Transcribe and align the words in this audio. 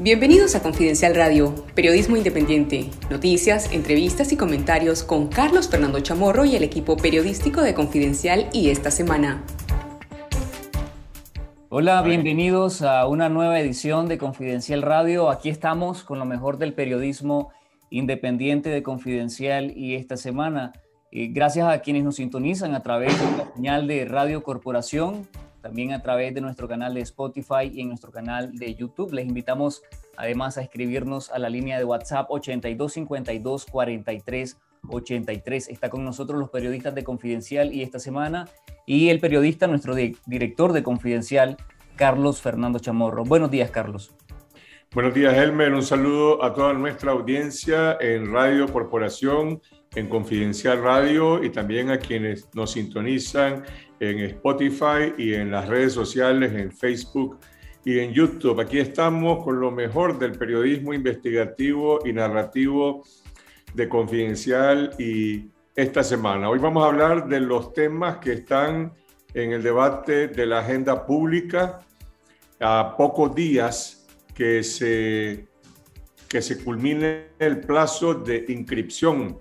Bienvenidos 0.00 0.56
a 0.56 0.62
Confidencial 0.62 1.14
Radio, 1.14 1.54
periodismo 1.76 2.16
independiente, 2.16 2.90
noticias, 3.10 3.72
entrevistas 3.72 4.32
y 4.32 4.36
comentarios 4.36 5.04
con 5.04 5.28
Carlos 5.28 5.68
Fernando 5.68 6.00
Chamorro 6.00 6.44
y 6.44 6.56
el 6.56 6.64
equipo 6.64 6.96
periodístico 6.96 7.62
de 7.62 7.74
Confidencial 7.74 8.48
y 8.52 8.70
esta 8.70 8.90
semana. 8.90 9.44
Hola, 11.68 12.02
bienvenidos 12.02 12.82
a 12.82 13.06
una 13.06 13.28
nueva 13.28 13.60
edición 13.60 14.08
de 14.08 14.18
Confidencial 14.18 14.82
Radio. 14.82 15.30
Aquí 15.30 15.48
estamos 15.48 16.02
con 16.02 16.18
lo 16.18 16.24
mejor 16.24 16.58
del 16.58 16.74
periodismo 16.74 17.52
independiente 17.88 18.70
de 18.70 18.82
Confidencial 18.82 19.76
y 19.76 19.94
esta 19.94 20.16
semana. 20.16 20.72
Eh, 21.12 21.28
gracias 21.28 21.68
a 21.68 21.78
quienes 21.78 22.02
nos 22.02 22.16
sintonizan 22.16 22.74
a 22.74 22.82
través 22.82 23.16
de 23.16 23.36
la 23.38 23.54
señal 23.54 23.86
de 23.86 24.06
Radio 24.06 24.42
Corporación 24.42 25.28
también 25.64 25.94
a 25.94 26.02
través 26.02 26.34
de 26.34 26.42
nuestro 26.42 26.68
canal 26.68 26.92
de 26.92 27.00
Spotify 27.00 27.72
y 27.72 27.80
en 27.80 27.88
nuestro 27.88 28.12
canal 28.12 28.54
de 28.54 28.74
YouTube. 28.74 29.14
Les 29.14 29.26
invitamos 29.26 29.82
además 30.14 30.58
a 30.58 30.62
escribirnos 30.62 31.30
a 31.30 31.38
la 31.38 31.48
línea 31.48 31.78
de 31.78 31.84
WhatsApp 31.84 32.26
8252 32.28 33.64
43 33.64 34.58
83. 34.90 35.68
Está 35.70 35.88
con 35.88 36.04
nosotros 36.04 36.38
los 36.38 36.50
periodistas 36.50 36.94
de 36.94 37.02
Confidencial 37.02 37.72
y 37.72 37.82
esta 37.82 37.98
semana 37.98 38.46
y 38.84 39.08
el 39.08 39.20
periodista, 39.20 39.66
nuestro 39.66 39.94
director 39.94 40.74
de 40.74 40.82
Confidencial, 40.82 41.56
Carlos 41.96 42.42
Fernando 42.42 42.78
Chamorro. 42.78 43.24
Buenos 43.24 43.50
días, 43.50 43.70
Carlos. 43.70 44.14
Buenos 44.92 45.14
días, 45.14 45.32
Elmer. 45.34 45.72
Un 45.72 45.82
saludo 45.82 46.44
a 46.44 46.52
toda 46.52 46.74
nuestra 46.74 47.12
audiencia 47.12 47.96
en 48.02 48.30
Radio 48.30 48.68
Corporación, 48.68 49.62
en 49.94 50.08
Confidencial 50.08 50.82
Radio 50.82 51.42
y 51.42 51.50
también 51.50 51.90
a 51.90 51.98
quienes 51.98 52.48
nos 52.54 52.72
sintonizan 52.72 53.64
en 54.04 54.20
Spotify 54.20 55.14
y 55.16 55.34
en 55.34 55.50
las 55.50 55.68
redes 55.68 55.92
sociales, 55.92 56.52
en 56.52 56.72
Facebook 56.72 57.38
y 57.84 57.98
en 57.98 58.12
YouTube. 58.12 58.60
Aquí 58.60 58.78
estamos 58.78 59.44
con 59.44 59.60
lo 59.60 59.70
mejor 59.70 60.18
del 60.18 60.32
periodismo 60.32 60.94
investigativo 60.94 62.00
y 62.06 62.12
narrativo 62.12 63.04
de 63.74 63.88
Confidencial 63.88 64.94
y 64.98 65.50
esta 65.74 66.02
semana. 66.02 66.48
Hoy 66.48 66.58
vamos 66.58 66.84
a 66.84 66.88
hablar 66.88 67.28
de 67.28 67.40
los 67.40 67.72
temas 67.72 68.18
que 68.18 68.34
están 68.34 68.92
en 69.34 69.52
el 69.52 69.62
debate 69.62 70.28
de 70.28 70.46
la 70.46 70.60
agenda 70.60 71.04
pública 71.04 71.80
a 72.60 72.94
pocos 72.96 73.34
días 73.34 74.06
que 74.34 74.62
se, 74.62 75.46
que 76.28 76.40
se 76.40 76.62
culmine 76.62 77.28
el 77.38 77.60
plazo 77.60 78.14
de 78.14 78.44
inscripción 78.48 79.38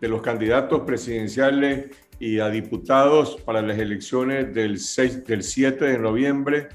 de 0.00 0.08
los 0.08 0.20
candidatos 0.20 0.82
presidenciales 0.82 1.86
y 2.18 2.40
a 2.40 2.48
diputados 2.48 3.36
para 3.44 3.62
las 3.62 3.78
elecciones 3.78 4.54
del, 4.54 4.78
6, 4.78 5.24
del 5.24 5.42
7 5.42 5.84
de 5.84 5.98
noviembre. 5.98 6.68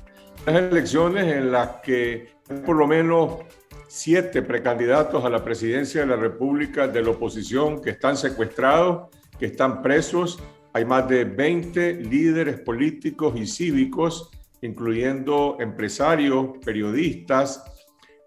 Las 0.46 0.56
elecciones 0.56 1.34
en 1.34 1.52
las 1.52 1.82
que 1.84 2.30
por 2.66 2.76
lo 2.76 2.88
menos 2.88 3.40
siete 3.88 4.42
precandidatos 4.42 5.26
a 5.26 5.30
la 5.30 5.44
presidencia 5.44 6.02
de 6.02 6.08
la 6.08 6.16
República 6.16 6.88
de 6.88 7.02
la 7.02 7.10
oposición 7.10 7.82
que 7.82 7.92
están 7.92 8.16
secuestrados, 8.18 9.10
que 9.38 9.48
están 9.48 9.82
presos. 9.82 10.40
Hay 10.74 10.86
más 10.86 11.08
de 11.10 11.26
20 11.26 11.96
líderes 11.96 12.60
políticos 12.62 13.34
y 13.36 13.46
cívicos, 13.46 14.30
incluyendo 14.62 15.58
empresarios, 15.60 16.58
periodistas, 16.64 17.64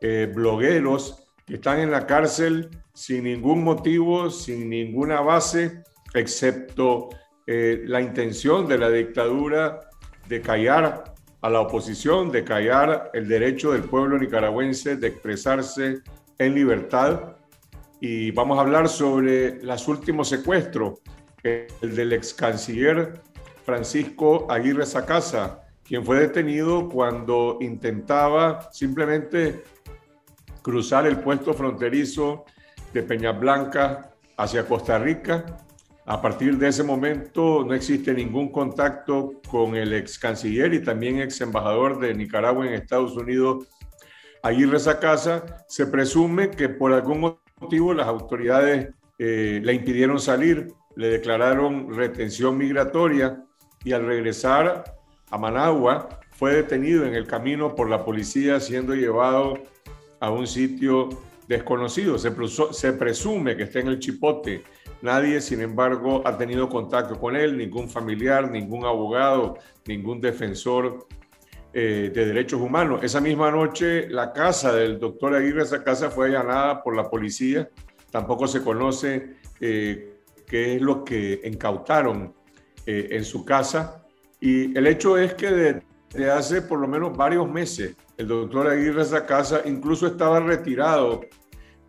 eh, 0.01 0.31
blogueros, 0.35 1.27
que 1.47 1.55
están 1.55 1.81
en 1.81 1.91
la 1.91 2.07
cárcel 2.07 2.71
sin 2.93 3.25
ningún 3.25 3.65
motivo, 3.65 4.31
sin 4.31 4.69
ninguna 4.69 5.21
base 5.21 5.83
excepto 6.15 7.11
eh, 7.47 7.83
la 7.87 8.01
intención 8.01 8.67
de 8.67 8.79
la 8.79 8.89
dictadura 8.89 9.81
de 10.29 10.41
callar 10.41 11.13
a 11.43 11.51
la 11.51 11.61
oposición, 11.61 12.31
de 12.31 12.43
callar 12.45 13.11
el 13.13 13.29
derecho 13.29 13.73
del 13.73 13.83
pueblo 13.83 14.19
nicaragüense 14.19 14.97
de 14.97 15.09
expresarse 15.09 16.01
en 16.39 16.55
libertad. 16.55 17.37
Y 18.01 18.31
vamos 18.31 18.59
a 18.59 18.63
hablar 18.63 18.89
sobre 18.89 19.63
los 19.63 19.87
últimos 19.89 20.29
secuestros, 20.29 21.01
el 21.43 21.95
del 21.95 22.15
ex 22.15 22.33
canciller 22.33 23.21
Francisco 23.65 24.47
Aguirre 24.51 24.87
Sacasa, 24.87 25.61
quien 25.83 26.05
fue 26.05 26.19
detenido 26.19 26.89
cuando 26.89 27.59
intentaba 27.61 28.71
simplemente 28.73 29.65
cruzar 30.63 31.07
el 31.07 31.19
puesto 31.19 31.53
fronterizo 31.53 32.47
de 32.95 33.03
Peña 33.03 33.33
Blanca 33.33 34.15
hacia 34.39 34.67
Costa 34.67 34.99
Rica 34.99 35.64
a 36.07 36.21
partir 36.21 36.59
de 36.59 36.69
ese 36.69 36.83
momento 36.83 37.65
no 37.65 37.75
existe 37.75 38.13
ningún 38.13 38.51
contacto 38.51 39.41
con 39.49 39.75
el 39.75 39.93
ex 39.95 40.19
canciller 40.19 40.75
y 40.75 40.83
también 40.83 41.21
ex 41.21 41.41
embajador 41.41 41.99
de 41.99 42.15
Nicaragua 42.15 42.67
en 42.67 42.75
Estados 42.75 43.17
Unidos, 43.17 43.67
Aguirre 44.43 44.79
Sacasa. 44.79 45.65
Se 45.67 45.87
presume 45.87 46.51
que 46.51 46.69
por 46.69 46.93
algún 46.93 47.39
motivo 47.59 47.95
las 47.95 48.07
autoridades 48.07 48.91
eh, 49.19 49.61
le 49.65 49.73
impidieron 49.73 50.21
salir, 50.21 50.69
le 50.95 51.09
declararon 51.09 51.95
retención 51.95 52.59
migratoria 52.59 53.43
y 53.83 53.93
al 53.93 54.05
regresar 54.05 54.85
a 55.31 55.39
Managua 55.39 56.21
fue 56.33 56.55
detenido 56.55 57.07
en 57.07 57.15
el 57.15 57.27
camino 57.27 57.75
por 57.75 57.89
la 57.89 58.05
policía 58.05 58.61
siendo 58.61 58.95
llevado 58.95 59.55
a 60.21 60.31
un 60.31 60.47
sitio 60.47 61.09
desconocido. 61.49 62.19
Se, 62.19 62.93
presume 62.93 63.57
que 63.57 63.65
está 63.65 63.81
en 63.81 63.89
el 63.89 63.99
Chipote 63.99 64.65
Nadie, 65.03 65.43
sin 65.43 65.61
embargo, 65.61 66.23
ha 66.25 66.39
tenido 66.39 66.69
contacto 66.71 67.21
con 67.21 67.37
él, 67.37 67.59
ningún 67.59 67.91
familiar, 67.91 68.51
ningún 68.51 68.87
abogado, 68.87 69.59
ningún 69.85 70.19
defensor 70.19 71.07
eh, 71.75 72.11
de 72.15 72.25
derechos 72.25 72.59
humanos. 72.61 73.01
Esa 73.03 73.21
misma 73.21 73.51
noche, 73.51 74.09
la 74.09 74.33
casa 74.33 74.73
del 74.73 74.99
doctor 74.99 75.35
Aguirre, 75.35 75.63
esa 75.63 75.85
casa 75.85 76.11
fue 76.11 76.29
allanada 76.29 76.83
por 76.83 76.97
la 76.97 77.11
policía. 77.11 77.69
Tampoco 78.11 78.47
se 78.47 78.63
conoce 78.63 79.35
eh, 79.61 80.21
qué 80.47 80.77
es 80.77 80.81
lo 80.81 81.05
que 81.05 81.41
incautaron 81.45 82.33
eh, 82.87 83.09
en 83.11 83.25
su 83.25 83.45
casa. 83.45 84.07
Y 84.41 84.77
el 84.77 84.87
hecho 84.87 85.19
es 85.19 85.35
que 85.35 85.51
desde 85.51 86.31
hace 86.31 86.63
por 86.63 86.79
lo 86.79 86.89
menos 86.89 87.15
varios 87.15 87.47
meses, 87.51 87.95
el 88.17 88.29
doctor 88.29 88.69
Aguirre, 88.69 89.03
esa 89.03 89.27
casa 89.27 89.63
incluso 89.65 90.07
estaba 90.07 90.41
retirado 90.41 91.23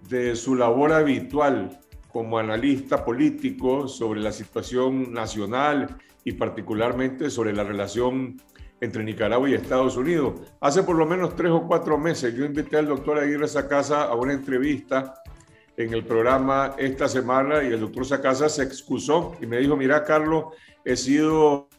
de 0.10 0.36
su 0.36 0.56
labor 0.56 0.94
habitual 0.94 1.80
como 2.12 2.40
analista 2.40 3.04
político 3.04 3.88
sobre 3.88 4.22
la 4.22 4.32
situación 4.32 5.14
nacional 5.14 5.98
y 6.24 6.34
particularmente 6.34 7.30
sobre 7.30 7.54
la 7.54 7.64
relación 7.64 8.42
entre 8.82 9.04
Nicaragua 9.04 9.50
y 9.50 9.54
Estados 9.54 9.98
Unidos. 9.98 10.42
Hace 10.60 10.84
por 10.84 10.96
lo 10.96 11.06
menos 11.06 11.36
tres 11.36 11.52
o 11.52 11.68
cuatro 11.68 11.98
meses 11.98 12.34
yo 12.36 12.46
invité 12.46 12.78
al 12.78 12.88
doctor 12.88 13.20
Aguirre 13.20 13.48
Sacasa 13.48 14.04
a 14.04 14.16
una 14.16 14.34
entrevista 14.34 15.14
en 15.78 15.94
el 15.94 16.06
programa 16.06 16.76
esta 16.78 17.08
semana 17.08 17.64
y 17.64 17.68
el 17.68 17.82
doctor 17.82 18.06
Sacasa 18.06 18.50
se 18.50 18.64
excusó 18.64 19.36
y 19.42 19.46
me 19.46 19.58
dijo, 19.58 19.76
mira 19.76 20.04
Carlos, 20.04 20.46
he 20.84 20.96
sido 20.96 21.70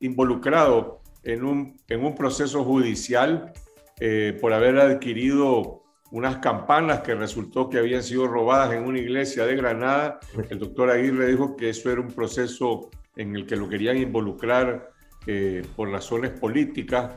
involucrado 0.00 1.00
en 1.24 1.44
un, 1.44 1.76
en 1.88 2.04
un 2.04 2.14
proceso 2.14 2.64
judicial 2.64 3.52
eh, 4.00 4.36
por 4.40 4.52
haber 4.52 4.78
adquirido 4.78 5.82
unas 6.10 6.38
campanas 6.38 7.00
que 7.00 7.14
resultó 7.14 7.70
que 7.70 7.78
habían 7.78 8.02
sido 8.02 8.26
robadas 8.26 8.74
en 8.74 8.84
una 8.84 8.98
iglesia 8.98 9.46
de 9.46 9.56
Granada. 9.56 10.20
El 10.50 10.58
doctor 10.58 10.90
Aguirre 10.90 11.26
dijo 11.26 11.56
que 11.56 11.70
eso 11.70 11.90
era 11.90 12.00
un 12.00 12.12
proceso 12.12 12.90
en 13.16 13.34
el 13.34 13.46
que 13.46 13.56
lo 13.56 13.68
querían 13.68 13.96
involucrar 13.96 14.90
eh, 15.26 15.62
por 15.74 15.90
razones 15.90 16.30
políticas 16.30 17.12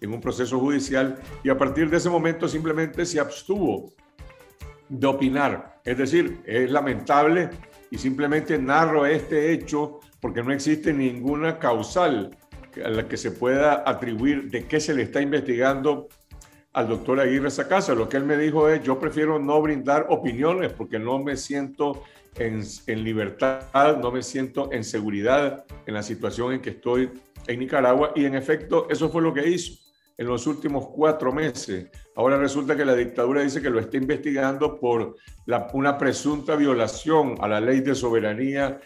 en 0.00 0.12
un 0.12 0.20
proceso 0.20 0.58
judicial 0.58 1.18
y 1.44 1.50
a 1.50 1.56
partir 1.56 1.88
de 1.88 1.98
ese 1.98 2.10
momento 2.10 2.48
simplemente 2.48 3.06
se 3.06 3.20
abstuvo 3.20 3.92
de 4.88 5.06
opinar. 5.06 5.80
Es 5.84 5.96
decir, 5.98 6.40
es 6.44 6.70
lamentable 6.70 7.50
y 7.90 7.98
simplemente 7.98 8.58
narro 8.58 9.06
este 9.06 9.52
hecho 9.52 10.00
porque 10.20 10.42
no 10.42 10.52
existe 10.52 10.92
ninguna 10.92 11.58
causal 11.58 12.36
a 12.84 12.88
la 12.88 13.08
que 13.08 13.16
se 13.16 13.30
pueda 13.30 13.82
atribuir 13.86 14.50
de 14.50 14.66
qué 14.66 14.80
se 14.80 14.94
le 14.94 15.02
está 15.02 15.20
investigando 15.20 16.08
al 16.72 16.88
doctor 16.88 17.20
Aguirre 17.20 17.50
Sacasa. 17.50 17.94
Lo 17.94 18.08
que 18.08 18.16
él 18.16 18.24
me 18.24 18.36
dijo 18.36 18.68
es, 18.68 18.82
yo 18.82 18.98
prefiero 18.98 19.38
no 19.38 19.60
brindar 19.60 20.06
opiniones 20.08 20.72
porque 20.72 20.98
no 20.98 21.18
me 21.18 21.36
siento 21.36 22.02
en, 22.36 23.04
libertad, 23.04 23.98
no 23.98 24.10
me 24.10 24.22
siento 24.22 24.72
en 24.72 24.84
seguridad 24.84 25.64
en 25.86 25.94
la 25.94 26.02
situación 26.02 26.54
en 26.54 26.60
que 26.60 26.70
estoy 26.70 27.10
en 27.46 27.58
Nicaragua. 27.58 28.12
Y 28.14 28.24
en 28.24 28.34
efecto, 28.34 28.86
eso 28.88 29.10
fue 29.10 29.22
lo 29.22 29.34
que 29.34 29.46
hizo 29.46 29.82
en 30.16 30.26
los 30.26 30.46
últimos 30.46 30.88
cuatro 30.88 31.32
meses. 31.32 31.88
Ahora 32.16 32.36
resulta 32.36 32.76
que 32.76 32.84
la 32.84 32.94
dictadura 32.94 33.42
dice 33.42 33.60
que 33.60 33.70
lo 33.70 33.80
está 33.80 33.96
investigando 33.96 34.78
por 34.78 35.16
una 35.72 35.98
presunta 35.98 36.56
violación 36.56 37.36
a 37.40 37.48
la 37.48 37.60
ley 37.60 37.80
de 37.80 37.94
soberanía 37.94 38.80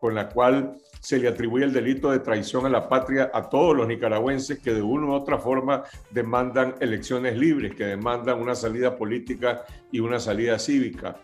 con 0.00 0.14
la 0.14 0.28
cual 0.28 0.76
se 1.00 1.18
le 1.18 1.28
atribuye 1.28 1.64
el 1.64 1.72
delito 1.72 2.10
de 2.10 2.18
traición 2.20 2.66
a 2.66 2.68
la 2.68 2.88
patria 2.88 3.30
a 3.32 3.48
todos 3.48 3.76
los 3.76 3.86
nicaragüenses 3.86 4.58
que 4.58 4.72
de 4.72 4.82
una 4.82 5.06
u 5.06 5.12
otra 5.12 5.38
forma 5.38 5.84
demandan 6.10 6.74
elecciones 6.80 7.36
libres, 7.36 7.74
que 7.74 7.84
demandan 7.84 8.40
una 8.40 8.54
salida 8.54 8.96
política 8.96 9.64
y 9.92 10.00
una 10.00 10.18
salida 10.18 10.58
cívica. 10.58 11.16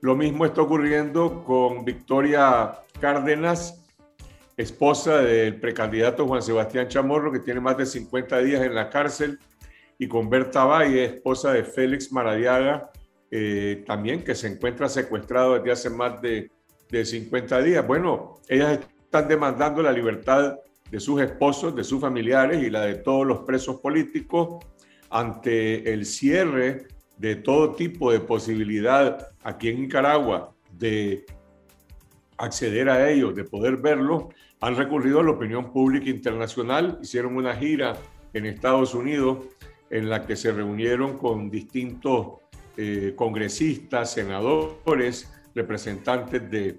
Lo 0.00 0.14
mismo 0.14 0.44
está 0.44 0.62
ocurriendo 0.62 1.42
con 1.44 1.84
Victoria 1.84 2.72
Cárdenas, 3.00 3.84
esposa 4.56 5.18
del 5.18 5.58
precandidato 5.58 6.26
Juan 6.26 6.42
Sebastián 6.42 6.88
Chamorro, 6.88 7.32
que 7.32 7.40
tiene 7.40 7.60
más 7.60 7.76
de 7.76 7.86
50 7.86 8.38
días 8.40 8.62
en 8.62 8.74
la 8.74 8.90
cárcel. 8.90 9.38
y 9.96 10.08
con 10.08 10.28
Berta 10.28 10.64
Valle, 10.64 11.04
esposa 11.04 11.52
de 11.52 11.62
Félix 11.62 12.10
Maradiaga, 12.12 12.90
eh, 13.30 13.84
también 13.86 14.24
que 14.24 14.34
se 14.34 14.48
encuentra 14.48 14.88
secuestrado 14.88 15.54
desde 15.54 15.70
hace 15.70 15.88
más 15.88 16.20
de, 16.20 16.50
de 16.90 17.04
50 17.04 17.62
días. 17.62 17.86
Bueno, 17.86 18.40
ellas 18.48 18.80
están 19.14 19.28
demandando 19.28 19.80
la 19.80 19.92
libertad 19.92 20.56
de 20.90 20.98
sus 20.98 21.20
esposos, 21.20 21.76
de 21.76 21.84
sus 21.84 22.00
familiares 22.00 22.60
y 22.60 22.68
la 22.68 22.80
de 22.80 22.96
todos 22.96 23.24
los 23.24 23.42
presos 23.42 23.80
políticos 23.80 24.64
ante 25.08 25.92
el 25.92 26.04
cierre 26.04 26.88
de 27.16 27.36
todo 27.36 27.76
tipo 27.76 28.10
de 28.10 28.18
posibilidad 28.18 29.28
aquí 29.44 29.68
en 29.68 29.82
Nicaragua 29.82 30.52
de 30.72 31.24
acceder 32.38 32.88
a 32.88 33.08
ellos, 33.08 33.36
de 33.36 33.44
poder 33.44 33.76
verlos, 33.76 34.24
han 34.60 34.74
recurrido 34.74 35.20
a 35.20 35.22
la 35.22 35.30
opinión 35.30 35.72
pública 35.72 36.10
internacional, 36.10 36.98
hicieron 37.00 37.36
una 37.36 37.54
gira 37.54 37.96
en 38.32 38.46
Estados 38.46 38.96
Unidos 38.96 39.44
en 39.90 40.10
la 40.10 40.26
que 40.26 40.34
se 40.34 40.50
reunieron 40.50 41.18
con 41.18 41.50
distintos 41.50 42.40
eh, 42.76 43.12
congresistas, 43.14 44.12
senadores, 44.12 45.32
representantes 45.54 46.50
de 46.50 46.78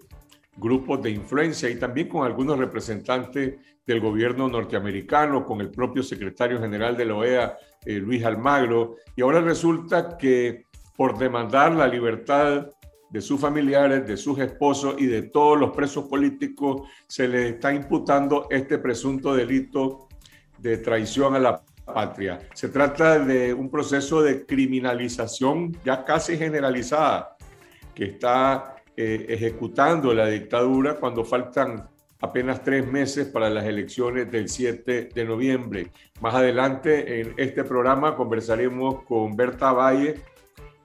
grupos 0.58 1.02
de 1.02 1.12
influencia 1.12 1.70
y 1.70 1.78
también 1.78 2.08
con 2.08 2.26
algunos 2.26 2.58
representantes 2.58 3.56
del 3.86 4.00
gobierno 4.00 4.48
norteamericano, 4.48 5.46
con 5.46 5.62
el 5.62 5.70
propio 5.70 6.02
secretario 6.02 6.60
general 6.60 6.98
de 6.98 7.06
la 7.06 7.16
OEA, 7.16 7.58
eh, 7.86 7.94
Luis 7.94 8.24
Almagro. 8.24 8.96
Y 9.16 9.22
ahora 9.22 9.42
resulta 9.42 10.18
que 10.18 10.66
por 10.96 11.18
demandar 11.18 11.74
la 11.74 11.88
libertad 11.88 12.68
de 13.10 13.22
sus 13.22 13.40
familiares, 13.40 14.08
de 14.08 14.18
sus 14.18 14.40
esposos 14.40 14.96
y 14.98 15.06
de 15.06 15.24
todos 15.24 15.60
los 15.60 15.76
presos 15.76 16.08
políticos, 16.08 16.90
se 17.08 17.28
les 17.28 17.54
está 17.54 17.74
imputando 17.74 18.48
este 18.50 18.78
presunto 18.78 19.36
delito 19.36 20.08
de 20.58 20.78
traición 20.78 21.36
a 21.36 21.40
la 21.40 21.62
patria. 21.86 22.40
Se 22.54 22.70
trata 22.70 23.20
de 23.20 23.54
un 23.54 23.70
proceso 23.70 24.22
de 24.22 24.46
criminalización 24.46 25.78
ya 25.86 26.04
casi 26.04 26.38
generalizada 26.38 27.38
que 27.94 28.06
está 28.06 28.75
eh, 28.98 29.26
ejecutando 29.30 30.14
la 30.14 30.28
dictadura 30.28 30.96
cuando 30.96 31.24
faltan 31.26 31.90
apenas 32.22 32.64
tres 32.64 32.88
meses 32.88 33.28
para 33.28 33.50
las 33.50 33.66
elecciones 33.66 34.32
del 34.32 34.50
7 34.50 35.10
de 35.14 35.26
noviembre. 35.26 35.92
Más 36.22 36.34
adelante 36.34 37.22
en 37.22 37.34
este 37.38 37.64
programa 37.64 38.16
conversaremos 38.16 39.04
con 39.04 39.36
Berta 39.36 39.74
Valle, 39.74 40.16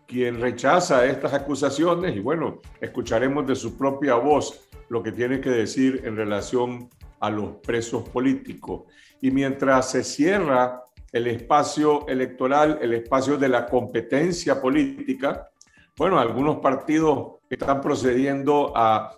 quien 0.06 0.40
rechaza 0.40 1.06
estas 1.06 1.32
acusaciones 1.34 2.16
y 2.16 2.20
bueno, 2.20 2.60
escucharemos 2.80 3.46
de 3.46 3.54
su 3.54 3.78
propia 3.78 4.16
voz 4.16 4.68
lo 4.88 5.02
que 5.02 5.12
tiene 5.12 5.40
que 5.40 5.50
decir 5.50 6.02
en 6.04 6.16
relación 6.16 6.90
a 7.20 7.30
los 7.30 7.56
presos 7.58 8.08
políticos. 8.08 8.82
Y 9.20 9.30
mientras 9.30 9.90
se 9.90 10.02
cierra 10.02 10.82
el 11.12 11.26
espacio 11.28 12.08
electoral, 12.08 12.78
el 12.82 12.94
espacio 12.94 13.36
de 13.36 13.48
la 13.48 13.66
competencia 13.66 14.60
política, 14.60 15.48
bueno, 15.96 16.18
algunos 16.18 16.56
partidos 16.58 17.39
están 17.50 17.80
procediendo 17.80 18.72
a 18.76 19.16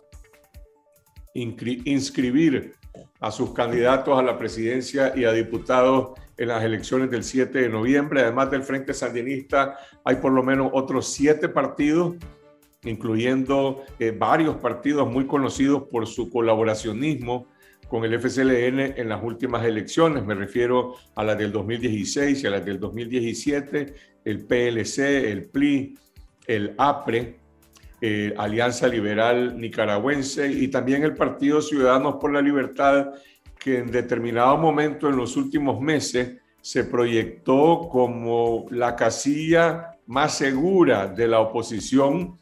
inscribir 1.35 2.75
a 3.21 3.31
sus 3.31 3.53
candidatos 3.53 4.19
a 4.19 4.23
la 4.23 4.39
presidencia 4.39 5.13
y 5.15 5.25
a 5.25 5.33
diputados 5.33 6.19
en 6.37 6.49
las 6.49 6.65
elecciones 6.65 7.11
del 7.11 7.25
7 7.25 7.61
de 7.61 7.69
noviembre. 7.69 8.23
Además 8.23 8.51
del 8.51 8.63
Frente 8.63 8.95
Sandinista, 8.95 9.79
hay 10.05 10.17
por 10.17 10.33
lo 10.33 10.43
menos 10.43 10.71
otros 10.73 11.09
siete 11.09 11.49
partidos, 11.49 12.17
incluyendo 12.85 13.85
eh, 13.99 14.11
varios 14.11 14.57
partidos 14.57 15.09
muy 15.09 15.27
conocidos 15.27 15.85
por 15.91 16.07
su 16.07 16.31
colaboracionismo 16.31 17.47
con 17.89 18.05
el 18.05 18.19
FCLN 18.19 18.99
en 18.99 19.09
las 19.09 19.23
últimas 19.23 19.65
elecciones. 19.65 20.25
Me 20.25 20.35
refiero 20.35 20.95
a 21.15 21.23
las 21.23 21.39
del 21.39 21.53
2016 21.53 22.43
y 22.43 22.47
a 22.47 22.51
las 22.51 22.65
del 22.65 22.81
2017, 22.81 23.95
el 24.25 24.47
PLC, 24.47 25.31
el 25.31 25.45
PLI, 25.51 25.99
el 26.47 26.75
APRE, 26.79 27.42
eh, 28.05 28.35
Alianza 28.37 28.89
Liberal 28.89 29.57
Nicaragüense 29.61 30.51
y 30.51 30.67
también 30.67 31.05
el 31.05 31.15
Partido 31.15 31.63
Ciudadanos 31.63 32.17
por 32.17 32.33
la 32.33 32.43
Libertad, 32.43 33.13
que 33.57 33.79
en 33.79 33.93
determinado 33.93 34.57
momento 34.59 35.09
en 35.09 35.17
los 35.17 35.37
últimos 35.37 35.81
meses 35.81 36.39
se 36.61 36.83
proyectó 36.83 37.89
como 37.89 38.67
la 38.71 38.97
casilla 38.97 39.99
más 40.07 40.37
segura 40.37 41.07
de 41.07 41.29
la 41.29 41.39
oposición 41.39 42.41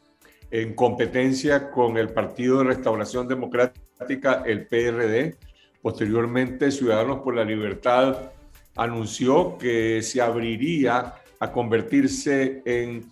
en 0.49 0.73
competencia 0.73 1.69
con 1.69 1.95
el 1.95 2.09
Partido 2.09 2.57
de 2.57 2.63
Restauración 2.63 3.27
Democrática, 3.27 4.41
el 4.43 4.65
PRD. 4.65 5.37
Posteriormente, 5.79 6.71
Ciudadanos 6.71 7.19
por 7.19 7.35
la 7.35 7.45
Libertad 7.45 8.31
anunció 8.75 9.59
que 9.59 10.01
se 10.01 10.21
abriría 10.21 11.13
a 11.39 11.51
convertirse 11.51 12.63
en 12.65 13.11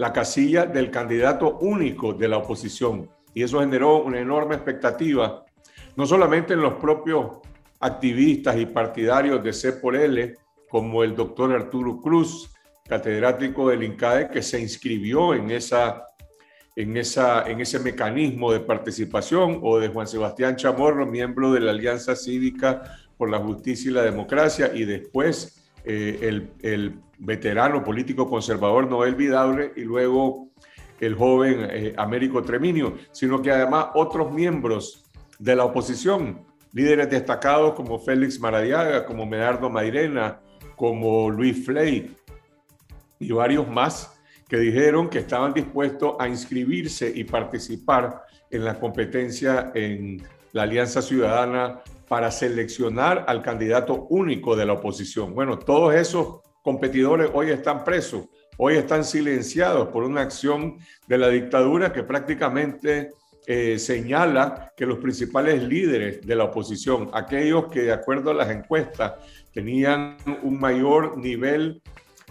la 0.00 0.14
casilla 0.14 0.64
del 0.64 0.90
candidato 0.90 1.58
único 1.58 2.14
de 2.14 2.26
la 2.26 2.38
oposición. 2.38 3.10
Y 3.34 3.42
eso 3.42 3.60
generó 3.60 4.02
una 4.02 4.18
enorme 4.18 4.54
expectativa, 4.54 5.44
no 5.94 6.06
solamente 6.06 6.54
en 6.54 6.62
los 6.62 6.72
propios 6.80 7.32
activistas 7.80 8.56
y 8.56 8.64
partidarios 8.64 9.44
de 9.44 9.52
C 9.52 9.74
por 9.74 9.94
L, 9.94 10.38
como 10.70 11.04
el 11.04 11.14
doctor 11.14 11.52
Arturo 11.52 12.00
Cruz, 12.00 12.50
catedrático 12.88 13.68
del 13.68 13.82
INCAE, 13.82 14.30
que 14.30 14.40
se 14.40 14.58
inscribió 14.58 15.34
en, 15.34 15.50
esa, 15.50 16.06
en, 16.76 16.96
esa, 16.96 17.46
en 17.46 17.60
ese 17.60 17.78
mecanismo 17.78 18.54
de 18.54 18.60
participación, 18.60 19.60
o 19.62 19.78
de 19.78 19.88
Juan 19.88 20.06
Sebastián 20.06 20.56
Chamorro, 20.56 21.04
miembro 21.04 21.52
de 21.52 21.60
la 21.60 21.72
Alianza 21.72 22.16
Cívica 22.16 22.80
por 23.18 23.28
la 23.28 23.38
Justicia 23.38 23.90
y 23.90 23.94
la 23.94 24.02
Democracia, 24.02 24.70
y 24.74 24.86
después 24.86 25.59
eh, 25.84 26.48
el, 26.62 27.00
veterano 27.22 27.84
político 27.84 28.26
conservador 28.30 28.88
Noel 28.88 29.14
Vidaure 29.14 29.72
y 29.76 29.82
luego 29.82 30.48
el 31.00 31.14
joven 31.14 31.68
eh, 31.70 31.94
Américo 31.98 32.42
Treminio, 32.42 32.96
sino 33.12 33.42
que 33.42 33.50
además 33.50 33.88
otros 33.94 34.32
miembros 34.32 35.04
de 35.38 35.54
la 35.54 35.66
oposición, 35.66 36.46
líderes 36.72 37.10
destacados 37.10 37.74
como 37.74 37.98
Félix 37.98 38.40
Maradiaga, 38.40 39.04
como 39.04 39.26
Medardo 39.26 39.68
Mairena, 39.68 40.40
como 40.76 41.28
Luis 41.28 41.64
Fley 41.66 42.16
y 43.18 43.32
varios 43.32 43.68
más 43.68 44.18
que 44.48 44.56
dijeron 44.56 45.08
que 45.08 45.18
estaban 45.18 45.52
dispuestos 45.52 46.16
a 46.18 46.26
inscribirse 46.26 47.12
y 47.14 47.24
participar 47.24 48.22
en 48.50 48.64
la 48.64 48.80
competencia 48.80 49.70
en 49.74 50.22
la 50.52 50.62
Alianza 50.62 51.02
Ciudadana 51.02 51.82
para 52.10 52.32
seleccionar 52.32 53.24
al 53.28 53.40
candidato 53.40 54.08
único 54.10 54.56
de 54.56 54.66
la 54.66 54.72
oposición. 54.72 55.32
Bueno, 55.32 55.60
todos 55.60 55.94
esos 55.94 56.40
competidores 56.60 57.30
hoy 57.32 57.50
están 57.50 57.84
presos, 57.84 58.26
hoy 58.56 58.74
están 58.74 59.04
silenciados 59.04 59.90
por 59.90 60.02
una 60.02 60.22
acción 60.22 60.78
de 61.06 61.18
la 61.18 61.28
dictadura 61.28 61.92
que 61.92 62.02
prácticamente 62.02 63.12
eh, 63.46 63.78
señala 63.78 64.72
que 64.76 64.86
los 64.86 64.98
principales 64.98 65.62
líderes 65.62 66.26
de 66.26 66.34
la 66.34 66.46
oposición, 66.46 67.10
aquellos 67.12 67.66
que 67.66 67.82
de 67.82 67.92
acuerdo 67.92 68.32
a 68.32 68.34
las 68.34 68.50
encuestas 68.50 69.12
tenían 69.52 70.16
un 70.42 70.58
mayor 70.58 71.16
nivel 71.16 71.80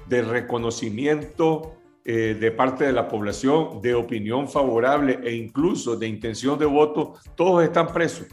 de 0.08 0.24
reconocimiento 0.24 1.78
eh, 2.04 2.36
de 2.38 2.52
parte 2.52 2.84
de 2.84 2.92
la 2.92 3.08
población, 3.08 3.82
de 3.82 3.96
opinión 3.96 4.50
favorable 4.50 5.22
e 5.24 5.34
incluso 5.36 5.96
de 5.96 6.10
intención 6.10 6.60
de 6.60 6.66
voto, 6.66 7.14
todos 7.38 7.64
están 7.64 7.88
presos. 7.94 8.28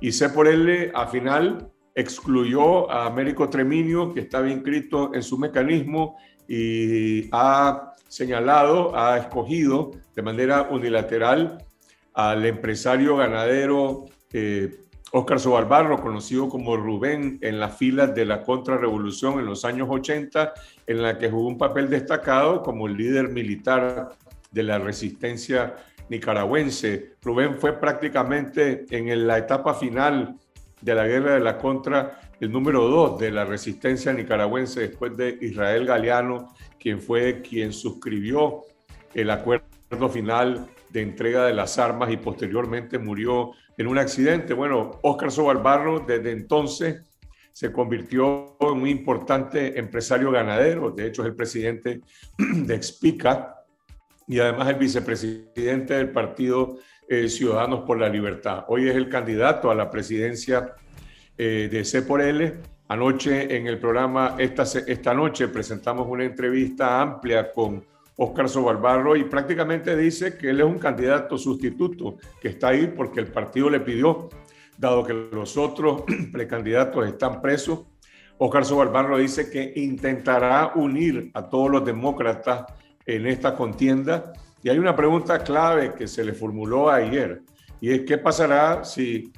Y 0.00 0.12
él, 0.48 0.92
al 0.94 1.08
final, 1.08 1.70
excluyó 1.94 2.90
a 2.90 3.06
Américo 3.06 3.48
Treminio, 3.48 4.12
que 4.14 4.20
estaba 4.20 4.48
inscrito 4.48 5.14
en 5.14 5.22
su 5.22 5.38
mecanismo, 5.38 6.16
y 6.48 7.28
ha 7.32 7.94
señalado, 8.08 8.96
ha 8.96 9.18
escogido 9.18 9.92
de 10.16 10.22
manera 10.22 10.68
unilateral 10.70 11.64
al 12.14 12.44
empresario 12.44 13.16
ganadero 13.16 14.06
eh, 14.32 14.80
Óscar 15.12 15.40
Sobalbarro, 15.40 16.00
conocido 16.00 16.48
como 16.48 16.76
Rubén, 16.76 17.38
en 17.40 17.58
las 17.58 17.76
filas 17.76 18.14
de 18.14 18.24
la 18.24 18.42
contrarrevolución 18.42 19.40
en 19.40 19.46
los 19.46 19.64
años 19.64 19.88
80, 19.90 20.52
en 20.86 21.02
la 21.02 21.18
que 21.18 21.30
jugó 21.30 21.48
un 21.48 21.58
papel 21.58 21.90
destacado 21.90 22.62
como 22.62 22.86
líder 22.86 23.28
militar 23.28 24.10
de 24.52 24.62
la 24.62 24.78
resistencia 24.78 25.76
nicaragüense. 26.10 27.14
Rubén 27.22 27.58
fue 27.58 27.80
prácticamente 27.80 28.84
en 28.90 29.26
la 29.26 29.38
etapa 29.38 29.72
final 29.72 30.36
de 30.82 30.94
la 30.94 31.06
guerra 31.06 31.34
de 31.34 31.40
la 31.40 31.56
contra, 31.56 32.20
el 32.40 32.50
número 32.50 32.88
dos 32.88 33.18
de 33.18 33.30
la 33.30 33.44
resistencia 33.44 34.12
nicaragüense 34.12 34.80
después 34.80 35.16
de 35.16 35.38
Israel 35.40 35.86
Galeano, 35.86 36.54
quien 36.78 37.00
fue 37.00 37.42
quien 37.42 37.72
suscribió 37.72 38.62
el 39.14 39.30
acuerdo 39.30 40.08
final 40.10 40.66
de 40.88 41.02
entrega 41.02 41.46
de 41.46 41.54
las 41.54 41.78
armas 41.78 42.10
y 42.10 42.16
posteriormente 42.16 42.98
murió 42.98 43.52
en 43.76 43.86
un 43.86 43.98
accidente. 43.98 44.54
Bueno, 44.54 44.98
Óscar 45.02 45.30
Sobalbarro 45.30 46.00
desde 46.00 46.32
entonces 46.32 47.02
se 47.52 47.72
convirtió 47.72 48.56
en 48.60 48.68
un 48.68 48.88
importante 48.88 49.78
empresario 49.78 50.30
ganadero, 50.30 50.90
de 50.90 51.06
hecho 51.06 51.22
es 51.22 51.28
el 51.28 51.34
presidente 51.34 52.00
de 52.38 52.74
Expica 52.74 53.59
y 54.30 54.38
además 54.38 54.68
el 54.68 54.76
vicepresidente 54.76 55.94
del 55.94 56.10
partido 56.10 56.78
eh, 57.08 57.28
Ciudadanos 57.28 57.80
por 57.80 57.98
la 57.98 58.08
Libertad. 58.08 58.64
Hoy 58.68 58.88
es 58.88 58.94
el 58.94 59.08
candidato 59.08 59.72
a 59.72 59.74
la 59.74 59.90
presidencia 59.90 60.76
eh, 61.36 61.68
de 61.68 61.84
C 61.84 62.02
por 62.02 62.22
L 62.22 62.60
Anoche 62.86 63.56
en 63.56 63.66
el 63.66 63.78
programa, 63.78 64.36
esta, 64.38 64.62
esta 64.62 65.14
noche 65.14 65.48
presentamos 65.48 66.08
una 66.08 66.24
entrevista 66.24 67.00
amplia 67.00 67.52
con 67.52 67.84
Óscar 68.16 68.48
Sobalbarro 68.48 69.14
y 69.14 69.24
prácticamente 69.24 69.96
dice 69.96 70.36
que 70.36 70.50
él 70.50 70.60
es 70.60 70.66
un 70.66 70.78
candidato 70.78 71.38
sustituto, 71.38 72.16
que 72.40 72.48
está 72.48 72.68
ahí 72.68 72.86
porque 72.88 73.20
el 73.20 73.28
partido 73.28 73.70
le 73.70 73.78
pidió, 73.78 74.28
dado 74.76 75.04
que 75.04 75.12
los 75.12 75.56
otros 75.56 76.02
precandidatos 76.32 77.06
están 77.06 77.40
presos. 77.40 77.86
Óscar 78.38 78.64
Sobalbarro 78.64 79.18
dice 79.18 79.50
que 79.50 79.72
intentará 79.76 80.72
unir 80.74 81.30
a 81.34 81.48
todos 81.48 81.70
los 81.70 81.84
demócratas 81.84 82.64
en 83.16 83.26
esta 83.26 83.54
contienda. 83.54 84.32
Y 84.62 84.68
hay 84.68 84.78
una 84.78 84.94
pregunta 84.94 85.38
clave 85.38 85.94
que 85.94 86.06
se 86.06 86.24
le 86.24 86.32
formuló 86.32 86.90
ayer, 86.90 87.42
y 87.80 87.92
es 87.92 88.02
qué 88.02 88.18
pasará 88.18 88.84
si, 88.84 89.32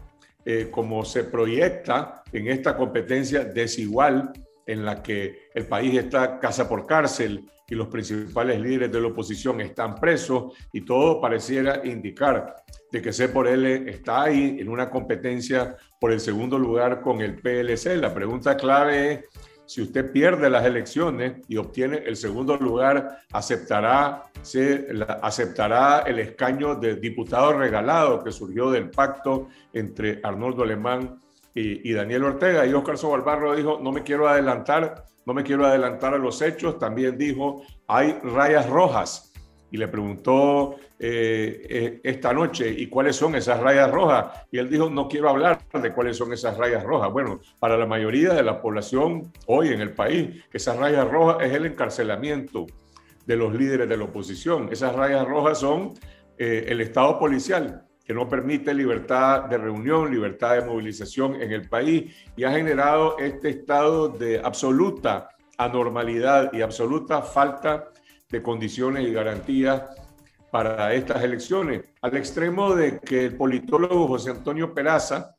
eh, 0.44 0.68
como 0.70 1.04
se 1.04 1.24
proyecta 1.24 2.22
en 2.32 2.48
esta 2.48 2.76
competencia 2.76 3.44
desigual 3.44 4.32
en 4.66 4.84
la 4.84 5.02
que 5.02 5.48
el 5.54 5.66
país 5.66 5.96
está 5.96 6.38
casa 6.38 6.68
por 6.68 6.86
cárcel 6.86 7.48
y 7.68 7.74
los 7.74 7.88
principales 7.88 8.60
líderes 8.60 8.92
de 8.92 9.00
la 9.00 9.08
oposición 9.08 9.60
están 9.60 9.94
presos 9.94 10.54
y 10.72 10.82
todo 10.82 11.20
pareciera 11.20 11.80
indicar 11.84 12.56
de 12.90 13.00
que 13.00 13.12
C 13.12 13.28
por 13.28 13.48
L 13.48 13.90
está 13.90 14.24
ahí 14.24 14.58
en 14.60 14.68
una 14.68 14.90
competencia 14.90 15.76
por 15.98 16.12
el 16.12 16.20
segundo 16.20 16.58
lugar 16.58 17.00
con 17.00 17.22
el 17.22 17.36
PLC. 17.36 17.96
La 17.96 18.12
pregunta 18.12 18.56
clave 18.56 19.12
es 19.12 19.20
si 19.72 19.80
usted 19.80 20.12
pierde 20.12 20.50
las 20.50 20.66
elecciones 20.66 21.36
y 21.48 21.56
obtiene 21.56 22.02
el 22.04 22.14
segundo 22.16 22.58
lugar, 22.58 23.20
aceptará, 23.32 24.24
se, 24.42 24.86
aceptará 25.22 26.00
el 26.00 26.18
escaño 26.18 26.74
de 26.74 26.96
diputado 26.96 27.54
regalado 27.54 28.22
que 28.22 28.32
surgió 28.32 28.70
del 28.70 28.90
pacto 28.90 29.48
entre 29.72 30.20
Arnoldo 30.22 30.62
Alemán 30.62 31.18
y, 31.54 31.88
y 31.88 31.94
Daniel 31.94 32.24
Ortega. 32.24 32.66
Y 32.66 32.74
Óscar 32.74 32.98
Sobalbarro 32.98 33.56
dijo, 33.56 33.80
no 33.82 33.92
me 33.92 34.02
quiero 34.02 34.28
adelantar, 34.28 35.06
no 35.24 35.32
me 35.32 35.42
quiero 35.42 35.64
adelantar 35.66 36.12
a 36.12 36.18
los 36.18 36.42
hechos. 36.42 36.78
También 36.78 37.16
dijo, 37.16 37.62
hay 37.86 38.18
rayas 38.22 38.68
rojas 38.68 39.31
y 39.72 39.78
le 39.78 39.88
preguntó 39.88 40.76
eh, 40.98 41.66
eh, 41.68 42.00
esta 42.04 42.34
noche, 42.34 42.70
¿y 42.70 42.88
cuáles 42.88 43.16
son 43.16 43.34
esas 43.34 43.58
rayas 43.58 43.90
rojas? 43.90 44.26
Y 44.50 44.58
él 44.58 44.68
dijo, 44.68 44.90
no 44.90 45.08
quiero 45.08 45.30
hablar 45.30 45.60
de 45.72 45.94
cuáles 45.94 46.18
son 46.18 46.30
esas 46.34 46.58
rayas 46.58 46.84
rojas. 46.84 47.10
Bueno, 47.10 47.40
para 47.58 47.78
la 47.78 47.86
mayoría 47.86 48.34
de 48.34 48.42
la 48.42 48.60
población 48.60 49.32
hoy 49.46 49.68
en 49.68 49.80
el 49.80 49.94
país, 49.94 50.44
esas 50.52 50.76
rayas 50.76 51.10
rojas 51.10 51.38
es 51.40 51.54
el 51.54 51.64
encarcelamiento 51.64 52.66
de 53.24 53.36
los 53.36 53.54
líderes 53.54 53.88
de 53.88 53.96
la 53.96 54.04
oposición. 54.04 54.68
Esas 54.70 54.94
rayas 54.94 55.26
rojas 55.26 55.58
son 55.58 55.94
eh, 56.36 56.66
el 56.68 56.82
Estado 56.82 57.18
policial, 57.18 57.86
que 58.04 58.12
no 58.12 58.28
permite 58.28 58.74
libertad 58.74 59.44
de 59.44 59.56
reunión, 59.56 60.10
libertad 60.10 60.56
de 60.56 60.66
movilización 60.66 61.40
en 61.40 61.50
el 61.50 61.66
país 61.66 62.14
y 62.36 62.44
ha 62.44 62.50
generado 62.50 63.16
este 63.18 63.48
estado 63.48 64.10
de 64.10 64.38
absoluta 64.38 65.30
anormalidad 65.56 66.52
y 66.52 66.60
absoluta 66.60 67.22
falta 67.22 67.88
de 68.32 68.42
condiciones 68.42 69.06
y 69.06 69.12
garantías 69.12 69.82
para 70.50 70.92
estas 70.94 71.22
elecciones, 71.22 71.82
al 72.00 72.16
extremo 72.16 72.74
de 72.74 72.98
que 72.98 73.26
el 73.26 73.36
politólogo 73.36 74.08
José 74.08 74.30
Antonio 74.30 74.74
Peraza, 74.74 75.34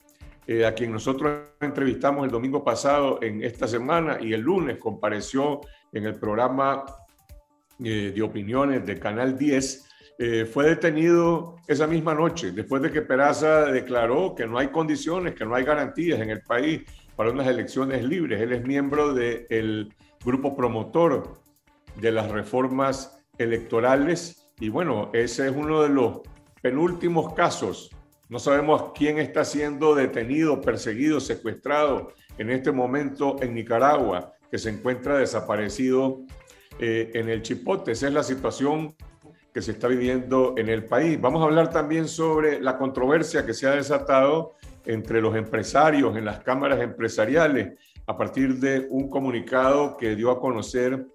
eh, 0.48 0.66
a 0.66 0.74
quien 0.74 0.92
nosotros 0.92 1.40
entrevistamos 1.60 2.26
el 2.26 2.32
domingo 2.32 2.64
pasado 2.64 3.20
en 3.22 3.44
esta 3.44 3.68
semana 3.68 4.18
y 4.22 4.34
el 4.34 4.42
lunes 4.42 4.78
compareció 4.78 5.62
en 5.92 6.06
el 6.06 6.16
programa 6.16 6.86
eh, 7.84 8.12
de 8.16 8.22
opiniones 8.22 8.86
de 8.86 9.00
Canal 9.00 9.38
10, 9.38 9.90
eh, 10.20 10.46
fue 10.46 10.66
detenido 10.66 11.58
esa 11.68 11.88
misma 11.88 12.14
noche, 12.14 12.52
después 12.52 12.82
de 12.82 12.92
que 12.92 13.02
Peraza 13.02 13.66
declaró 13.66 14.36
que 14.36 14.46
no 14.46 14.58
hay 14.58 14.68
condiciones, 14.68 15.34
que 15.34 15.46
no 15.46 15.56
hay 15.56 15.64
garantías 15.64 16.20
en 16.20 16.30
el 16.30 16.42
país 16.42 16.82
para 17.16 17.32
unas 17.32 17.48
elecciones 17.48 18.04
libres. 18.04 18.42
Él 18.42 18.54
es 18.54 18.64
miembro 18.64 19.14
del 19.14 19.94
grupo 20.24 20.56
promotor 20.56 21.43
de 21.96 22.12
las 22.12 22.32
reformas 22.32 23.20
electorales 23.38 24.44
y 24.60 24.70
bueno, 24.70 25.10
ese 25.14 25.48
es 25.48 25.56
uno 25.56 25.82
de 25.82 25.90
los 25.90 26.22
penúltimos 26.62 27.34
casos. 27.34 27.90
No 28.30 28.40
sabemos 28.40 28.92
quién 28.96 29.20
está 29.20 29.44
siendo 29.44 29.96
detenido, 29.96 30.62
perseguido, 30.62 31.20
secuestrado 31.20 32.14
en 32.38 32.50
este 32.50 32.72
momento 32.72 33.36
en 33.42 33.54
Nicaragua, 33.54 34.34
que 34.50 34.58
se 34.58 34.70
encuentra 34.70 35.18
desaparecido 35.18 36.22
eh, 36.80 37.12
en 37.14 37.30
el 37.30 37.42
Chipote. 37.42 37.92
Esa 37.92 38.08
es 38.08 38.14
la 38.14 38.24
situación 38.24 38.96
que 39.54 39.62
se 39.62 39.72
está 39.72 39.88
viviendo 39.88 40.56
en 40.58 40.70
el 40.70 40.86
país. 40.86 41.20
Vamos 41.20 41.42
a 41.42 41.46
hablar 41.46 41.70
también 41.70 42.08
sobre 42.08 42.62
la 42.62 42.78
controversia 42.78 43.46
que 43.46 43.54
se 43.54 43.68
ha 43.68 43.72
desatado 43.72 44.54
entre 44.86 45.22
los 45.22 45.36
empresarios 45.36 46.16
en 46.18 46.26
las 46.26 46.40
cámaras 46.40 46.82
empresariales 46.82 47.78
a 48.06 48.18
partir 48.18 48.60
de 48.60 48.88
un 48.90 49.10
comunicado 49.10 49.96
que 49.98 50.16
dio 50.16 50.32
a 50.32 50.40
conocer 50.40 51.06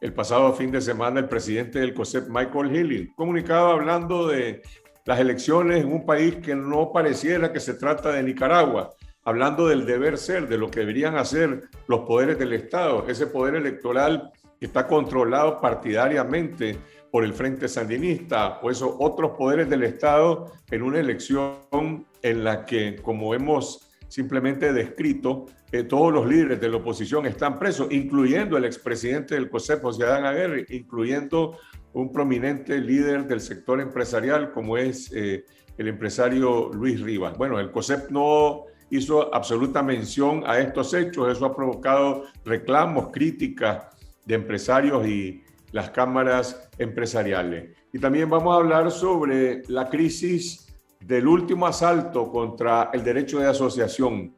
el 0.00 0.12
pasado 0.12 0.52
fin 0.52 0.70
de 0.70 0.80
semana 0.80 1.20
el 1.20 1.28
presidente 1.28 1.80
del 1.80 1.94
COSEP, 1.94 2.28
Michael 2.28 2.70
Healy, 2.74 3.12
comunicado 3.14 3.70
hablando 3.70 4.28
de 4.28 4.62
las 5.04 5.18
elecciones 5.18 5.82
en 5.82 5.92
un 5.92 6.06
país 6.06 6.36
que 6.36 6.54
no 6.54 6.92
pareciera 6.92 7.52
que 7.52 7.60
se 7.60 7.74
trata 7.74 8.12
de 8.12 8.22
Nicaragua, 8.22 8.92
hablando 9.24 9.66
del 9.66 9.86
deber 9.86 10.18
ser, 10.18 10.48
de 10.48 10.58
lo 10.58 10.70
que 10.70 10.80
deberían 10.80 11.16
hacer 11.16 11.68
los 11.86 12.00
poderes 12.00 12.38
del 12.38 12.52
Estado, 12.52 13.04
ese 13.08 13.26
poder 13.26 13.56
electoral 13.56 14.30
que 14.60 14.66
está 14.66 14.86
controlado 14.86 15.60
partidariamente 15.60 16.78
por 17.10 17.24
el 17.24 17.32
Frente 17.32 17.68
Sandinista 17.68 18.60
o 18.62 18.70
esos 18.70 18.94
otros 18.98 19.32
poderes 19.36 19.68
del 19.68 19.82
Estado 19.82 20.52
en 20.70 20.82
una 20.82 21.00
elección 21.00 22.06
en 22.22 22.44
la 22.44 22.64
que, 22.64 22.96
como 22.96 23.34
hemos 23.34 23.87
simplemente 24.08 24.72
descrito 24.72 25.46
que 25.70 25.84
todos 25.84 26.12
los 26.12 26.26
líderes 26.26 26.60
de 26.60 26.68
la 26.68 26.78
oposición 26.78 27.26
están 27.26 27.58
presos, 27.58 27.88
incluyendo 27.90 28.56
el 28.56 28.64
expresidente 28.64 29.34
del 29.34 29.50
COSEP, 29.50 29.82
José 29.82 30.04
Adán 30.04 30.24
Aguirre, 30.24 30.66
incluyendo 30.70 31.58
un 31.92 32.10
prominente 32.12 32.80
líder 32.80 33.26
del 33.26 33.40
sector 33.40 33.80
empresarial 33.80 34.52
como 34.52 34.76
es 34.76 35.12
eh, 35.12 35.44
el 35.76 35.88
empresario 35.88 36.70
Luis 36.72 37.00
Rivas. 37.00 37.36
Bueno, 37.36 37.60
el 37.60 37.70
COSEP 37.70 38.10
no 38.10 38.64
hizo 38.90 39.34
absoluta 39.34 39.82
mención 39.82 40.42
a 40.46 40.58
estos 40.58 40.94
hechos, 40.94 41.30
eso 41.30 41.44
ha 41.44 41.54
provocado 41.54 42.24
reclamos, 42.44 43.10
críticas 43.12 43.86
de 44.24 44.34
empresarios 44.34 45.06
y 45.06 45.42
las 45.72 45.90
cámaras 45.90 46.68
empresariales. 46.78 47.76
Y 47.92 47.98
también 47.98 48.30
vamos 48.30 48.54
a 48.54 48.58
hablar 48.58 48.90
sobre 48.90 49.62
la 49.68 49.88
crisis 49.88 50.67
del 51.00 51.26
último 51.26 51.66
asalto 51.66 52.30
contra 52.30 52.90
el 52.92 53.04
derecho 53.04 53.38
de 53.38 53.48
asociación, 53.48 54.34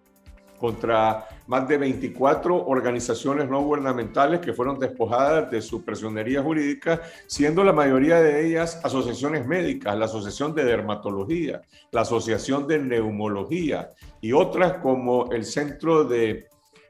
contra 0.58 1.26
más 1.46 1.66
de 1.66 1.78
24 1.78 2.66
organizaciones 2.66 3.48
no 3.48 3.62
gubernamentales 3.62 4.40
que 4.40 4.52
fueron 4.52 4.78
despojadas 4.78 5.50
de 5.50 5.62
su 5.62 5.82
personería 5.82 6.42
jurídica, 6.42 7.00
siendo 7.26 7.64
la 7.64 7.72
mayoría 7.72 8.20
de 8.20 8.46
ellas 8.46 8.78
asociaciones 8.84 9.46
médicas, 9.46 9.96
la 9.96 10.04
Asociación 10.04 10.54
de 10.54 10.64
Dermatología, 10.64 11.62
la 11.90 12.02
Asociación 12.02 12.68
de 12.68 12.78
Neumología 12.78 13.92
y 14.20 14.32
otras 14.32 14.74
como 14.74 15.32
el 15.32 15.46
Centro 15.46 16.04
de, 16.04 16.46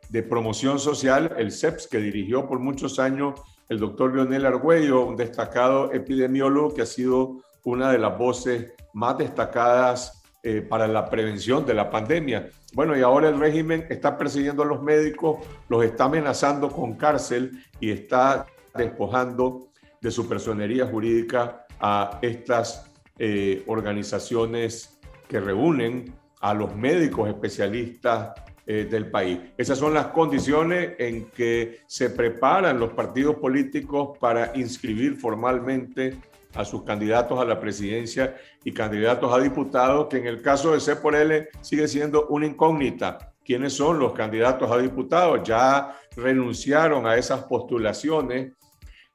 de 0.09 0.23
Promoción 0.25 0.81
Social, 0.81 1.35
el 1.39 1.53
CEPS, 1.53 1.87
que 1.87 1.99
dirigió 1.99 2.49
por 2.49 2.59
muchos 2.59 2.99
años 2.99 3.41
el 3.69 3.79
doctor 3.79 4.13
Leonel 4.13 4.47
Argüello, 4.47 5.07
un 5.07 5.17
destacado 5.17 5.93
epidemiólogo 5.93 6.75
que 6.75 6.83
ha 6.83 6.87
sido 6.87 7.37
una 7.65 7.93
de 7.93 7.99
las 7.99 8.17
voces 8.17 8.73
más 8.93 9.19
destacadas 9.19 10.23
eh, 10.43 10.63
para 10.63 10.89
la 10.89 11.09
prevención 11.09 11.67
de 11.67 11.75
la 11.75 11.91
pandemia. 11.91 12.49
Bueno, 12.73 12.97
y 12.97 13.03
ahora 13.03 13.29
el 13.29 13.39
régimen 13.39 13.87
está 13.91 14.17
persiguiendo 14.17 14.63
a 14.63 14.67
los 14.67 14.83
médicos, 14.83 15.45
los 15.69 15.85
está 15.85 16.05
amenazando 16.05 16.71
con 16.71 16.95
cárcel 16.95 17.63
y 17.79 17.91
está 17.91 18.47
despojando 18.75 19.69
de 20.01 20.11
su 20.11 20.29
personería 20.29 20.87
jurídica 20.87 21.67
a 21.79 22.19
estas 22.23 22.91
eh, 23.19 23.63
organizaciones 23.67 24.99
que 25.29 25.41
reúnen 25.41 26.15
a 26.41 26.55
los 26.55 26.75
médicos 26.75 27.29
especialistas 27.29 28.33
eh, 28.67 28.87
del 28.91 29.11
país. 29.11 29.39
Esas 29.59 29.79
son 29.79 29.93
las 29.93 30.07
condiciones 30.07 30.93
en 30.99 31.27
que 31.31 31.81
se 31.87 32.09
preparan 32.09 32.79
los 32.79 32.93
partidos 32.93 33.37
políticos 33.37 34.17
para 34.19 34.53
inscribir 34.55 35.17
formalmente 35.17 36.17
a 36.55 36.65
sus 36.65 36.83
candidatos 36.83 37.39
a 37.39 37.45
la 37.45 37.61
presidencia 37.61 38.37
y 38.65 38.73
candidatos 38.73 39.33
a 39.33 39.41
diputados, 39.41 40.09
que 40.09 40.19
en 40.19 40.27
el 40.27 40.43
caso 40.43 40.73
de 40.73 40.81
C 40.81 40.97
por 40.97 41.15
L 41.15 41.49
sigue 41.61 41.87
siendo 41.89 42.27
una 42.29 42.47
incógnita. 42.47 43.33
¿Quiénes 43.45 43.73
son 43.73 43.99
los 43.99 44.13
candidatos 44.13 44.71
a 44.71 44.79
diputados? 44.79 45.41
Ya 45.45 45.97
renunciaron 46.17 47.07
a 47.07 47.17
esas 47.17 47.45
postulaciones 47.45 48.53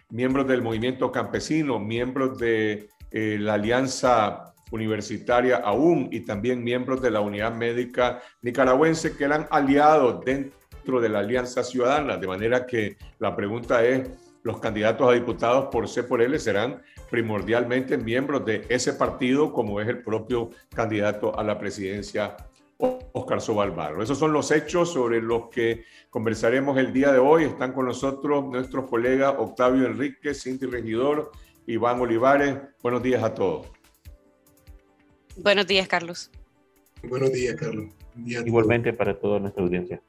miembros 0.09 0.47
del 0.47 0.61
movimiento 0.61 1.11
campesino, 1.11 1.79
miembros 1.79 2.37
de 2.37 2.89
eh, 3.11 3.37
la 3.39 3.53
Alianza 3.55 4.53
Universitaria 4.71 5.57
aún 5.57 6.09
y 6.11 6.21
también 6.21 6.63
miembros 6.63 7.01
de 7.01 7.11
la 7.11 7.21
Unidad 7.21 7.53
Médica 7.53 8.19
Nicaragüense 8.41 9.15
que 9.15 9.23
eran 9.23 9.47
aliados 9.51 10.25
dentro 10.25 10.99
de 10.99 11.09
la 11.09 11.19
Alianza 11.19 11.63
Ciudadana. 11.63 12.17
De 12.17 12.27
manera 12.27 12.65
que 12.65 12.97
la 13.19 13.35
pregunta 13.35 13.85
es, 13.85 14.09
los 14.43 14.59
candidatos 14.59 15.09
a 15.09 15.13
diputados 15.13 15.67
por 15.71 15.87
C 15.87 16.03
por 16.03 16.21
L 16.21 16.37
serán 16.39 16.81
primordialmente 17.09 17.97
miembros 17.97 18.45
de 18.45 18.65
ese 18.69 18.93
partido, 18.93 19.51
como 19.51 19.79
es 19.81 19.87
el 19.87 20.01
propio 20.01 20.51
candidato 20.73 21.37
a 21.37 21.43
la 21.43 21.57
presidencia 21.57 22.35
Oscar 22.77 23.41
Sobalbarro. 23.41 24.03
Esos 24.03 24.17
son 24.17 24.33
los 24.33 24.51
hechos 24.51 24.91
sobre 24.91 25.21
los 25.21 25.49
que 25.49 25.85
conversaremos 26.09 26.77
el 26.77 26.91
día 26.91 27.11
de 27.11 27.19
hoy. 27.19 27.45
Están 27.45 27.71
con 27.73 27.85
nosotros 27.85 28.45
nuestros 28.45 28.89
colegas 28.89 29.35
Octavio 29.37 29.85
Enrique, 29.85 30.33
Cinti 30.33 30.65
Regidor, 30.65 31.31
Iván 31.67 32.01
Olivares. 32.01 32.57
Buenos 32.81 33.01
días 33.01 33.23
a 33.23 33.33
todos. 33.33 33.67
Buenos 35.37 35.67
días, 35.67 35.87
Carlos. 35.87 36.31
Buenos 37.03 37.31
días, 37.31 37.55
Carlos. 37.55 37.91
Igualmente 38.15 38.93
para 38.93 39.17
toda 39.17 39.39
nuestra 39.39 39.63
audiencia. 39.63 40.01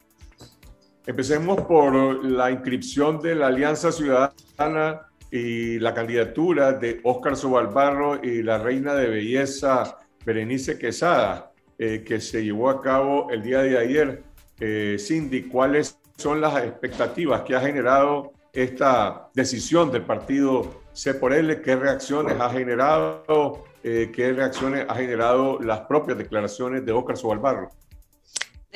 Empecemos 1.06 1.60
por 1.62 2.24
la 2.24 2.50
inscripción 2.50 3.20
de 3.20 3.36
la 3.36 3.46
Alianza 3.46 3.92
Ciudadana 3.92 5.06
y 5.30 5.78
la 5.78 5.92
candidatura 5.95 6.73
de 6.73 7.00
Óscar 7.02 7.37
Sobalbarro 7.37 8.23
y 8.23 8.42
la 8.42 8.59
reina 8.59 8.95
de 8.95 9.09
belleza 9.09 9.99
Berenice 10.25 10.78
Quesada, 10.78 11.52
eh, 11.78 12.02
que 12.04 12.21
se 12.21 12.45
llevó 12.45 12.71
a 12.71 12.80
cabo 12.80 13.30
el 13.30 13.42
día 13.42 13.61
de 13.61 13.78
ayer. 13.78 14.23
Eh, 14.59 14.97
Cindy, 14.99 15.45
¿cuáles 15.45 15.99
son 16.16 16.40
las 16.40 16.64
expectativas 16.64 17.42
que 17.42 17.54
ha 17.54 17.61
generado 17.61 18.33
esta 18.52 19.28
decisión 19.35 19.90
del 19.90 20.02
partido 20.02 20.83
C 20.92 21.14
por 21.14 21.33
L? 21.33 21.61
¿Qué 21.61 21.76
reacciones 21.76 22.40
ha 22.40 22.50
generado? 22.50 23.64
Eh, 23.85 24.11
¿Qué 24.14 24.33
reacciones 24.33 24.87
ha 24.88 24.95
generado 24.95 25.61
las 25.61 25.80
propias 25.80 26.18
declaraciones 26.18 26.85
de 26.85 26.92
Óscar 26.92 27.16
Sobalbarro? 27.16 27.71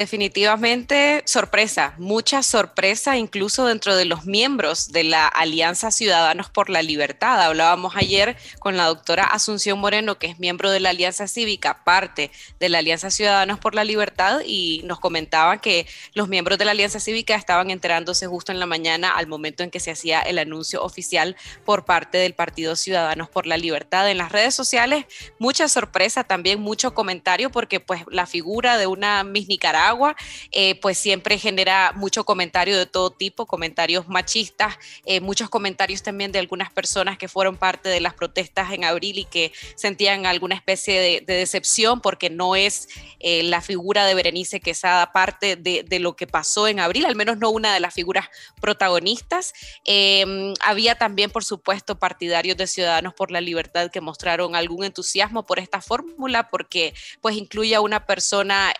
Definitivamente 0.01 1.23
sorpresa, 1.27 1.93
mucha 1.99 2.43
sorpresa 2.43 3.19
incluso 3.19 3.67
dentro 3.67 3.95
de 3.97 4.07
los 4.07 4.25
miembros 4.25 4.93
de 4.93 5.05
la 5.05 5.29
Alianza 5.29 5.91
Ciudadanos 5.91 6.49
por 6.49 6.71
la 6.71 6.81
Libertad. 6.81 7.39
Hablábamos 7.43 7.95
ayer 7.97 8.35
con 8.61 8.79
la 8.79 8.87
doctora 8.87 9.25
Asunción 9.25 9.79
Moreno, 9.79 10.19
que 10.19 10.29
es 10.29 10.39
miembro 10.39 10.71
de 10.71 10.81
la 10.81 10.89
Alianza 10.89 11.29
Cívica, 11.29 11.85
parte 11.85 12.31
de 12.59 12.71
la 12.71 12.79
Alianza 12.79 13.11
Ciudadanos 13.11 13.59
por 13.59 13.75
la 13.75 13.85
Libertad, 13.85 14.41
y 14.47 14.81
nos 14.85 15.01
comentaba 15.01 15.61
que 15.61 15.87
los 16.15 16.29
miembros 16.29 16.57
de 16.57 16.65
la 16.65 16.71
Alianza 16.71 16.99
Cívica 16.99 17.35
estaban 17.35 17.71
enterándose 17.71 18.27
justo 18.27 18.53
en 18.53 18.59
la 18.59 18.65
mañana 18.65 19.11
al 19.11 19.27
momento 19.27 19.65
en 19.65 19.71
que 19.71 19.81
se 19.81 19.91
hacía 19.91 20.23
el 20.23 20.39
anuncio 20.39 20.83
oficial 20.83 21.37
por 21.67 21.85
parte 21.85 22.17
del 22.17 22.33
Partido 22.33 22.75
Ciudadanos 22.75 23.29
por 23.29 23.47
la 23.47 23.59
Libertad. 23.59 24.11
En 24.11 24.17
las 24.17 24.33
redes 24.33 24.55
sociales, 24.55 25.05
mucha 25.39 25.69
sorpresa, 25.69 26.25
también 26.25 26.59
mucho 26.59 26.95
comentario, 26.95 27.51
porque 27.51 27.81
pues 27.81 28.05
la 28.09 28.25
figura 28.25 28.79
de 28.79 28.87
una 28.87 29.25
Miss 29.25 29.47
Nicaragua 29.47 29.90
agua, 29.91 30.17
eh, 30.53 30.77
pues 30.81 30.99
siempre 30.99 31.39
genera 31.39 31.93
mucho 31.95 32.25
comentario 32.25 32.79
de 32.79 32.87
todo 32.87 33.11
tipo, 33.11 33.47
comentarios 33.47 34.09
machistas, 34.09 34.79
eh, 35.05 35.21
muchos 35.21 35.51
comentarios 35.51 36.03
también 36.03 36.33
de 36.33 36.39
algunas 36.39 36.71
personas 36.71 37.19
que 37.19 37.29
fueron 37.29 37.57
parte 37.57 37.89
de 37.89 38.01
las 38.01 38.15
protestas 38.15 38.73
en 38.73 38.85
abril 38.85 39.19
y 39.19 39.25
que 39.25 39.53
sentían 39.75 40.27
alguna 40.27 40.55
especie 40.55 41.01
de, 41.01 41.21
decepción 41.41 42.01
porque 42.01 42.31
no 42.31 42.57
es 42.57 42.89
eh, 43.19 43.43
la 43.43 43.61
figura 43.61 44.05
de 44.07 44.15
Berenice 44.15 44.61
Quesada 44.61 45.13
parte 45.13 45.57
de, 45.57 45.83
de, 45.83 45.99
lo 45.99 46.17
que 46.17 46.27
pasó 46.27 46.69
en 46.69 46.81
abril, 46.81 47.07
al 47.07 47.17
menos 47.17 47.39
no 47.39 47.51
una 47.51 47.73
de 47.75 47.81
las 47.81 47.95
figuras 47.95 48.29
protagonistas. 48.61 49.53
Em, 49.85 50.55
había 50.65 50.95
también, 50.95 51.31
por 51.31 51.45
supuesto, 51.45 51.99
partidarios 51.99 52.57
de 52.57 52.67
Ciudadanos 52.67 53.15
por 53.15 53.31
la 53.31 53.41
Libertad 53.41 53.91
que 53.91 54.01
mostraron 54.01 54.55
algún 54.55 54.85
entusiasmo 54.85 55.47
por 55.47 55.59
esta 55.59 55.81
fórmula 55.81 56.51
porque 56.51 56.95
pues 57.21 57.37
incluye 57.37 57.75
a 57.75 57.81
una 57.81 58.07
persona 58.07 58.73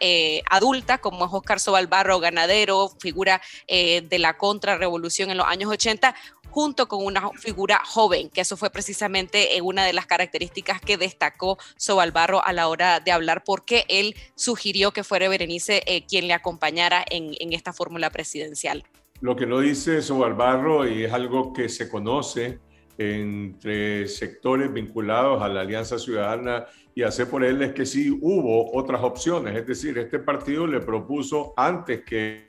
adulta 0.51 1.00
como 1.01 1.27
es 1.27 1.33
Oscar 1.33 1.61
Sobalbarro, 1.61 2.21
ganadero, 2.21 2.91
figura 2.99 3.41
eh, 3.67 4.03
de 4.03 4.19
la 4.19 4.37
contrarrevolución 4.37 5.31
en 5.31 5.39
los 5.39 5.47
años 5.47 5.71
80, 5.71 6.15
junto 6.51 6.89
con 6.89 7.05
una 7.05 7.31
figura 7.39 7.81
joven, 7.85 8.29
que 8.29 8.41
eso 8.41 8.57
fue 8.57 8.71
precisamente 8.71 9.57
eh, 9.57 9.63
una 9.63 9.85
de 9.85 9.93
las 9.93 10.07
características 10.07 10.81
que 10.81 10.97
destacó 10.97 11.59
Sobalbarro 11.77 12.45
a 12.45 12.53
la 12.53 12.69
hora 12.69 13.01
de 13.01 13.13
hablar, 13.13 13.45
porque 13.45 13.85
él 13.89 14.15
sugirió 14.35 14.93
que 14.93 15.05
fuera 15.05 15.29
Berenice 15.29 15.83
eh, 15.87 16.05
quien 16.07 16.27
le 16.27 16.35
acompañara 16.35 17.05
en, 17.09 17.35
en 17.41 17.53
esta 17.53 17.73
fórmula 17.73 18.11
presidencial. 18.11 18.85
Lo 19.21 19.37
que 19.37 19.47
no 19.47 19.61
dice 19.61 20.03
Sobalbarro, 20.03 20.89
y 20.89 21.05
es 21.05 21.13
algo 21.13 21.53
que 21.53 21.69
se 21.69 21.89
conoce 21.89 22.59
entre 23.01 24.07
sectores 24.09 24.71
vinculados 24.71 25.41
a 25.41 25.49
la 25.49 25.63
Alianza 25.63 25.99
Ciudadana 25.99 26.67
y 26.95 27.03
hacer 27.03 27.29
por 27.29 27.43
él 27.43 27.63
es 27.63 27.73
que 27.73 27.87
sí 27.87 28.11
hubo 28.11 28.77
otras 28.77 29.03
opciones, 29.03 29.57
es 29.57 29.67
decir, 29.67 29.97
este 29.97 30.19
partido 30.19 30.67
le 30.67 30.81
propuso 30.81 31.55
antes 31.57 32.03
que 32.03 32.45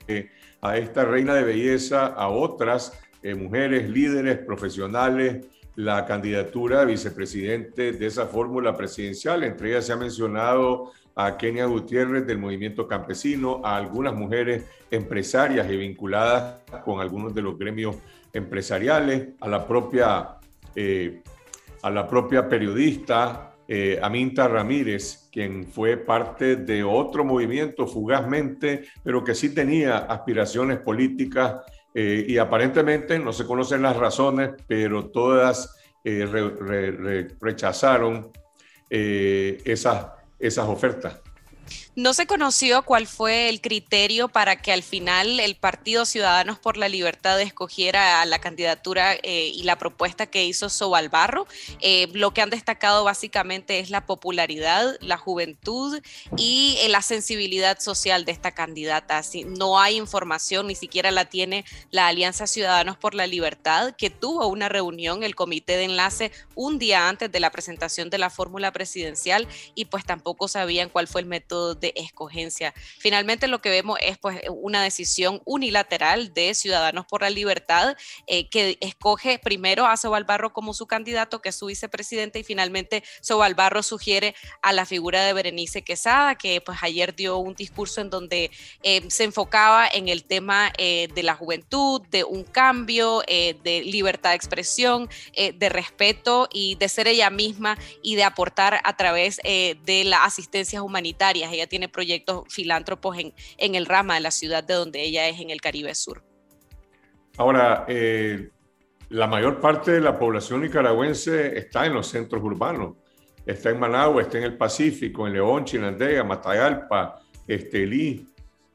a 0.60 0.76
esta 0.76 1.06
reina 1.06 1.34
de 1.34 1.44
belleza, 1.44 2.06
a 2.06 2.28
otras 2.28 2.92
eh, 3.22 3.34
mujeres 3.34 3.88
líderes 3.88 4.36
profesionales, 4.38 5.46
la 5.74 6.04
candidatura 6.04 6.80
de 6.80 6.86
vicepresidente 6.86 7.92
de 7.92 8.06
esa 8.06 8.26
fórmula 8.26 8.76
presidencial. 8.76 9.44
Entre 9.44 9.70
ellas 9.70 9.86
se 9.86 9.94
ha 9.94 9.96
mencionado 9.96 10.92
a 11.14 11.38
Kenia 11.38 11.64
Gutiérrez 11.64 12.26
del 12.26 12.36
movimiento 12.36 12.86
campesino, 12.86 13.62
a 13.64 13.78
algunas 13.78 14.14
mujeres 14.14 14.64
empresarias 14.90 15.70
y 15.70 15.76
vinculadas 15.76 16.60
con 16.84 17.00
algunos 17.00 17.34
de 17.34 17.40
los 17.40 17.58
gremios 17.58 17.96
empresariales, 18.34 19.28
a 19.40 19.48
la 19.48 19.66
propia, 19.66 20.36
eh, 20.74 21.22
a 21.82 21.90
la 21.90 22.06
propia 22.06 22.48
periodista 22.48 23.54
eh, 23.66 23.98
Aminta 24.02 24.48
Ramírez, 24.48 25.28
quien 25.32 25.66
fue 25.66 25.96
parte 25.96 26.56
de 26.56 26.84
otro 26.84 27.24
movimiento 27.24 27.86
fugazmente, 27.86 28.84
pero 29.02 29.24
que 29.24 29.34
sí 29.34 29.54
tenía 29.54 29.98
aspiraciones 29.98 30.78
políticas 30.78 31.56
eh, 31.94 32.24
y 32.28 32.38
aparentemente 32.38 33.18
no 33.18 33.32
se 33.32 33.46
conocen 33.46 33.82
las 33.82 33.96
razones, 33.96 34.50
pero 34.66 35.10
todas 35.10 35.76
rechazaron 37.40 38.32
esas, 38.90 40.06
esas 40.40 40.68
ofertas. 40.68 41.20
No 41.94 42.14
se 42.14 42.26
conoció 42.26 42.84
cuál 42.84 43.06
fue 43.06 43.50
el 43.50 43.60
criterio 43.60 44.28
para 44.28 44.56
que 44.62 44.72
al 44.72 44.82
final 44.82 45.38
el 45.38 45.56
Partido 45.56 46.06
Ciudadanos 46.06 46.58
por 46.58 46.78
la 46.78 46.88
Libertad 46.88 47.38
escogiera 47.38 48.24
la 48.24 48.38
candidatura 48.38 49.12
eh, 49.12 49.52
y 49.54 49.64
la 49.64 49.76
propuesta 49.76 50.24
que 50.24 50.46
hizo 50.46 50.70
Sobalbarro. 50.70 51.46
Eh, 51.80 52.08
lo 52.14 52.32
que 52.32 52.40
han 52.40 52.48
destacado 52.48 53.04
básicamente 53.04 53.78
es 53.78 53.90
la 53.90 54.06
popularidad, 54.06 54.96
la 55.00 55.18
juventud 55.18 56.00
y 56.38 56.78
eh, 56.80 56.88
la 56.88 57.02
sensibilidad 57.02 57.78
social 57.78 58.24
de 58.24 58.32
esta 58.32 58.52
candidata. 58.52 59.20
no 59.44 59.78
hay 59.78 59.96
información, 59.96 60.68
ni 60.68 60.74
siquiera 60.74 61.10
la 61.10 61.26
tiene 61.26 61.66
la 61.90 62.06
Alianza 62.06 62.46
Ciudadanos 62.46 62.96
por 62.96 63.12
la 63.12 63.26
Libertad, 63.26 63.94
que 63.98 64.08
tuvo 64.08 64.46
una 64.46 64.70
reunión, 64.70 65.24
el 65.24 65.34
comité 65.34 65.76
de 65.76 65.84
enlace, 65.84 66.32
un 66.54 66.78
día 66.78 67.10
antes 67.10 67.30
de 67.30 67.40
la 67.40 67.50
presentación 67.50 68.08
de 68.08 68.16
la 68.16 68.30
fórmula 68.30 68.72
presidencial 68.72 69.46
y 69.74 69.84
pues 69.84 70.06
tampoco 70.06 70.48
sabían 70.48 70.88
cuál 70.88 71.06
fue 71.06 71.20
el 71.20 71.26
método 71.26 71.81
de 71.82 71.92
escogencia. 71.96 72.72
Finalmente 72.98 73.48
lo 73.48 73.60
que 73.60 73.68
vemos 73.68 73.98
es 74.00 74.16
pues 74.16 74.40
una 74.48 74.82
decisión 74.82 75.42
unilateral 75.44 76.32
de 76.32 76.54
Ciudadanos 76.54 77.04
por 77.06 77.20
la 77.20 77.28
Libertad 77.28 77.96
eh, 78.26 78.48
que 78.48 78.78
escoge 78.80 79.38
primero 79.38 79.84
a 79.84 79.96
Sobalbarro 79.96 80.52
como 80.54 80.72
su 80.72 80.86
candidato, 80.86 81.42
que 81.42 81.50
es 81.50 81.56
su 81.56 81.66
vicepresidente, 81.66 82.38
y 82.38 82.44
finalmente 82.44 83.02
Sobalbarro 83.20 83.82
sugiere 83.82 84.34
a 84.62 84.72
la 84.72 84.86
figura 84.86 85.24
de 85.24 85.32
Berenice 85.32 85.82
Quesada, 85.82 86.36
que 86.36 86.60
pues 86.60 86.78
ayer 86.82 87.14
dio 87.14 87.36
un 87.38 87.54
discurso 87.54 88.00
en 88.00 88.10
donde 88.10 88.50
eh, 88.82 89.02
se 89.08 89.24
enfocaba 89.24 89.88
en 89.92 90.08
el 90.08 90.24
tema 90.24 90.72
eh, 90.78 91.08
de 91.14 91.22
la 91.22 91.34
juventud, 91.34 92.00
de 92.10 92.24
un 92.24 92.44
cambio, 92.44 93.22
de 93.26 93.82
libertad 93.84 94.30
de 94.30 94.36
expresión, 94.36 95.08
de 95.34 95.68
respeto 95.68 96.48
y 96.52 96.76
de 96.76 96.88
ser 96.88 97.08
ella 97.08 97.30
misma 97.30 97.76
y 98.02 98.14
de 98.14 98.22
aportar 98.22 98.80
a 98.84 98.96
través 98.96 99.38
de 99.38 100.02
las 100.04 100.20
asistencias 100.22 100.82
humanitarias. 100.82 101.52
Ella 101.52 101.66
tiene 101.72 101.88
proyectos 101.88 102.44
filántropos 102.50 103.16
en, 103.16 103.74
el 103.74 103.86
rama 103.86 104.16
de 104.16 104.20
la 104.20 104.30
ciudad 104.30 104.62
de 104.62 104.74
donde 104.74 105.02
ella 105.02 105.26
es, 105.30 105.40
en 105.40 105.48
el 105.48 105.62
Caribe 105.62 105.94
Sur. 105.94 106.22
Ahora, 107.38 107.86
eh, 107.88 108.50
la 109.08 109.26
mayor 109.26 109.58
parte 109.58 109.92
de 109.92 110.02
la 110.02 110.18
población 110.18 110.60
nicaragüense 110.60 111.56
está 111.56 111.86
en 111.86 111.94
los 111.94 112.08
centros 112.08 112.42
urbanos. 112.42 112.96
Está 113.46 113.70
en 113.70 113.80
Managua, 113.80 114.20
está 114.20 114.36
en 114.36 114.44
el 114.44 114.58
Pacífico, 114.58 115.26
en 115.26 115.32
León, 115.32 115.64
Chinandega, 115.64 116.22
Matagalpa, 116.24 117.22
Estelí, 117.48 118.28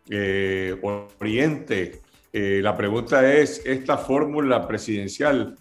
eh, 0.09 0.75
Oriente. 0.81 2.01
Eh, 2.33 2.61
la 2.63 2.75
pregunta 2.75 3.31
es, 3.31 3.63
esta 3.63 3.99
fórmula 3.99 4.67
presidencial 4.67 5.55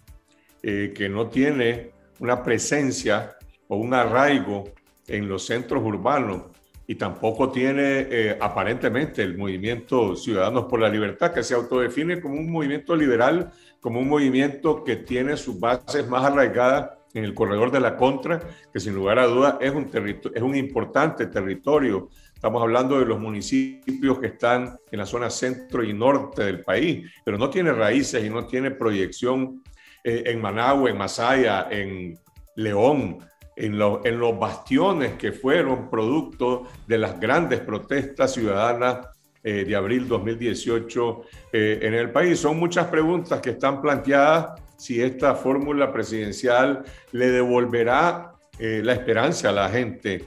que 0.59 1.07
no 1.07 1.29
tiene 1.29 1.91
una 2.19 2.43
presencia 2.43 3.37
o 3.69 3.77
un 3.77 3.93
arraigo 3.93 4.65
en 5.07 5.29
los 5.29 5.45
centros 5.45 5.81
urbanos, 5.81 6.56
y 6.89 6.95
tampoco 6.95 7.51
tiene 7.51 8.07
eh, 8.09 8.37
aparentemente 8.39 9.21
el 9.21 9.37
movimiento 9.37 10.15
Ciudadanos 10.15 10.65
por 10.65 10.79
la 10.79 10.87
Libertad, 10.87 11.33
que 11.33 11.43
se 11.43 11.53
autodefine 11.53 12.21
como 12.21 12.35
un 12.35 12.49
movimiento 12.49 12.95
liberal, 12.95 13.51
como 13.81 13.99
un 13.99 14.07
movimiento 14.07 14.85
que 14.85 14.95
tiene 14.95 15.35
sus 15.35 15.59
bases 15.59 16.07
más 16.07 16.23
arraigadas 16.23 16.91
en 17.13 17.25
el 17.25 17.33
corredor 17.33 17.71
de 17.71 17.81
la 17.81 17.97
contra, 17.97 18.39
que 18.71 18.79
sin 18.79 18.95
lugar 18.95 19.19
a 19.19 19.27
dudas 19.27 19.55
es 19.59 19.73
un, 19.73 19.89
es 20.33 20.41
un 20.41 20.55
importante 20.55 21.27
territorio. 21.27 22.09
Estamos 22.33 22.61
hablando 22.61 22.99
de 22.99 23.05
los 23.05 23.19
municipios 23.19 24.19
que 24.19 24.27
están 24.27 24.77
en 24.89 24.99
la 24.99 25.05
zona 25.05 25.29
centro 25.29 25.83
y 25.83 25.93
norte 25.93 26.45
del 26.45 26.61
país, 26.61 27.11
pero 27.25 27.37
no 27.37 27.49
tiene 27.49 27.73
raíces 27.73 28.23
y 28.23 28.29
no 28.29 28.45
tiene 28.45 28.71
proyección 28.71 29.61
eh, 30.03 30.23
en 30.27 30.39
Managua, 30.41 30.89
en 30.89 30.97
Masaya, 30.97 31.67
en 31.69 32.17
León, 32.55 33.19
en, 33.57 33.73
en 33.73 34.19
los 34.19 34.39
bastiones 34.39 35.13
que 35.13 35.31
fueron 35.31 35.89
producto 35.89 36.67
de 36.87 36.97
las 36.99 37.19
grandes 37.19 37.59
protestas 37.59 38.33
ciudadanas 38.33 39.07
eh, 39.43 39.65
de 39.65 39.75
abril 39.75 40.07
2018 40.07 41.21
eh, 41.53 41.79
en 41.81 41.93
el 41.93 42.11
país. 42.11 42.39
Son 42.39 42.59
muchas 42.59 42.87
preguntas 42.87 43.39
que 43.41 43.51
están 43.51 43.81
planteadas 43.81 44.61
si 44.77 45.01
esta 45.01 45.35
fórmula 45.35 45.91
presidencial 45.91 46.83
le 47.11 47.31
devolverá 47.31 48.33
eh, 48.59 48.81
la 48.83 48.93
esperanza 48.93 49.49
a 49.49 49.51
la 49.53 49.69
gente 49.69 50.25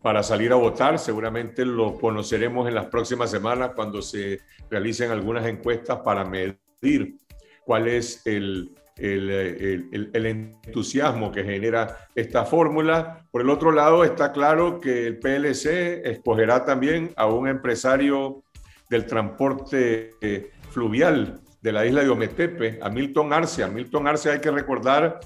para 0.00 0.22
salir 0.22 0.52
a 0.52 0.56
votar. 0.56 0.98
Seguramente 0.98 1.64
lo 1.64 1.98
conoceremos 1.98 2.68
en 2.68 2.74
las 2.74 2.86
próximas 2.86 3.30
semanas 3.30 3.72
cuando 3.74 4.00
se 4.00 4.40
realicen 4.70 5.10
algunas 5.10 5.46
encuestas 5.46 5.98
para 6.04 6.24
medir 6.24 7.16
cuál 7.64 7.88
es 7.88 8.24
el, 8.26 8.70
el, 8.96 10.26
entusiasmo 10.26 11.32
que 11.32 11.44
genera 11.44 12.08
esta 12.14 12.44
fórmula. 12.44 13.26
Por 13.30 13.42
el 13.42 13.50
otro 13.50 13.72
lado, 13.72 14.04
está 14.04 14.32
claro 14.32 14.80
que 14.80 15.06
el 15.06 15.18
PLC 15.18 16.02
escogerá 16.04 16.64
también 16.64 17.12
a 17.16 17.26
un 17.26 17.48
empresario 17.48 18.42
del 18.88 19.06
transporte 19.06 20.10
eh, 20.20 20.50
fluvial 20.70 21.40
de 21.60 21.72
la 21.72 21.86
isla 21.86 22.02
de 22.02 22.10
Ometepe, 22.10 22.78
a 22.82 22.90
Milton 22.90 23.32
Arce. 23.32 23.62
A 23.62 23.68
Milton 23.68 24.06
Arce 24.06 24.30
hay 24.30 24.40
que 24.40 24.50
recordar 24.50 25.20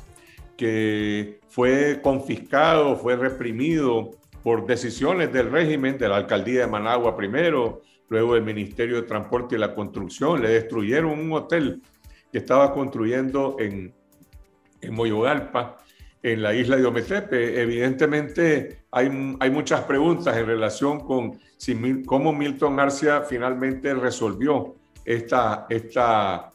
que 0.56 1.40
fue 1.48 2.00
confiscado, 2.02 2.96
fue 2.96 3.16
reprimido 3.16 4.10
por 4.42 4.66
decisiones 4.66 5.32
del 5.32 5.50
régimen, 5.50 5.98
de 5.98 6.08
la 6.08 6.16
alcaldía 6.16 6.60
de 6.60 6.66
Managua 6.66 7.16
primero, 7.16 7.82
luego 8.08 8.34
del 8.34 8.44
Ministerio 8.44 8.96
de 8.96 9.02
Transporte 9.02 9.56
y 9.56 9.58
la 9.58 9.74
Construcción, 9.74 10.40
le 10.40 10.50
destruyeron 10.50 11.18
un 11.18 11.32
hotel 11.32 11.82
que 12.36 12.40
estaba 12.40 12.70
construyendo 12.70 13.56
en, 13.58 13.94
en 14.82 14.94
Moyogalpa, 14.94 15.78
en 16.22 16.42
la 16.42 16.54
isla 16.54 16.76
de 16.76 16.84
Ometepe. 16.84 17.62
Evidentemente 17.62 18.82
hay, 18.90 19.36
hay 19.40 19.50
muchas 19.50 19.84
preguntas 19.84 20.36
en 20.36 20.44
relación 20.44 21.00
con 21.00 21.38
si, 21.56 22.02
cómo 22.04 22.34
Milton 22.34 22.78
Arcia 22.78 23.22
finalmente 23.22 23.94
resolvió 23.94 24.74
esta, 25.02 25.66
esta 25.70 26.52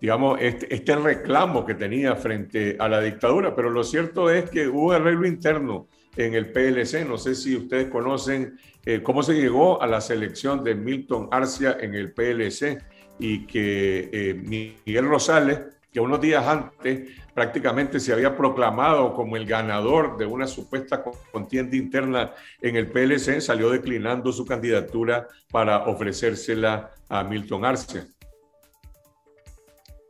digamos, 0.00 0.38
este, 0.40 0.74
este, 0.74 0.96
reclamo 0.96 1.66
que 1.66 1.74
tenía 1.74 2.16
frente 2.16 2.78
a 2.78 2.88
la 2.88 3.02
dictadura, 3.02 3.54
pero 3.54 3.68
lo 3.68 3.84
cierto 3.84 4.30
es 4.30 4.48
que 4.48 4.68
hubo 4.68 4.92
arreglo 4.92 5.26
interno 5.26 5.86
en 6.16 6.32
el 6.32 6.50
PLC. 6.50 7.06
No 7.06 7.18
sé 7.18 7.34
si 7.34 7.56
ustedes 7.56 7.88
conocen 7.88 8.58
eh, 8.86 9.02
cómo 9.02 9.22
se 9.22 9.34
llegó 9.34 9.82
a 9.82 9.86
la 9.86 10.00
selección 10.00 10.64
de 10.64 10.74
Milton 10.74 11.28
Arcia 11.30 11.76
en 11.78 11.94
el 11.94 12.14
PLC 12.14 12.78
y 13.20 13.46
que 13.46 14.10
eh, 14.12 14.34
Miguel 14.34 15.06
Rosales, 15.06 15.60
que 15.92 16.00
unos 16.00 16.20
días 16.20 16.46
antes 16.46 17.10
prácticamente 17.34 18.00
se 18.00 18.12
había 18.12 18.36
proclamado 18.36 19.14
como 19.14 19.36
el 19.36 19.46
ganador 19.46 20.16
de 20.16 20.26
una 20.26 20.46
supuesta 20.46 21.02
contienda 21.32 21.76
interna 21.76 22.34
en 22.60 22.76
el 22.76 22.90
PLC, 22.90 23.40
salió 23.40 23.70
declinando 23.70 24.32
su 24.32 24.44
candidatura 24.44 25.28
para 25.50 25.86
ofrecérsela 25.86 26.92
a 27.08 27.24
Milton 27.24 27.64
Arce. 27.64 28.06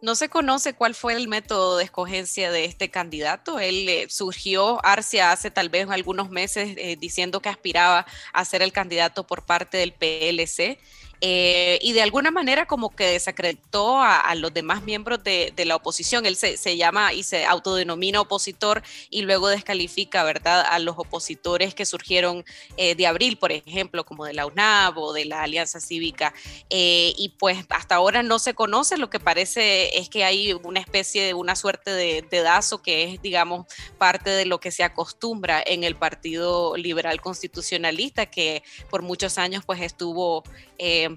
No 0.02 0.14
se 0.14 0.30
conoce 0.30 0.72
cuál 0.72 0.94
fue 0.94 1.12
el 1.12 1.28
método 1.28 1.76
de 1.76 1.84
escogencia 1.84 2.50
de 2.50 2.64
este 2.64 2.90
candidato. 2.90 3.60
Él 3.60 3.86
eh, 3.86 4.06
surgió 4.08 4.84
Arcia 4.84 5.30
hace 5.30 5.50
tal 5.50 5.68
vez 5.68 5.90
algunos 5.90 6.30
meses 6.30 6.74
eh, 6.78 6.96
diciendo 6.98 7.40
que 7.40 7.50
aspiraba 7.50 8.06
a 8.32 8.44
ser 8.46 8.62
el 8.62 8.72
candidato 8.72 9.26
por 9.26 9.44
parte 9.44 9.76
del 9.76 9.92
PLC 9.92 10.78
eh, 11.20 11.78
y 11.82 11.92
de 11.92 12.02
alguna 12.02 12.30
manera 12.30 12.66
como 12.66 12.94
que 12.94 13.06
desacreditó 13.06 14.00
a, 14.00 14.34
los 14.34 14.54
demás 14.54 14.82
miembros 14.82 15.22
de, 15.22 15.52
la 15.66 15.76
oposición. 15.76 16.24
Él 16.24 16.36
se, 16.36 16.76
llama 16.76 17.12
y 17.12 17.22
se 17.22 17.44
autodenomina 17.44 18.20
opositor 18.20 18.82
y 19.10 19.22
luego 19.22 19.48
descalifica, 19.48 20.24
¿verdad?, 20.24 20.64
a 20.68 20.78
los 20.78 20.96
opositores 20.98 21.74
que 21.74 21.84
surgieron 21.84 22.44
eh, 22.76 22.94
de 22.94 23.06
abril, 23.06 23.36
por 23.36 23.52
ejemplo, 23.52 24.04
como 24.04 24.24
de 24.24 24.32
la 24.32 24.46
UNAV 24.46 24.98
o 24.98 25.12
de 25.12 25.26
la 25.26 25.42
Alianza 25.42 25.80
Cívica. 25.80 26.32
Eh, 26.70 27.12
y 27.18 27.30
pues 27.38 27.58
hasta 27.68 27.96
ahora 27.96 28.22
no 28.22 28.38
se 28.38 28.54
conoce, 28.54 28.96
lo 28.96 29.10
que 29.10 29.20
parece 29.20 29.98
es 29.98 30.08
que 30.08 30.24
hay 30.24 30.52
una 30.52 30.80
especie 30.80 31.22
de 31.24 31.34
una 31.34 31.56
suerte 31.56 31.90
de, 31.90 32.40
dazo 32.40 32.80
que 32.80 33.04
es, 33.04 33.20
digamos, 33.20 33.66
parte 33.98 34.30
de 34.30 34.46
lo 34.46 34.60
que 34.60 34.70
se 34.70 34.82
acostumbra 34.82 35.62
en 35.64 35.84
el 35.84 35.94
Partido 35.94 36.74
Liberal 36.76 37.20
Constitucionalista, 37.20 38.26
que 38.26 38.62
por 38.88 39.02
muchos 39.02 39.36
años 39.36 39.64
pues 39.66 39.82
estuvo 39.82 40.42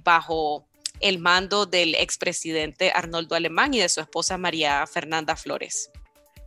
bajo 0.01 0.65
el 0.99 1.19
mando 1.19 1.65
del 1.65 1.95
expresidente 1.95 2.91
Arnoldo 2.91 3.36
Alemán 3.36 3.73
y 3.73 3.79
de 3.79 3.89
su 3.89 3.99
esposa 3.99 4.38
María 4.38 4.88
Fernanda 4.88 5.36
Flores. 5.36 5.91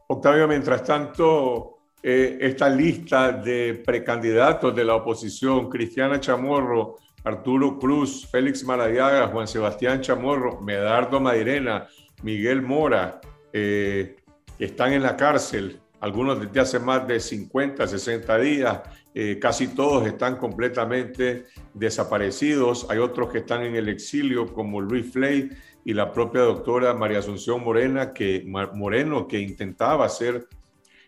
Octavio, 0.08 0.48
mientras 0.48 0.82
tanto, 0.82 1.78
eh, 2.02 2.38
esta 2.40 2.68
lista 2.68 3.32
de 3.32 3.82
precandidatos 3.84 4.74
de 4.74 4.84
la 4.84 4.94
oposición, 4.94 5.68
Cristiana 5.68 6.20
Chamorro, 6.20 6.96
Arturo 7.24 7.78
Cruz, 7.78 8.26
Félix 8.30 8.64
Maradiaga, 8.64 9.26
Juan 9.28 9.48
Sebastián 9.48 10.00
Chamorro, 10.00 10.60
Medardo 10.60 11.20
Madirena, 11.20 11.88
Miguel 12.22 12.62
Mora, 12.62 13.20
eh, 13.52 14.16
están 14.58 14.92
en 14.92 15.02
la 15.02 15.16
cárcel, 15.16 15.80
algunos 16.00 16.40
desde 16.40 16.60
hace 16.60 16.78
más 16.78 17.06
de 17.06 17.18
50, 17.18 17.86
60 17.86 18.38
días, 18.38 18.80
eh, 19.18 19.38
casi 19.38 19.68
todos 19.68 20.06
están 20.06 20.36
completamente 20.36 21.46
desaparecidos. 21.72 22.86
Hay 22.90 22.98
otros 22.98 23.32
que 23.32 23.38
están 23.38 23.62
en 23.62 23.74
el 23.74 23.88
exilio, 23.88 24.52
como 24.52 24.78
Luis 24.78 25.10
Flay 25.10 25.48
y 25.86 25.94
la 25.94 26.12
propia 26.12 26.42
doctora 26.42 26.92
María 26.92 27.20
Asunción 27.20 27.64
Morena, 27.64 28.12
que, 28.12 28.44
Moreno, 28.46 29.26
que 29.26 29.40
intentaba 29.40 30.06
ser 30.10 30.46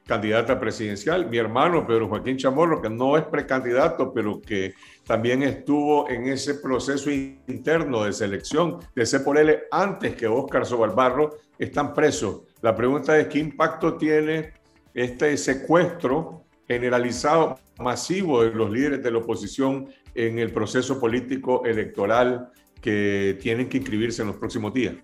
candidata 0.06 0.58
presidencial. 0.58 1.28
Mi 1.28 1.36
hermano 1.36 1.86
Pedro 1.86 2.08
Joaquín 2.08 2.38
Chamorro, 2.38 2.80
que 2.80 2.88
no 2.88 3.18
es 3.18 3.24
precandidato, 3.24 4.10
pero 4.14 4.40
que 4.40 4.72
también 5.04 5.42
estuvo 5.42 6.08
en 6.08 6.28
ese 6.28 6.54
proceso 6.54 7.10
interno 7.10 8.04
de 8.04 8.14
selección 8.14 8.78
de 8.94 9.02
él 9.42 9.58
antes 9.70 10.14
que 10.16 10.26
Óscar 10.26 10.64
Sobalbarro, 10.64 11.36
están 11.58 11.92
presos. 11.92 12.44
La 12.62 12.74
pregunta 12.74 13.18
es 13.18 13.26
qué 13.26 13.38
impacto 13.38 13.98
tiene 13.98 14.54
este 14.94 15.36
secuestro 15.36 16.47
generalizado 16.68 17.58
masivo 17.78 18.42
de 18.44 18.50
los 18.50 18.70
líderes 18.70 19.02
de 19.02 19.10
la 19.10 19.18
oposición 19.18 19.88
en 20.14 20.38
el 20.38 20.52
proceso 20.52 21.00
político 21.00 21.64
electoral 21.64 22.50
que 22.80 23.38
tienen 23.40 23.68
que 23.68 23.78
inscribirse 23.78 24.22
en 24.22 24.28
los 24.28 24.36
próximos 24.36 24.74
días. 24.74 24.94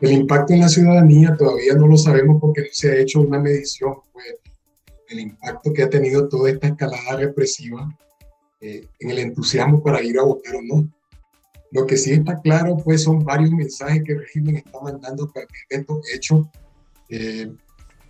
El 0.00 0.12
impacto 0.12 0.52
en 0.52 0.60
la 0.60 0.68
ciudadanía 0.68 1.36
todavía 1.36 1.74
no 1.74 1.86
lo 1.86 1.96
sabemos 1.96 2.38
porque 2.40 2.62
no 2.62 2.68
se 2.72 2.90
ha 2.90 2.96
hecho 2.96 3.20
una 3.20 3.38
medición. 3.38 3.94
Pues, 4.12 4.34
el 5.08 5.20
impacto 5.20 5.72
que 5.72 5.82
ha 5.82 5.90
tenido 5.90 6.28
toda 6.28 6.50
esta 6.50 6.68
escalada 6.68 7.16
represiva 7.16 7.88
eh, 8.60 8.86
en 8.98 9.10
el 9.10 9.18
entusiasmo 9.18 9.82
para 9.82 10.02
ir 10.02 10.18
a 10.18 10.24
votar 10.24 10.56
o 10.56 10.62
no. 10.62 10.88
Lo 11.74 11.88
que 11.88 11.96
sí 11.96 12.12
está 12.12 12.40
claro, 12.40 12.76
pues, 12.76 13.02
son 13.02 13.24
varios 13.24 13.50
mensajes 13.50 14.04
que 14.04 14.12
el 14.12 14.20
régimen 14.20 14.58
está 14.58 14.80
mandando 14.80 15.28
para 15.32 15.44
que 15.44 15.74
estos 15.76 16.08
hechos. 16.14 16.46
Eh, 17.08 17.50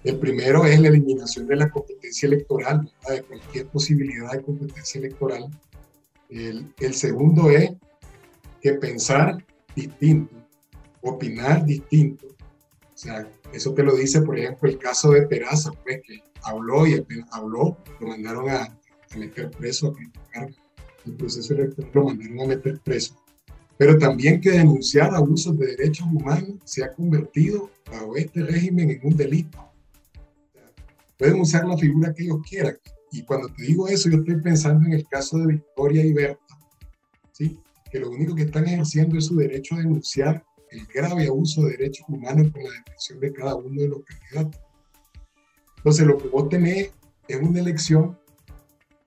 el 0.04 0.18
primero 0.18 0.66
es 0.66 0.78
la 0.78 0.88
eliminación 0.88 1.46
de 1.46 1.56
la 1.56 1.70
competencia 1.70 2.26
electoral, 2.26 2.92
de 3.08 3.22
cualquier 3.22 3.66
posibilidad 3.68 4.32
de 4.32 4.42
competencia 4.42 4.98
electoral. 4.98 5.48
El, 6.28 6.74
el, 6.78 6.92
segundo 6.92 7.48
es 7.48 7.70
que 8.60 8.74
pensar 8.74 9.42
distinto, 9.74 10.36
opinar 11.00 11.64
distinto. 11.64 12.26
O 12.26 12.96
sea, 12.98 13.26
eso 13.54 13.72
te 13.72 13.82
lo 13.82 13.96
dice, 13.96 14.20
por 14.20 14.38
ejemplo, 14.38 14.68
el 14.68 14.78
caso 14.78 15.12
de 15.12 15.22
Peraza, 15.22 15.70
pues, 15.84 16.02
que 16.06 16.22
habló 16.42 16.86
y 16.86 16.98
apenas 16.98 17.30
habló, 17.32 17.78
lo 17.98 18.08
mandaron 18.08 18.50
a, 18.50 18.64
a 18.64 19.16
meter 19.16 19.50
preso, 19.52 19.88
a 19.88 19.94
criticar 19.94 20.50
el 21.06 21.14
proceso 21.14 21.54
electoral, 21.54 21.90
lo 21.94 22.04
mandaron 22.04 22.40
a 22.40 22.46
meter 22.46 22.78
preso 22.80 23.23
pero 23.76 23.98
también 23.98 24.40
que 24.40 24.50
denunciar 24.50 25.14
abusos 25.14 25.58
de 25.58 25.76
derechos 25.76 26.06
humanos 26.06 26.58
se 26.64 26.84
ha 26.84 26.92
convertido 26.92 27.70
bajo 27.90 28.16
este 28.16 28.42
régimen 28.42 28.90
en 28.90 29.00
un 29.02 29.16
delito. 29.16 29.58
Pueden 31.18 31.40
usar 31.40 31.66
la 31.66 31.76
figura 31.76 32.12
que 32.12 32.24
ellos 32.24 32.38
quieran. 32.48 32.76
Y 33.10 33.22
cuando 33.22 33.48
te 33.48 33.62
digo 33.64 33.88
eso, 33.88 34.08
yo 34.10 34.18
estoy 34.18 34.40
pensando 34.40 34.86
en 34.86 34.94
el 34.94 35.06
caso 35.08 35.38
de 35.38 35.46
Victoria 35.46 36.04
y 36.04 36.12
Berta, 36.12 36.58
¿sí? 37.32 37.58
que 37.90 38.00
lo 38.00 38.10
único 38.10 38.34
que 38.34 38.42
están 38.42 38.66
ejerciendo 38.66 39.16
es 39.16 39.26
su 39.26 39.36
derecho 39.36 39.76
a 39.76 39.78
denunciar 39.78 40.44
el 40.70 40.84
grave 40.86 41.28
abuso 41.28 41.62
de 41.62 41.76
derechos 41.76 42.06
humanos 42.08 42.50
con 42.52 42.64
la 42.64 42.70
detención 42.70 43.20
de 43.20 43.32
cada 43.32 43.54
uno 43.54 43.80
de 43.80 43.88
los 43.88 44.00
candidatos. 44.04 44.60
Entonces, 45.76 46.06
lo 46.06 46.18
que 46.18 46.28
vos 46.28 46.48
tenés 46.48 46.90
es 47.28 47.36
una 47.36 47.60
elección 47.60 48.18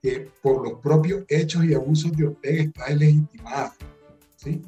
que 0.02 0.30
por 0.42 0.66
los 0.66 0.80
propios 0.80 1.24
hechos 1.28 1.64
y 1.64 1.74
abusos 1.74 2.12
de 2.16 2.28
Ortega 2.28 2.62
está 2.62 2.88
legitimada. 2.94 3.74
¿Sí? 4.48 4.62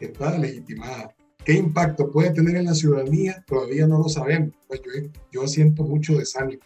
está 0.00 0.36
legitimada. 0.38 1.14
¿Qué 1.44 1.52
impacto 1.54 2.10
puede 2.10 2.30
tener 2.30 2.56
en 2.56 2.66
la 2.66 2.74
ciudadanía? 2.74 3.44
Todavía 3.46 3.86
no 3.86 3.98
lo 3.98 4.08
sabemos. 4.08 4.54
Pues 4.66 4.82
yo, 4.82 4.90
yo 5.32 5.46
siento 5.46 5.84
mucho 5.84 6.18
desánimo. 6.18 6.62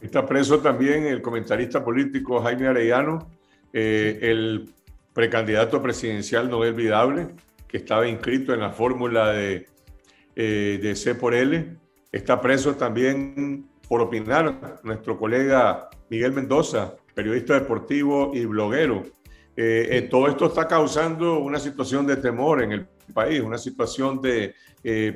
Está 0.00 0.24
preso 0.24 0.60
también 0.60 1.04
el 1.04 1.20
comentarista 1.20 1.84
político 1.84 2.40
Jaime 2.40 2.68
Arellano, 2.68 3.28
eh, 3.72 4.18
el 4.22 4.72
precandidato 5.12 5.82
presidencial 5.82 6.48
no 6.48 6.58
olvidable, 6.58 7.28
que 7.68 7.78
estaba 7.78 8.08
inscrito 8.08 8.54
en 8.54 8.60
la 8.60 8.70
fórmula 8.70 9.32
de, 9.32 9.66
eh, 10.36 10.78
de 10.80 10.96
C 10.96 11.14
por 11.14 11.34
L. 11.34 11.76
Está 12.12 12.40
preso 12.40 12.76
también 12.76 13.68
por 13.88 14.00
opinar 14.00 14.80
nuestro 14.84 15.18
colega 15.18 15.90
Miguel 16.08 16.32
Mendoza, 16.32 16.94
periodista 17.14 17.54
deportivo 17.54 18.30
y 18.32 18.46
bloguero. 18.46 19.02
Eh, 19.62 19.98
eh, 19.98 20.02
todo 20.08 20.26
esto 20.26 20.46
está 20.46 20.66
causando 20.66 21.38
una 21.38 21.58
situación 21.58 22.06
de 22.06 22.16
temor 22.16 22.62
en 22.62 22.72
el 22.72 22.86
país, 23.12 23.42
una 23.42 23.58
situación 23.58 24.18
de, 24.22 24.54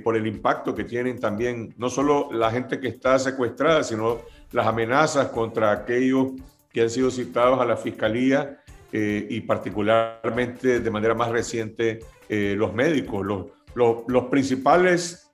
por 0.04 0.16
el 0.16 0.26
impacto 0.26 0.74
que 0.74 0.84
tienen 0.84 1.18
también 1.18 1.74
no 1.78 1.88
solo 1.88 2.28
la 2.30 2.50
gente 2.50 2.78
que 2.78 2.88
está 2.88 3.18
secuestrada, 3.18 3.82
sino 3.82 4.20
las 4.52 4.66
amenazas 4.66 5.28
contra 5.28 5.72
aquellos 5.72 6.32
que 6.70 6.82
han 6.82 6.90
sido 6.90 7.10
citados 7.10 7.58
a 7.58 7.64
la 7.64 7.78
fiscalía 7.78 8.60
y 8.92 9.40
particularmente 9.40 10.80
de 10.80 10.90
manera 10.90 11.14
más 11.14 11.30
reciente 11.30 12.00
los 12.28 12.74
médicos, 12.74 13.24
los, 13.24 13.46
los, 13.74 14.04
los 14.08 14.24
principales, 14.24 15.30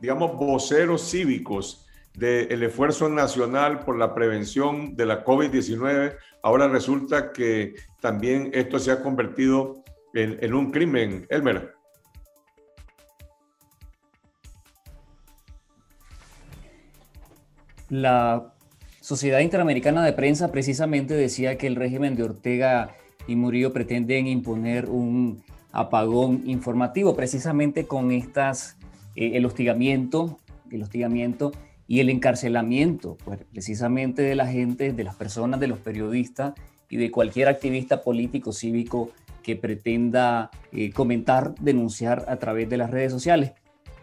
digamos, 0.00 0.36
voceros 0.36 1.10
cívicos 1.10 1.84
del 2.14 2.62
esfuerzo 2.62 3.08
nacional 3.08 3.80
por 3.80 3.98
la 3.98 4.14
prevención 4.14 4.94
de 4.94 5.06
la 5.06 5.24
COVID-19, 5.24 6.16
ahora 6.44 6.68
resulta 6.68 7.32
que 7.32 7.74
también 8.00 8.50
esto 8.52 8.78
se 8.78 8.92
ha 8.92 9.02
convertido 9.02 9.82
en, 10.12 10.54
un 10.54 10.70
crimen. 10.70 11.26
Elmer. 11.30 11.72
La 17.88 18.54
Sociedad 19.00 19.40
Interamericana 19.40 20.04
de 20.04 20.12
Prensa 20.12 20.52
precisamente 20.52 21.14
decía 21.14 21.56
que 21.56 21.66
el 21.66 21.76
régimen 21.76 22.14
de 22.14 22.24
Ortega 22.24 22.94
y 23.26 23.36
Murillo 23.36 23.72
pretenden 23.72 24.26
imponer 24.26 24.90
un 24.90 25.42
apagón 25.72 26.42
informativo, 26.44 27.16
precisamente 27.16 27.86
con 27.86 28.12
estas, 28.12 28.76
eh, 29.16 29.32
el 29.34 29.46
hostigamiento, 29.46 30.38
el 30.70 30.82
hostigamiento 30.82 31.52
y 31.86 32.00
el 32.00 32.08
encarcelamiento, 32.08 33.16
pues 33.24 33.40
precisamente 33.52 34.22
de 34.22 34.34
la 34.34 34.46
gente, 34.46 34.92
de 34.92 35.04
las 35.04 35.16
personas, 35.16 35.60
de 35.60 35.68
los 35.68 35.78
periodistas 35.78 36.54
y 36.88 36.96
de 36.96 37.10
cualquier 37.10 37.48
activista 37.48 38.02
político, 38.02 38.52
cívico 38.52 39.10
que 39.42 39.56
pretenda 39.56 40.50
eh, 40.72 40.90
comentar, 40.90 41.54
denunciar 41.60 42.24
a 42.28 42.36
través 42.36 42.68
de 42.68 42.78
las 42.78 42.90
redes 42.90 43.12
sociales. 43.12 43.52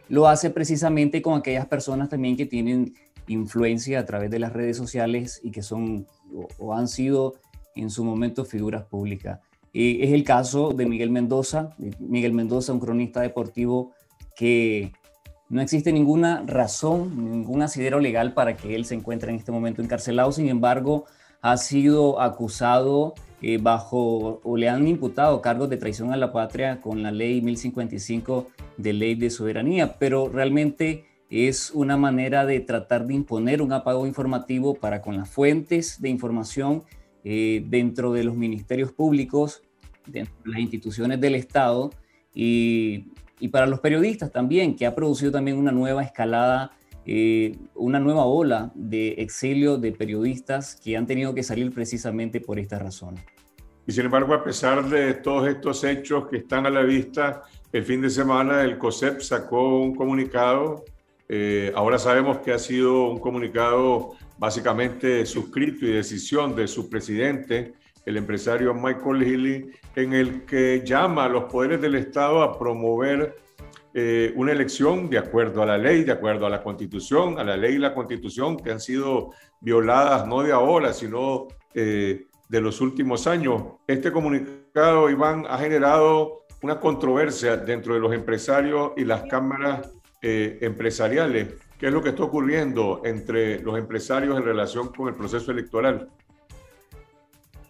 Lo 0.08 0.28
hace 0.28 0.50
precisamente 0.50 1.22
con 1.22 1.40
aquellas 1.40 1.66
personas 1.66 2.10
también 2.10 2.38
que 2.38 2.46
tienen 2.46 2.94
influencia 3.28 4.00
a 4.00 4.06
través 4.06 4.30
de 4.30 4.40
las 4.40 4.54
redes 4.54 4.78
sociales 4.78 5.40
y 5.44 5.52
que 5.52 5.62
son 5.62 6.06
o, 6.60 6.74
han 6.74 6.88
sido 6.88 7.36
en 7.76 7.90
su 7.90 8.04
momento 8.04 8.46
figuras 8.46 8.84
públicas. 8.84 9.40
Eh, 9.74 10.00
es 10.02 10.12
el 10.12 10.24
caso 10.24 10.74
de 10.74 10.86
Miguel 10.86 11.12
Mendoza, 11.12 11.76
Miguel 12.00 12.34
Mendoza, 12.34 12.74
un 12.74 12.80
cronista 12.80 13.22
deportivo 13.22 13.94
que 14.36 14.92
no 15.52 15.62
existe 15.62 15.92
ninguna 15.92 16.44
razón, 16.48 17.30
ningún 17.30 17.62
asidero 17.62 18.00
legal 18.00 18.34
para 18.34 18.56
que 18.56 18.74
él 18.74 18.86
se 18.86 18.96
encuentre 18.96 19.32
en 19.32 19.38
este 19.38 19.52
momento 19.52 19.82
encarcelado. 19.82 20.32
Sin 20.32 20.48
embargo, 20.48 21.06
ha 21.42 21.58
sido 21.58 22.22
acusado 22.22 23.16
eh, 23.42 23.58
bajo 23.62 24.40
o 24.46 24.56
le 24.56 24.70
han 24.70 24.88
imputado 24.88 25.42
cargos 25.42 25.70
de 25.70 25.76
traición 25.76 26.14
a 26.14 26.18
la 26.18 26.32
patria 26.32 26.80
con 26.80 27.04
la 27.04 27.12
ley 27.12 27.42
1055 27.42 28.48
de 28.78 28.94
ley 28.94 29.16
de 29.16 29.30
soberanía, 29.30 29.98
pero 30.00 30.30
realmente 30.30 31.04
es 31.30 31.72
una 31.72 31.98
manera 31.98 32.46
de 32.46 32.62
tratar 32.62 33.06
de 33.06 33.16
imponer 33.16 33.62
un 33.62 33.74
apago 33.74 34.08
informativo 34.08 34.76
para 34.76 35.02
con 35.02 35.18
las 35.18 35.30
fuentes 35.30 36.02
de 36.02 36.08
información 36.08 36.84
eh, 37.26 37.66
dentro 37.68 38.14
de 38.14 38.24
los 38.24 38.38
ministerios 38.38 38.94
públicos, 38.94 39.64
dentro 40.08 40.34
de 40.46 40.52
las 40.52 40.60
instituciones 40.62 41.20
del 41.20 41.36
Estado 41.36 41.90
y 42.34 43.12
y 43.42 43.48
para 43.48 43.66
los 43.66 43.80
periodistas 43.80 44.32
también, 44.32 44.76
que 44.76 44.86
ha 44.86 44.94
producido 44.94 45.32
también 45.32 45.58
una 45.58 45.72
nueva 45.72 46.04
escalada, 46.04 46.72
eh, 47.06 47.58
una 47.74 48.00
nueva 48.00 48.26
ola 48.26 48.72
de 48.76 49.14
exilio 49.14 49.78
de 49.78 49.92
periodistas 49.92 50.76
que 50.76 50.96
han 50.96 51.08
tenido 51.08 51.34
que 51.34 51.42
salir 51.42 51.74
precisamente 51.74 52.40
por 52.40 52.60
esta 52.60 52.78
razón. 52.78 53.16
Y 53.88 53.92
sin 53.92 54.06
embargo, 54.06 54.36
a 54.36 54.44
pesar 54.44 54.88
de 54.88 55.16
todos 55.16 55.50
estos 55.50 55.84
hechos 55.84 56.28
que 56.30 56.38
están 56.38 56.68
a 56.68 56.70
la 56.70 56.84
vista, 56.84 57.42
el 57.74 57.84
fin 57.84 58.00
de 58.00 58.12
semana 58.12 58.62
el 58.62 58.78
COSEP 58.78 59.22
sacó 59.22 59.80
un 59.80 59.96
comunicado. 59.96 60.86
Eh, 61.28 61.72
ahora 61.76 61.98
sabemos 61.98 62.38
que 62.40 62.54
ha 62.54 62.60
sido 62.60 63.10
un 63.10 63.20
comunicado 63.20 64.12
básicamente 64.38 65.26
suscrito 65.26 65.86
y 65.86 65.94
decisión 65.94 66.56
de 66.56 66.68
su 66.68 66.90
presidente, 66.90 67.74
el 68.06 68.18
empresario 68.18 68.74
Michael 68.74 69.24
Healy, 69.24 69.72
en 69.96 70.14
el 70.14 70.46
que 70.46 70.84
llama 70.86 71.26
a 71.26 71.30
los 71.30 71.46
poderes 71.46 71.82
del 71.82 71.96
Estado 71.96 72.42
a 72.42 72.58
promover 72.58 73.36
eh, 73.94 74.32
una 74.36 74.54
elección 74.54 75.10
de 75.10 75.18
acuerdo 75.18 75.62
a 75.62 75.66
la 75.66 75.78
ley, 75.78 76.04
de 76.04 76.14
acuerdo 76.14 76.46
a 76.46 76.50
la 76.50 76.64
constitución, 76.64 77.38
a 77.38 77.44
la 77.44 77.58
ley 77.58 77.76
y 77.76 77.80
la 77.80 77.94
constitución 77.94 78.58
que 78.58 78.72
han 78.72 78.80
sido 78.80 79.32
violadas 79.60 80.26
no 80.28 80.44
de 80.44 80.54
ahora, 80.54 80.94
sino 80.94 81.48
eh, 81.74 82.28
de 82.48 82.62
los 82.62 82.80
últimos 82.80 83.28
años. 83.28 83.64
Este 83.88 84.12
comunicado, 84.12 85.10
Iván, 85.10 85.46
ha 85.48 85.58
generado 85.58 86.46
una 86.62 86.80
controversia 86.80 87.58
dentro 87.58 87.94
de 87.94 88.00
los 88.00 88.14
empresarios 88.14 88.92
y 88.96 89.04
las 89.04 89.24
cámaras 89.24 89.92
eh, 90.22 90.60
empresariales. 90.62 91.56
¿Qué 91.78 91.88
es 91.88 91.94
lo 91.94 92.02
que 92.02 92.10
está 92.10 92.24
ocurriendo 92.24 93.02
entre 93.04 93.60
los 93.60 93.78
empresarios 93.78 94.38
en 94.38 94.46
relación 94.46 94.90
con 94.90 95.08
el 95.08 95.16
proceso 95.16 95.52
electoral? 95.52 96.10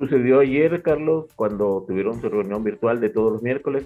Sucedió 0.01 0.39
ayer, 0.39 0.81
Carlos, 0.81 1.27
cuando 1.35 1.85
tuvieron 1.87 2.19
su 2.19 2.27
reunión 2.27 2.63
virtual 2.63 2.99
de 2.99 3.09
todos 3.09 3.33
los 3.33 3.43
miércoles, 3.43 3.85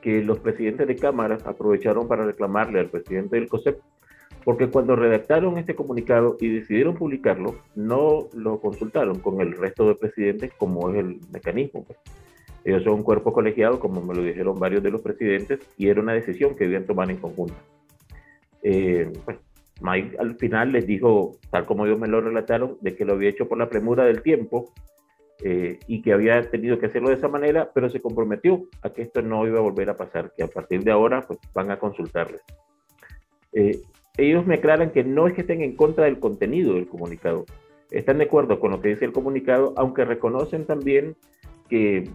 que 0.00 0.22
los 0.22 0.38
presidentes 0.38 0.88
de 0.88 0.96
cámaras 0.96 1.46
aprovecharon 1.46 2.08
para 2.08 2.24
reclamarle 2.24 2.80
al 2.80 2.88
presidente 2.88 3.36
del 3.36 3.50
COSEP, 3.50 3.78
porque 4.46 4.68
cuando 4.68 4.96
redactaron 4.96 5.58
este 5.58 5.74
comunicado 5.74 6.38
y 6.40 6.48
decidieron 6.48 6.94
publicarlo, 6.94 7.56
no 7.74 8.30
lo 8.32 8.60
consultaron 8.62 9.18
con 9.18 9.42
el 9.42 9.52
resto 9.52 9.86
de 9.86 9.94
presidentes 9.94 10.54
como 10.54 10.88
es 10.88 10.96
el 10.96 11.20
mecanismo. 11.30 11.84
Pues. 11.84 11.98
Ellos 12.64 12.84
son 12.84 12.94
un 12.94 13.02
cuerpo 13.02 13.34
colegiado, 13.34 13.78
como 13.78 14.00
me 14.00 14.14
lo 14.14 14.22
dijeron 14.22 14.58
varios 14.58 14.82
de 14.82 14.90
los 14.90 15.02
presidentes, 15.02 15.60
y 15.76 15.88
era 15.88 16.00
una 16.00 16.14
decisión 16.14 16.56
que 16.56 16.64
debían 16.64 16.86
tomar 16.86 17.10
en 17.10 17.18
conjunto. 17.18 17.54
Eh, 18.62 19.12
pues, 19.26 19.36
Mike 19.82 20.16
al 20.18 20.34
final 20.36 20.72
les 20.72 20.86
dijo, 20.86 21.36
tal 21.50 21.66
como 21.66 21.84
ellos 21.84 21.98
me 21.98 22.08
lo 22.08 22.22
relataron, 22.22 22.78
de 22.80 22.96
que 22.96 23.04
lo 23.04 23.12
había 23.12 23.28
hecho 23.28 23.46
por 23.48 23.58
la 23.58 23.68
premura 23.68 24.04
del 24.04 24.22
tiempo 24.22 24.72
eh, 25.44 25.78
y 25.86 26.02
que 26.02 26.12
había 26.12 26.40
tenido 26.50 26.78
que 26.78 26.86
hacerlo 26.86 27.08
de 27.08 27.16
esa 27.16 27.28
manera, 27.28 27.70
pero 27.74 27.90
se 27.90 28.00
comprometió 28.00 28.62
a 28.82 28.90
que 28.90 29.02
esto 29.02 29.22
no 29.22 29.46
iba 29.46 29.58
a 29.58 29.62
volver 29.62 29.90
a 29.90 29.96
pasar, 29.96 30.32
que 30.36 30.44
a 30.44 30.48
partir 30.48 30.84
de 30.84 30.92
ahora 30.92 31.22
pues, 31.22 31.38
van 31.52 31.70
a 31.70 31.78
consultarles. 31.78 32.42
Eh, 33.52 33.80
ellos 34.16 34.46
me 34.46 34.56
aclaran 34.56 34.90
que 34.90 35.02
no 35.02 35.26
es 35.26 35.34
que 35.34 35.40
estén 35.40 35.62
en 35.62 35.74
contra 35.74 36.04
del 36.04 36.20
contenido 36.20 36.74
del 36.74 36.86
comunicado, 36.86 37.44
están 37.90 38.18
de 38.18 38.24
acuerdo 38.24 38.60
con 38.60 38.70
lo 38.70 38.80
que 38.80 38.90
dice 38.90 39.04
el 39.04 39.12
comunicado, 39.12 39.74
aunque 39.76 40.04
reconocen 40.04 40.64
también 40.64 41.16
que, 41.68 42.08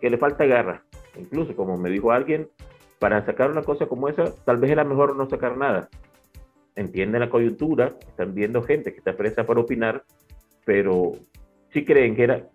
que 0.00 0.10
le 0.10 0.18
falta 0.18 0.46
garra. 0.46 0.84
Incluso, 1.18 1.54
como 1.56 1.76
me 1.76 1.90
dijo 1.90 2.12
alguien, 2.12 2.48
para 2.98 3.24
sacar 3.26 3.50
una 3.50 3.62
cosa 3.62 3.86
como 3.86 4.08
esa, 4.08 4.34
tal 4.44 4.58
vez 4.58 4.70
era 4.70 4.84
mejor 4.84 5.16
no 5.16 5.28
sacar 5.28 5.56
nada. 5.56 5.88
Entienden 6.76 7.20
la 7.20 7.28
coyuntura, 7.28 7.96
están 8.06 8.34
viendo 8.34 8.62
gente 8.62 8.92
que 8.92 8.98
está 8.98 9.16
presa 9.16 9.44
para 9.44 9.60
opinar, 9.60 10.04
pero 10.64 11.12
sí 11.72 11.84
creen 11.84 12.14
que 12.14 12.24
era 12.24 12.48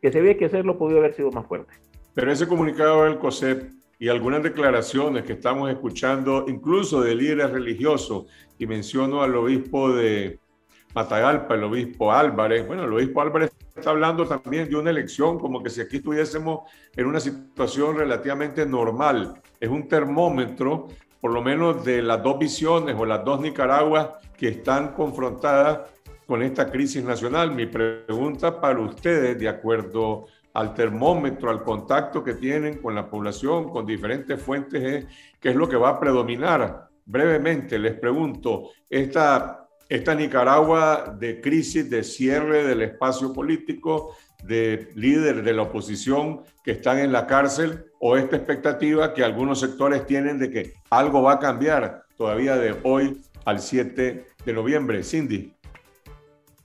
que 0.00 0.12
se 0.12 0.18
había 0.18 0.36
que 0.36 0.44
hacerlo, 0.44 0.78
podía 0.78 0.98
haber 0.98 1.14
sido 1.14 1.30
más 1.32 1.46
fuerte. 1.46 1.72
Pero 2.14 2.30
ese 2.30 2.46
comunicado 2.46 3.04
del 3.04 3.18
COSEP 3.18 3.70
y 3.98 4.08
algunas 4.08 4.42
declaraciones 4.42 5.24
que 5.24 5.32
estamos 5.32 5.70
escuchando, 5.70 6.44
incluso 6.48 7.00
de 7.00 7.14
líderes 7.14 7.50
religiosos, 7.50 8.26
y 8.58 8.66
menciono 8.66 9.22
al 9.22 9.34
obispo 9.34 9.92
de 9.92 10.38
Matagalpa, 10.94 11.54
el 11.54 11.64
obispo 11.64 12.12
Álvarez. 12.12 12.66
Bueno, 12.66 12.84
el 12.84 12.92
obispo 12.92 13.20
Álvarez 13.20 13.50
está 13.74 13.90
hablando 13.90 14.26
también 14.26 14.68
de 14.68 14.76
una 14.76 14.90
elección, 14.90 15.38
como 15.38 15.62
que 15.62 15.70
si 15.70 15.80
aquí 15.80 15.96
estuviésemos 15.96 16.70
en 16.94 17.06
una 17.06 17.20
situación 17.20 17.96
relativamente 17.96 18.64
normal. 18.64 19.40
Es 19.60 19.68
un 19.68 19.88
termómetro, 19.88 20.88
por 21.20 21.32
lo 21.32 21.42
menos, 21.42 21.84
de 21.84 22.02
las 22.02 22.22
dos 22.22 22.38
visiones 22.38 22.96
o 22.98 23.04
las 23.04 23.24
dos 23.24 23.40
Nicaraguas 23.40 24.10
que 24.36 24.48
están 24.48 24.92
confrontadas 24.92 25.80
con 26.26 26.42
esta 26.42 26.70
crisis 26.70 27.04
nacional. 27.04 27.54
Mi 27.54 27.66
pregunta 27.66 28.60
para 28.60 28.80
ustedes, 28.80 29.38
de 29.38 29.48
acuerdo 29.48 30.26
al 30.52 30.74
termómetro, 30.74 31.50
al 31.50 31.62
contacto 31.62 32.24
que 32.24 32.34
tienen 32.34 32.78
con 32.78 32.94
la 32.94 33.08
población, 33.08 33.70
con 33.70 33.86
diferentes 33.86 34.40
fuentes, 34.40 34.82
es 34.82 35.06
qué 35.38 35.50
es 35.50 35.56
lo 35.56 35.68
que 35.68 35.76
va 35.76 35.90
a 35.90 36.00
predominar. 36.00 36.88
Brevemente 37.04 37.78
les 37.78 37.94
pregunto, 37.94 38.70
esta, 38.88 39.68
esta 39.88 40.14
Nicaragua 40.14 41.14
de 41.18 41.40
crisis, 41.40 41.88
de 41.88 42.02
cierre 42.02 42.64
del 42.64 42.82
espacio 42.82 43.32
político, 43.32 44.16
de 44.44 44.90
líderes 44.94 45.44
de 45.44 45.52
la 45.52 45.62
oposición 45.62 46.40
que 46.64 46.72
están 46.72 46.98
en 46.98 47.12
la 47.12 47.26
cárcel, 47.26 47.84
o 48.00 48.16
esta 48.16 48.36
expectativa 48.36 49.14
que 49.14 49.24
algunos 49.24 49.60
sectores 49.60 50.06
tienen 50.06 50.38
de 50.38 50.50
que 50.50 50.72
algo 50.90 51.22
va 51.22 51.34
a 51.34 51.38
cambiar 51.38 52.04
todavía 52.16 52.56
de 52.56 52.76
hoy 52.82 53.20
al 53.44 53.60
7 53.60 54.26
de 54.44 54.52
noviembre. 54.52 55.02
Cindy. 55.02 55.55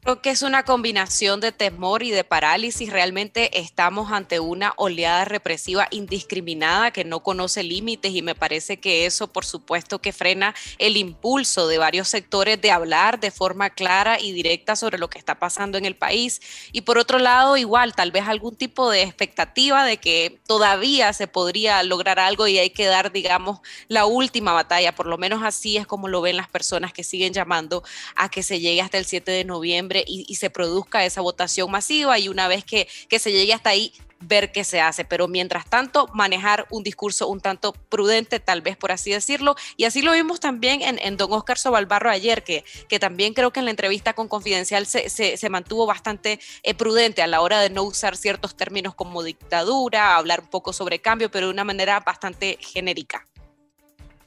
Creo 0.03 0.19
que 0.19 0.31
es 0.31 0.41
una 0.41 0.63
combinación 0.63 1.41
de 1.41 1.51
temor 1.51 2.01
y 2.01 2.09
de 2.09 2.23
parálisis. 2.23 2.89
Realmente 2.89 3.59
estamos 3.59 4.11
ante 4.11 4.39
una 4.39 4.73
oleada 4.77 5.25
represiva 5.25 5.87
indiscriminada 5.91 6.89
que 6.89 7.03
no 7.03 7.21
conoce 7.21 7.61
límites 7.61 8.11
y 8.11 8.23
me 8.23 8.33
parece 8.33 8.79
que 8.79 9.05
eso, 9.05 9.27
por 9.27 9.45
supuesto, 9.45 9.99
que 9.99 10.11
frena 10.11 10.55
el 10.79 10.97
impulso 10.97 11.67
de 11.67 11.77
varios 11.77 12.07
sectores 12.07 12.59
de 12.59 12.71
hablar 12.71 13.19
de 13.19 13.29
forma 13.29 13.69
clara 13.69 14.19
y 14.19 14.31
directa 14.31 14.75
sobre 14.75 14.97
lo 14.97 15.07
que 15.07 15.19
está 15.19 15.37
pasando 15.37 15.77
en 15.77 15.85
el 15.85 15.95
país. 15.95 16.41
Y 16.71 16.81
por 16.81 16.97
otro 16.97 17.19
lado, 17.19 17.55
igual, 17.55 17.93
tal 17.93 18.11
vez 18.11 18.27
algún 18.27 18.55
tipo 18.55 18.89
de 18.89 19.03
expectativa 19.03 19.85
de 19.85 19.97
que 19.97 20.39
todavía 20.47 21.13
se 21.13 21.27
podría 21.27 21.83
lograr 21.83 22.17
algo 22.17 22.47
y 22.47 22.57
hay 22.57 22.71
que 22.71 22.87
dar, 22.87 23.11
digamos, 23.11 23.59
la 23.87 24.07
última 24.07 24.51
batalla. 24.51 24.95
Por 24.95 25.05
lo 25.05 25.19
menos 25.19 25.43
así 25.43 25.77
es 25.77 25.85
como 25.85 26.07
lo 26.07 26.21
ven 26.21 26.37
las 26.37 26.49
personas 26.49 26.91
que 26.91 27.03
siguen 27.03 27.33
llamando 27.33 27.83
a 28.15 28.29
que 28.29 28.41
se 28.41 28.59
llegue 28.59 28.81
hasta 28.81 28.97
el 28.97 29.05
7 29.05 29.29
de 29.31 29.45
noviembre 29.45 29.90
y, 30.05 30.35
se 30.35 30.49
produzca 30.49 31.05
esa 31.05 31.21
votación 31.21 31.69
masiva 31.69 32.17
y 32.17 32.29
una 32.29 32.47
vez 32.47 32.63
que, 32.63 32.87
que 33.09 33.19
se 33.19 33.31
llegue 33.31 33.53
hasta 33.53 33.69
ahí, 33.69 33.93
ver 34.21 34.51
qué 34.51 34.63
se 34.63 34.79
hace, 34.79 35.03
pero 35.03 35.27
mientras 35.27 35.65
tanto 35.65 36.07
manejar 36.13 36.67
un 36.69 36.83
discurso 36.83 37.27
un 37.27 37.41
tanto 37.41 37.73
prudente, 37.89 38.39
tal 38.39 38.61
vez 38.61 38.77
por 38.77 38.91
así 38.91 39.11
decirlo, 39.11 39.55
y 39.77 39.85
así 39.85 40.01
lo 40.01 40.13
vimos 40.13 40.39
también 40.39 40.81
en, 40.81 40.99
en 40.99 41.17
don 41.17 41.33
Oscar 41.33 41.57
Sobalbarro 41.57 42.09
ayer, 42.09 42.43
que, 42.43 42.63
que 42.87 42.99
también 42.99 43.33
creo 43.33 43.51
que 43.51 43.59
en 43.59 43.65
la 43.65 43.71
entrevista 43.71 44.13
con 44.13 44.27
Confidencial 44.27 44.85
se, 44.85 45.09
se, 45.09 45.49
mantuvo 45.49 45.85
bastante 45.85 46.39
eh, 46.63 46.73
prudente 46.73 47.21
a 47.21 47.27
la 47.27 47.41
hora 47.41 47.59
de 47.59 47.69
no 47.69 47.83
usar 47.83 48.15
ciertos 48.15 48.55
términos 48.55 48.95
como 48.95 49.23
dictadura, 49.23 50.15
hablar 50.15 50.41
un 50.41 50.47
poco 50.47 50.71
sobre 50.71 50.99
cambio, 50.99 51.29
pero 51.29 51.47
de 51.47 51.53
una 51.53 51.63
manera 51.63 51.99
bastante 51.99 52.57
genérica. 52.61 53.25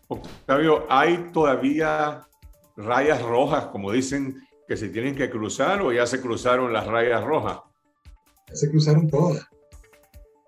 Octavio, 0.09 0.87
¿hay 0.91 1.31
todavía 1.33 2.27
rayas 2.77 3.23
rojas, 3.23 3.67
como 3.67 3.93
dicen, 3.93 4.47
que 4.67 4.77
se 4.77 4.89
tienen 4.89 5.15
que 5.15 5.31
cruzar 5.31 5.83
o 5.83 5.93
ya 5.93 6.07
se 6.07 6.21
cruzaron 6.21 6.73
las 6.73 6.87
rayas 6.87 7.23
rojas? 7.23 7.61
Ya 8.49 8.57
se 8.57 8.71
cruzaron 8.71 9.09
todas, 9.09 9.47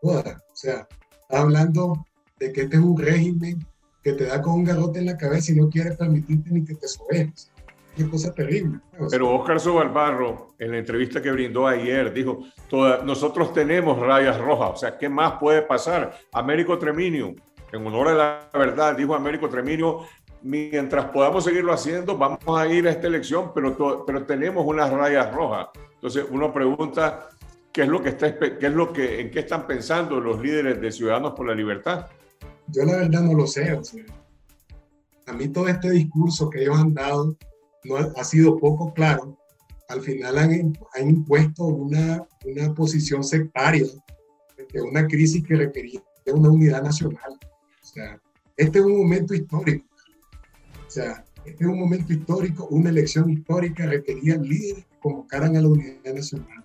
todas. 0.00 0.36
O 0.36 0.56
sea, 0.56 0.88
está 1.10 1.40
hablando 1.40 2.04
de 2.38 2.52
que 2.52 2.62
este 2.62 2.76
es 2.76 2.82
un 2.82 2.98
régimen 2.98 3.66
que 4.02 4.12
te 4.12 4.24
da 4.24 4.40
con 4.40 4.54
un 4.54 4.64
garrote 4.64 5.00
en 5.00 5.06
la 5.06 5.16
cabeza 5.16 5.52
y 5.52 5.56
no 5.56 5.68
quiere 5.68 5.92
permitirte 5.92 6.50
ni 6.50 6.64
que 6.64 6.74
te 6.74 6.86
sobejes. 6.86 7.50
Qué 7.96 8.08
cosa 8.08 8.32
terrible. 8.32 8.78
Pero 9.10 9.34
Oscar 9.34 9.58
Sobalbarro, 9.58 10.54
en 10.58 10.72
la 10.72 10.78
entrevista 10.78 11.22
que 11.22 11.32
brindó 11.32 11.66
ayer, 11.66 12.12
dijo, 12.12 12.40
nosotros 13.04 13.54
tenemos 13.54 13.98
rayas 13.98 14.38
rojas, 14.38 14.70
o 14.74 14.76
sea, 14.76 14.98
¿qué 14.98 15.08
más 15.08 15.38
puede 15.40 15.62
pasar? 15.62 16.14
Américo 16.32 16.78
Treminio, 16.78 17.34
en 17.72 17.86
honor 17.86 18.08
a 18.08 18.14
la 18.14 18.50
verdad, 18.52 18.94
dijo 18.96 19.14
Américo 19.14 19.48
Treminio, 19.48 20.02
mientras 20.42 21.06
podamos 21.06 21.44
seguirlo 21.44 21.72
haciendo, 21.72 22.16
vamos 22.16 22.40
a 22.46 22.66
ir 22.66 22.86
a 22.86 22.90
esta 22.90 23.06
elección, 23.06 23.52
pero, 23.54 24.04
pero 24.06 24.24
tenemos 24.24 24.64
unas 24.66 24.90
rayas 24.90 25.34
rojas. 25.34 25.68
Entonces 25.94 26.24
uno 26.30 26.52
pregunta, 26.52 27.28
¿qué 27.72 27.82
es 27.82 27.88
lo 27.88 28.02
que 28.02 28.10
está, 28.10 28.38
qué 28.38 28.66
es 28.66 28.72
lo 28.72 28.92
que, 28.92 29.20
en 29.20 29.30
qué 29.30 29.40
están 29.40 29.66
pensando 29.66 30.20
los 30.20 30.40
líderes 30.40 30.80
de 30.80 30.92
Ciudadanos 30.92 31.32
por 31.34 31.46
la 31.46 31.54
Libertad? 31.54 32.06
Yo 32.68 32.84
la 32.84 32.96
verdad 32.96 33.22
no 33.22 33.34
lo 33.34 33.46
sé. 33.46 33.78
a 35.26 35.32
mí 35.32 35.48
todo 35.48 35.68
este 35.68 35.90
discurso 35.90 36.50
que 36.50 36.62
ellos 36.62 36.78
han 36.78 36.94
dado 36.94 37.36
no 37.84 37.96
ha, 37.96 38.24
sido 38.24 38.58
poco 38.58 38.92
claro. 38.92 39.38
Al 39.88 40.00
final 40.00 40.38
han, 40.38 40.76
han 40.94 41.08
impuesto 41.08 41.64
una, 41.64 42.26
una 42.44 42.74
posición 42.74 43.22
sectaria 43.22 43.86
de 44.72 44.82
una 44.82 45.06
crisis 45.06 45.44
que 45.44 45.54
requería 45.54 46.02
una 46.32 46.50
unidad 46.50 46.82
nacional. 46.82 47.38
O 47.82 47.86
sea, 47.86 48.20
este 48.56 48.78
es 48.78 48.84
un 48.84 48.98
momento 48.98 49.34
histórico 49.34 49.85
sea, 50.90 51.24
este 51.44 51.64
es 51.64 51.70
un 51.70 51.78
momento 51.78 52.12
histórico, 52.12 52.66
una 52.70 52.90
elección 52.90 53.30
histórica 53.30 53.86
requería 53.86 54.36
líderes 54.36 54.84
que 54.84 54.98
convocaran 55.00 55.56
a 55.56 55.60
la 55.60 55.68
unidad 55.68 56.14
nacional. 56.14 56.64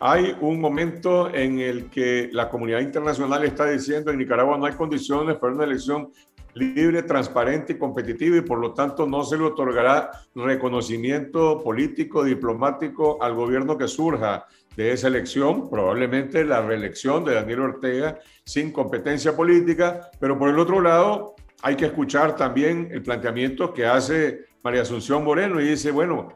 Hay 0.00 0.36
un 0.40 0.60
momento 0.60 1.32
en 1.34 1.58
el 1.58 1.90
que 1.90 2.28
la 2.32 2.48
comunidad 2.48 2.80
internacional 2.80 3.44
está 3.44 3.66
diciendo 3.66 4.10
en 4.10 4.18
Nicaragua 4.18 4.56
no 4.56 4.66
hay 4.66 4.74
condiciones 4.74 5.36
para 5.36 5.54
una 5.54 5.64
elección 5.64 6.12
libre, 6.54 7.02
transparente 7.02 7.74
y 7.74 7.78
competitiva 7.78 8.36
y 8.36 8.40
por 8.42 8.58
lo 8.58 8.74
tanto 8.74 9.06
no 9.06 9.22
se 9.24 9.36
le 9.36 9.44
otorgará 9.44 10.10
reconocimiento 10.34 11.62
político, 11.62 12.24
diplomático 12.24 13.22
al 13.22 13.34
gobierno 13.34 13.76
que 13.78 13.88
surja 13.88 14.46
de 14.76 14.92
esa 14.92 15.08
elección, 15.08 15.68
probablemente 15.68 16.44
la 16.44 16.62
reelección 16.62 17.24
de 17.24 17.34
Daniel 17.34 17.60
Ortega 17.60 18.18
sin 18.44 18.72
competencia 18.72 19.34
política, 19.34 20.10
pero 20.20 20.38
por 20.38 20.48
el 20.48 20.58
otro 20.58 20.80
lado 20.80 21.34
hay 21.62 21.76
que 21.76 21.86
escuchar 21.86 22.36
también 22.36 22.88
el 22.92 23.02
planteamiento 23.02 23.72
que 23.72 23.86
hace 23.86 24.46
María 24.62 24.82
Asunción 24.82 25.24
Moreno 25.24 25.60
y 25.60 25.68
dice, 25.68 25.90
bueno, 25.90 26.34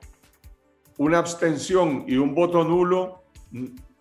una 0.99 1.19
abstención 1.19 2.05
y 2.07 2.17
un 2.17 2.35
voto 2.35 2.65
nulo, 2.65 3.23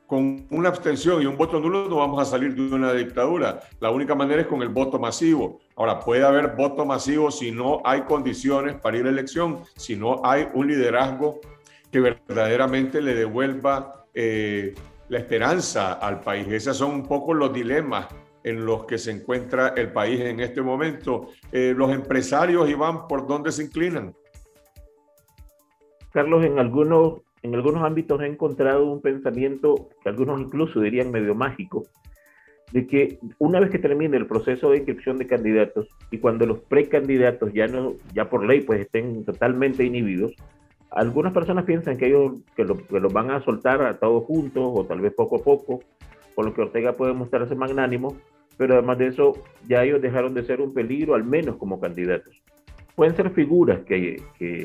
con 0.08 0.46
una 0.50 0.70
abstención 0.70 1.22
y 1.22 1.26
un 1.26 1.38
voto 1.38 1.60
nulo 1.60 1.88
no 1.88 1.98
vamos 1.98 2.22
a 2.22 2.26
salir 2.26 2.54
de 2.54 2.76
una 2.76 2.92
dictadura. 2.94 3.62
La 3.80 3.92
única 3.92 4.14
manera 4.14 4.42
es 4.42 4.48
con 4.48 4.62
el 4.62 4.70
voto 4.70 5.00
masivo. 5.00 5.60
Ahora, 5.76 6.00
puede 6.00 6.26
haber 6.26 6.56
voto 6.56 6.86
masivo 6.86 7.32
si 7.32 7.52
no 7.52 7.82
hay 7.86 8.02
condiciones 8.02 8.76
para 8.76 8.98
ir 8.98 9.06
a 9.06 9.10
elección, 9.10 9.60
si 9.78 9.96
no 9.96 10.22
hay 10.24 10.50
un 10.54 10.68
liderazgo 10.68 11.40
que 11.92 12.02
verdaderamente 12.02 13.02
le 13.02 13.16
devuelva 13.16 14.06
eh, 14.14 14.76
la 15.08 15.18
esperanza 15.18 15.94
al 15.94 16.20
país. 16.20 16.48
Esos 16.50 16.78
son 16.78 16.92
un 16.92 17.08
poco 17.08 17.34
los 17.34 17.54
dilemas 17.54 18.08
en 18.44 18.66
los 18.66 18.86
que 18.86 18.98
se 18.98 19.12
encuentra 19.12 19.70
el 19.70 19.92
país 19.92 20.20
en 20.22 20.40
este 20.40 20.62
momento. 20.62 21.30
Eh, 21.52 21.74
los 21.76 21.92
empresarios, 21.92 22.70
Iván, 22.70 23.08
¿por 23.08 23.28
dónde 23.28 23.52
se 23.52 23.64
inclinan? 23.64 24.14
Carlos, 26.12 26.44
en 26.44 26.60
algunos, 26.60 27.22
en 27.42 27.56
algunos 27.56 27.84
ámbitos 27.84 28.22
he 28.22 28.28
encontrado 28.28 28.86
un 28.86 29.02
pensamiento 29.02 29.90
que 30.04 30.10
algunos 30.10 30.42
incluso 30.42 30.82
dirían 30.82 31.12
medio 31.12 31.36
mágico, 31.36 31.86
de 32.72 32.88
que 32.88 33.20
una 33.38 33.60
vez 33.60 33.70
que 33.70 33.80
termine 33.80 34.18
el 34.18 34.28
proceso 34.28 34.70
de 34.70 34.78
inscripción 34.78 35.18
de 35.18 35.28
candidatos 35.28 35.88
y 36.10 36.20
cuando 36.20 36.46
los 36.46 36.60
precandidatos 36.60 37.54
ya 37.54 37.68
no, 37.68 37.94
ya 38.14 38.30
por 38.30 38.46
ley 38.46 38.62
pues 38.62 38.82
estén 38.82 39.26
totalmente 39.26 39.84
inhibidos, 39.84 40.34
algunas 40.90 41.34
personas 41.34 41.66
piensan 41.66 41.98
que 41.98 42.08
ellos 42.08 42.34
que 42.56 42.66
lo, 42.66 42.78
que 42.86 43.00
los 43.00 43.12
van 43.12 43.32
a 43.32 43.44
soltar 43.44 43.82
a 43.82 43.98
todos 43.98 44.26
juntos 44.26 44.64
o 44.66 44.86
tal 44.86 45.00
vez 45.00 45.14
poco 45.14 45.38
a 45.38 45.44
poco, 45.44 45.80
por 46.42 46.48
lo 46.48 46.56
que 46.56 46.62
Ortega 46.62 46.94
puede 46.94 47.14
mostrarse 47.14 47.54
magnánimo, 47.54 48.18
pero 48.58 48.74
además 48.74 48.98
de 48.98 49.08
eso 49.08 49.34
ya 49.68 49.84
ellos 49.84 50.02
dejaron 50.02 50.34
de 50.34 50.44
ser 50.44 50.60
un 50.60 50.74
peligro, 50.74 51.14
al 51.14 51.24
menos 51.24 51.58
como 51.58 51.80
candidatos. 51.80 52.42
Pueden 52.96 53.16
ser 53.16 53.30
figuras 53.30 53.82
que, 53.82 54.20
que 54.40 54.64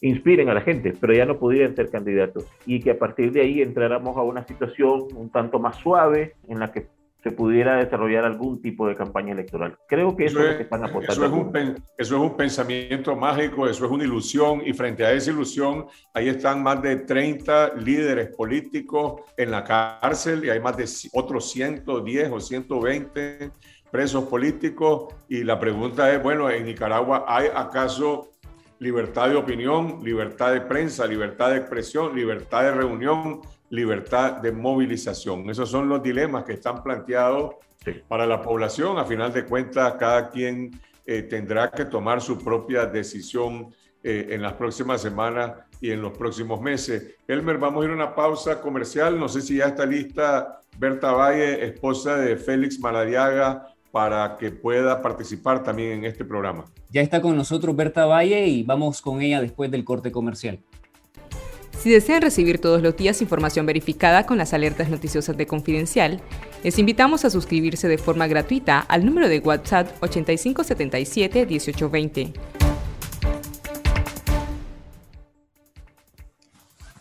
inspiren 0.00 0.48
a 0.48 0.54
la 0.54 0.62
gente, 0.62 0.94
pero 0.98 1.12
ya 1.12 1.26
no 1.26 1.38
podrían 1.38 1.76
ser 1.76 1.90
candidatos 1.90 2.50
y 2.64 2.80
que 2.80 2.92
a 2.92 2.98
partir 2.98 3.32
de 3.32 3.42
ahí 3.42 3.60
entráramos 3.60 4.16
a 4.16 4.22
una 4.22 4.46
situación 4.46 5.08
un 5.14 5.28
tanto 5.28 5.58
más 5.58 5.76
suave 5.76 6.36
en 6.48 6.58
la 6.58 6.72
que 6.72 6.86
se 7.22 7.32
pudiera 7.32 7.76
desarrollar 7.76 8.24
algún 8.24 8.62
tipo 8.62 8.86
de 8.86 8.96
campaña 8.96 9.32
electoral. 9.32 9.76
Creo 9.88 10.16
que 10.16 10.26
eso, 10.26 10.40
es, 10.40 10.50
lo 10.50 10.56
que 10.56 10.62
están 10.62 10.84
aportando. 10.84 11.12
Eso 11.12 11.26
es, 11.26 11.32
un, 11.32 11.84
eso 11.98 12.16
es 12.16 12.22
un 12.22 12.36
pensamiento 12.36 13.16
mágico, 13.16 13.68
eso 13.68 13.84
es 13.86 13.90
una 13.90 14.04
ilusión 14.04 14.62
y 14.64 14.72
frente 14.72 15.04
a 15.04 15.12
esa 15.12 15.30
ilusión 15.30 15.86
ahí 16.14 16.28
están 16.28 16.62
más 16.62 16.80
de 16.80 16.96
30 16.96 17.74
líderes 17.74 18.28
políticos 18.36 19.22
en 19.36 19.50
la 19.50 19.64
cárcel 19.64 20.44
y 20.44 20.50
hay 20.50 20.60
más 20.60 20.76
de 20.76 20.86
otros 21.12 21.50
110 21.50 22.30
o 22.30 22.40
120 22.40 23.50
presos 23.90 24.24
políticos 24.24 25.14
y 25.28 25.42
la 25.42 25.58
pregunta 25.58 26.12
es, 26.12 26.22
bueno, 26.22 26.50
en 26.50 26.66
Nicaragua 26.66 27.24
hay 27.26 27.48
acaso 27.54 28.32
libertad 28.78 29.28
de 29.28 29.36
opinión, 29.36 30.00
libertad 30.02 30.52
de 30.52 30.60
prensa, 30.60 31.06
libertad 31.06 31.50
de 31.50 31.58
expresión, 31.58 32.14
libertad 32.14 32.62
de 32.62 32.72
reunión, 32.72 33.40
libertad 33.70 34.34
de 34.34 34.52
movilización. 34.52 35.48
Esos 35.50 35.70
son 35.70 35.88
los 35.88 36.02
dilemas 36.02 36.44
que 36.44 36.54
están 36.54 36.82
planteados 36.82 37.56
para 38.06 38.26
la 38.26 38.40
población. 38.40 38.98
A 38.98 39.04
final 39.04 39.32
de 39.32 39.44
cuentas, 39.44 39.94
cada 39.98 40.30
quien 40.30 40.70
eh, 41.06 41.22
tendrá 41.22 41.70
que 41.70 41.84
tomar 41.84 42.20
su 42.20 42.38
propia 42.38 42.86
decisión 42.86 43.74
eh, 44.02 44.28
en 44.30 44.42
las 44.42 44.54
próximas 44.54 45.00
semanas 45.00 45.52
y 45.80 45.90
en 45.90 46.02
los 46.02 46.16
próximos 46.16 46.60
meses. 46.60 47.16
Elmer, 47.26 47.58
vamos 47.58 47.82
a 47.82 47.86
ir 47.86 47.92
a 47.92 47.94
una 47.94 48.14
pausa 48.14 48.60
comercial. 48.60 49.18
No 49.18 49.28
sé 49.28 49.40
si 49.40 49.56
ya 49.56 49.66
está 49.66 49.86
lista 49.86 50.60
Berta 50.78 51.12
Valle, 51.12 51.64
esposa 51.64 52.16
de 52.16 52.36
Félix 52.36 52.78
Maladiaga, 52.78 53.66
para 53.98 54.36
que 54.36 54.52
pueda 54.52 55.02
participar 55.02 55.64
también 55.64 55.90
en 55.90 56.04
este 56.04 56.24
programa. 56.24 56.66
Ya 56.92 57.00
está 57.00 57.20
con 57.20 57.36
nosotros 57.36 57.74
Berta 57.74 58.06
Valle 58.06 58.46
y 58.46 58.62
vamos 58.62 59.02
con 59.02 59.20
ella 59.20 59.40
después 59.40 59.72
del 59.72 59.84
corte 59.84 60.12
comercial. 60.12 60.60
Si 61.76 61.90
desean 61.90 62.22
recibir 62.22 62.60
todos 62.60 62.80
los 62.80 62.96
días 62.96 63.20
información 63.22 63.66
verificada 63.66 64.24
con 64.24 64.38
las 64.38 64.54
alertas 64.54 64.88
noticiosas 64.88 65.36
de 65.36 65.48
Confidencial, 65.48 66.20
les 66.62 66.78
invitamos 66.78 67.24
a 67.24 67.30
suscribirse 67.30 67.88
de 67.88 67.98
forma 67.98 68.28
gratuita 68.28 68.78
al 68.78 69.04
número 69.04 69.28
de 69.28 69.40
WhatsApp 69.40 69.88
8577-1820. 70.00 72.34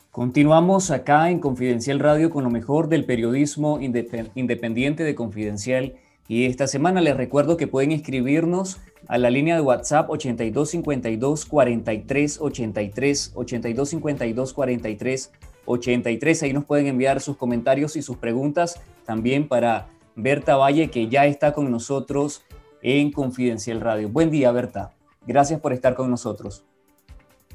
Continuamos 0.09 0.89
acá 0.89 1.29
en 1.29 1.37
Confidencial 1.37 1.99
Radio 1.99 2.31
con 2.31 2.43
lo 2.43 2.49
mejor 2.49 2.89
del 2.89 3.05
periodismo 3.05 3.79
independiente 3.79 5.03
de 5.03 5.13
Confidencial 5.13 5.93
y 6.27 6.45
esta 6.45 6.67
semana 6.67 7.01
les 7.01 7.15
recuerdo 7.15 7.57
que 7.57 7.67
pueden 7.67 7.91
escribirnos 7.91 8.79
a 9.07 9.17
la 9.17 9.29
línea 9.29 9.55
de 9.55 9.61
WhatsApp 9.61 10.09
8252 10.09 11.45
43 11.45 12.41
83 12.41 13.31
8252 13.35 14.53
43 14.53 15.31
83. 15.65 16.43
Ahí 16.43 16.53
nos 16.53 16.65
pueden 16.65 16.87
enviar 16.87 17.21
sus 17.21 17.37
comentarios 17.37 17.95
y 17.95 18.01
sus 18.01 18.17
preguntas 18.17 18.81
también 19.05 19.47
para 19.47 19.87
Berta 20.15 20.57
Valle, 20.57 20.89
que 20.89 21.07
ya 21.07 21.25
está 21.25 21.53
con 21.53 21.71
nosotros 21.71 22.43
en 22.81 23.11
Confidencial 23.11 23.81
Radio. 23.81 24.09
Buen 24.09 24.31
día, 24.31 24.51
Berta. 24.51 24.93
Gracias 25.25 25.59
por 25.59 25.73
estar 25.73 25.95
con 25.95 26.09
nosotros. 26.09 26.65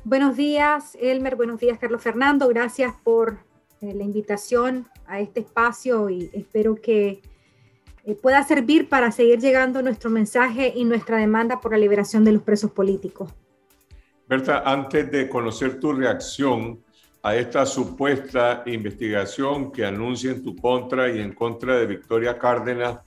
Buenos 0.05 0.37
días, 0.37 0.97
Elmer. 1.01 1.37
Buenos 1.37 1.61
días, 1.61 1.79
Carlos 1.79 2.03
Fernando. 2.03 2.49
Gracias 2.49 2.95
por 3.05 3.39
eh, 3.81 3.95
la 3.95 4.03
invitación 4.03 4.89
a 5.07 5.20
este 5.20 5.41
espacio 5.41 6.11
y 6.11 6.31
espero 6.33 6.75
que 6.77 7.23
pueda 8.20 8.42
servir 8.42 8.88
para 8.88 9.12
seguir 9.12 9.38
llegando 9.38 9.82
nuestro 9.82 10.11
mensaje 10.11 10.72
y 10.74 10.84
nuestra 10.84 11.18
demanda 11.18 11.61
por 11.61 11.72
la 11.72 11.78
liberación 11.78 12.24
de 12.24 12.32
los 12.32 12.42
presos 12.42 12.70
políticos. 12.72 13.30
Berta, 14.28 14.62
antes 14.64 15.11
de 15.11 15.28
conocer 15.28 15.78
tu 15.78 15.92
reacción 15.92 16.82
a 17.22 17.36
esta 17.36 17.64
supuesta 17.64 18.62
investigación 18.66 19.70
que 19.70 19.84
anuncia 19.84 20.32
en 20.32 20.42
tu 20.42 20.57
contra 20.57 21.09
y 21.11 21.20
en 21.20 21.32
contra 21.32 21.76
de 21.76 21.86
Victoria 21.86 22.38
Cárdenas, 22.38 22.98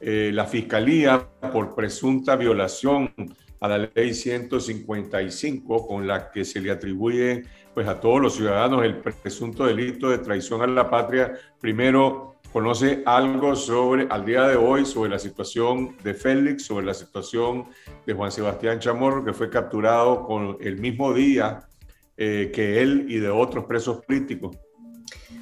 eh, 0.00 0.30
la 0.32 0.44
Fiscalía 0.44 1.28
por 1.52 1.74
presunta 1.74 2.36
violación 2.36 3.12
a 3.60 3.68
la 3.68 3.90
ley 3.94 4.12
155 4.12 5.86
con 5.86 6.06
la 6.06 6.30
que 6.30 6.44
se 6.44 6.60
le 6.60 6.70
atribuye 6.70 7.44
pues 7.72 7.86
a 7.88 8.00
todos 8.00 8.20
los 8.20 8.34
ciudadanos 8.34 8.84
el 8.84 8.96
presunto 8.96 9.66
delito 9.66 10.08
de 10.08 10.18
traición 10.18 10.62
a 10.62 10.66
la 10.66 10.88
patria. 10.88 11.32
Primero, 11.60 12.35
conoce 12.56 13.02
algo 13.04 13.54
sobre, 13.54 14.06
al 14.08 14.24
día 14.24 14.48
de 14.48 14.56
hoy, 14.56 14.86
sobre 14.86 15.10
la 15.10 15.18
situación 15.18 15.94
de 16.02 16.14
Félix, 16.14 16.64
sobre 16.64 16.86
la 16.86 16.94
situación 16.94 17.66
de 18.06 18.14
Juan 18.14 18.32
Sebastián 18.32 18.78
Chamorro, 18.78 19.22
que 19.22 19.34
fue 19.34 19.50
capturado 19.50 20.24
con 20.24 20.56
el 20.62 20.78
mismo 20.78 21.12
día 21.12 21.68
eh, 22.16 22.50
que 22.54 22.80
él 22.80 23.08
y 23.10 23.18
de 23.18 23.28
otros 23.28 23.66
presos 23.66 24.02
políticos. 24.06 24.56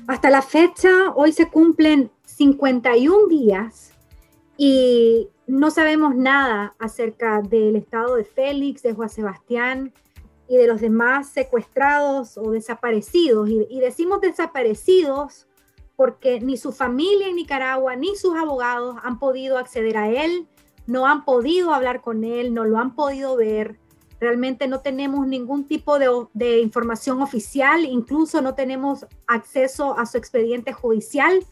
Hasta 0.09 0.29
la 0.29 0.43
fecha, 0.43 1.12
hoy 1.15 1.31
se 1.31 1.49
cumplen 1.49 2.11
51 2.25 3.29
días 3.29 3.93
y 4.57 5.29
no 5.47 5.71
sabemos 5.71 6.17
nada 6.17 6.75
acerca 6.81 7.43
del 7.43 7.77
estado 7.77 8.17
de 8.17 8.25
Félix, 8.25 8.83
de 8.83 8.93
Juan 8.93 9.09
Sebastián 9.09 9.93
y 10.49 10.57
de 10.57 10.67
los 10.67 10.81
demás 10.81 11.29
secuestrados 11.29 12.37
o 12.37 12.51
desaparecidos. 12.51 13.49
Y, 13.49 13.79
decimos 13.79 14.21
desaparecidos 14.21 15.47
porque 15.97 16.41
ni 16.41 16.57
su 16.57 16.73
familia 16.73 17.29
en 17.29 17.37
Nicaragua 17.37 17.97
ni 17.97 18.17
sus 18.17 18.37
abogados 18.37 18.97
han 19.03 19.19
podido 19.19 19.59
acceder 19.59 19.97
a 19.97 20.11
él, 20.11 20.49
no 20.87 21.07
han 21.07 21.25
podido 21.25 21.73
hablar 21.73 22.01
con 22.03 22.25
él, 22.25 22.53
no 22.53 22.65
lo 22.65 22.79
han 22.79 22.95
podido 22.95 23.37
ver. 23.37 23.79
Realmente 24.21 24.69
no 24.69 24.81
tenemos 24.81 25.27
ningún 25.27 25.67
tipo 25.67 25.99
de, 25.99 26.09
de 26.33 26.61
información 26.61 27.21
oficial, 27.21 27.85
incluso 27.85 28.41
no 28.41 28.55
tenemos 28.55 29.07
acceso 29.27 29.99
a 29.99 30.07
su 30.07 30.19
expediente 30.19 30.73
judicial 30.73 31.45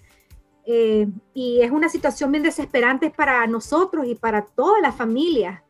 eh, 0.64 1.08
y 1.34 1.60
es 1.60 1.70
una 1.70 1.88
situación 1.88 2.30
bien 2.30 2.44
desesperante 2.44 3.10
para 3.10 3.46
nosotros 3.46 4.06
y 4.06 4.14
para 4.14 4.42
todas 4.42 4.80
las 4.80 4.94
familias 4.94 5.60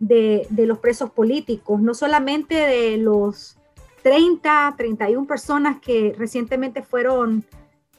de, 0.00 0.46
los 0.50 0.78
presos 0.78 1.10
políticos, 1.10 1.80
no 1.80 1.94
solamente 1.94 2.54
de 2.54 2.96
los 2.96 3.58
30, 4.02 4.74
31 4.76 5.26
personas 5.26 5.80
que 5.80 6.14
recientemente 6.16 6.82
fueron 6.82 7.44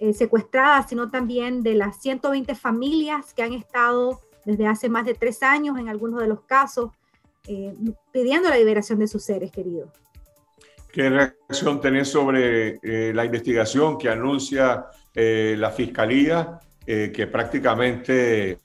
eh, 0.02 0.14
secuestradas, 0.14 0.89
sino 0.89 1.10
también 1.10 1.64
de 1.64 1.76
las 1.76 2.02
120 2.02 2.54
familias 2.56 3.34
que 3.34 3.43
han 3.43 3.54
estado 3.54 4.20
desde 4.43 4.68
hace 4.68 4.89
más 4.89 5.06
de 5.06 5.14
tres 5.14 5.41
años 5.43 5.80
en 5.80 5.88
algunos 5.88 6.20
de 6.20 6.28
los 6.28 6.41
casos 6.41 6.91
eh, 7.47 7.74
pidiendo 8.12 8.49
la 8.49 8.58
liberación 8.58 8.99
de 8.99 9.08
sus 9.08 9.24
seres 9.24 9.52
queridos. 9.52 9.89
¿Qué 10.91 11.10
reacción 11.10 11.80
tenés 11.80 12.10
sobre 12.10 12.78
la 13.14 13.24
investigación 13.24 13.97
que 13.97 14.10
anuncia 14.10 14.88
eh, 15.14 15.56
la 15.58 15.72
fiscalía, 15.72 16.60
eh, 16.86 17.12
que 17.14 17.28
prácticamente 17.28 18.60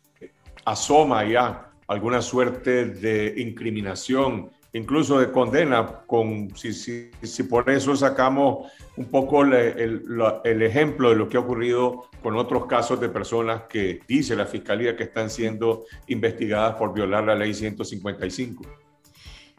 asoma 0.64 1.24
ya 1.24 1.72
alguna 1.89 2.22
suerte 2.22 2.84
de 2.87 3.34
incriminación, 3.37 4.51
incluso 4.77 5.18
de 5.18 5.33
condena, 5.33 6.03
con, 6.07 6.55
si, 6.55 6.72
si, 6.72 7.11
si 7.22 7.43
por 7.45 7.68
eso 7.70 7.97
sacamos 7.97 8.70
un 8.97 9.07
poco 9.07 9.43
el, 9.43 10.05
el, 10.45 10.62
ejemplo 10.62 11.11
de 11.11 11.16
lo 11.16 11.29
que 11.29 11.39
ha 11.39 11.41
ocurrido 11.41 12.11
con 12.22 12.37
otros 12.37 12.66
casos 12.66 13.01
de 13.01 13.09
personas 13.09 13.62
que 13.68 14.01
dice 14.07 14.37
la 14.37 14.45
fiscalía 14.45 14.95
que 14.95 15.05
están 15.05 15.31
siendo 15.31 15.85
investigadas 16.09 16.77
por 16.77 16.93
violar 16.93 17.24
la 17.24 17.35
ley 17.35 17.55
155. 17.55 18.64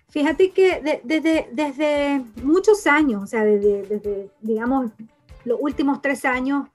Fíjate 0.10 0.52
que 0.52 1.02
desde, 1.04 2.24
muchos 2.44 2.86
años, 2.86 3.24
o 3.24 3.28
sea, 3.28 3.44
desde, 3.44 3.84
desde, 3.84 4.30
digamos, 4.42 4.92
los 5.46 5.58
últimos 5.60 6.02
tres 6.02 6.26
años, 6.26 6.68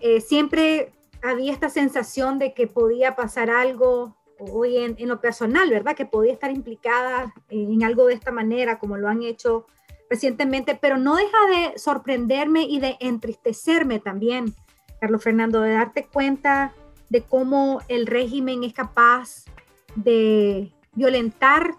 eh, 0.00 0.20
siempre 0.20 0.92
había 1.22 1.52
esta 1.52 1.68
sensación 1.68 2.38
de 2.38 2.54
que 2.54 2.66
podía 2.66 3.14
pasar 3.14 3.50
algo 3.50 4.17
hoy 4.38 4.78
en, 4.78 4.96
lo 5.08 5.20
personal, 5.20 5.70
¿verdad? 5.70 5.96
Que 5.96 6.06
podía 6.06 6.32
estar 6.32 6.50
implicada 6.50 7.34
en 7.48 7.82
algo 7.82 8.06
de 8.06 8.14
esta 8.14 8.30
manera, 8.30 8.78
como 8.78 8.96
lo 8.96 9.08
han 9.08 9.22
hecho 9.22 9.66
recientemente, 10.08 10.78
pero 10.80 10.96
no 10.96 11.16
deja 11.16 11.38
de 11.48 11.78
sorprenderme 11.78 12.62
y 12.62 12.80
de 12.80 12.96
entristecerme 13.00 13.98
también, 14.00 14.54
Carlos 15.00 15.22
Fernando, 15.22 15.60
de 15.60 15.72
darte 15.72 16.06
cuenta 16.06 16.72
de 17.10 17.22
cómo 17.22 17.80
el 17.88 18.06
régimen 18.06 18.64
es 18.64 18.72
capaz 18.72 19.44
de 19.94 20.72
violentar 20.94 21.74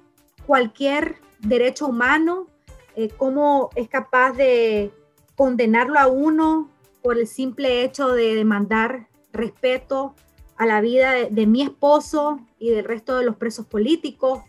cualquier 0.46 1.16
derecho 1.40 1.88
humano, 1.88 2.48
eh, 2.96 3.10
cómo 3.10 3.70
es 3.76 3.88
capaz 3.88 4.34
de 4.34 4.92
condenarlo 5.36 6.00
a 6.00 6.08
uno 6.08 6.70
por 7.02 7.18
el 7.18 7.28
simple 7.28 7.84
hecho 7.84 8.10
de 8.10 8.36
demandar 8.36 9.08
respeto 9.32 10.16
a 10.60 10.66
la 10.66 10.82
vida 10.82 11.14
de, 11.14 11.48
mi 11.48 11.62
esposo 11.62 12.42
y 12.60 12.70
del 12.72 12.84
resto 12.84 13.18
de 13.18 13.24
los 13.24 13.38
presos 13.38 13.66
políticos. 13.66 14.42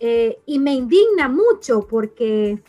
Eh, 0.00 0.38
y 0.46 0.58
me 0.58 0.72
indigna 0.72 1.28
mucho 1.28 1.86
porque 1.86 2.62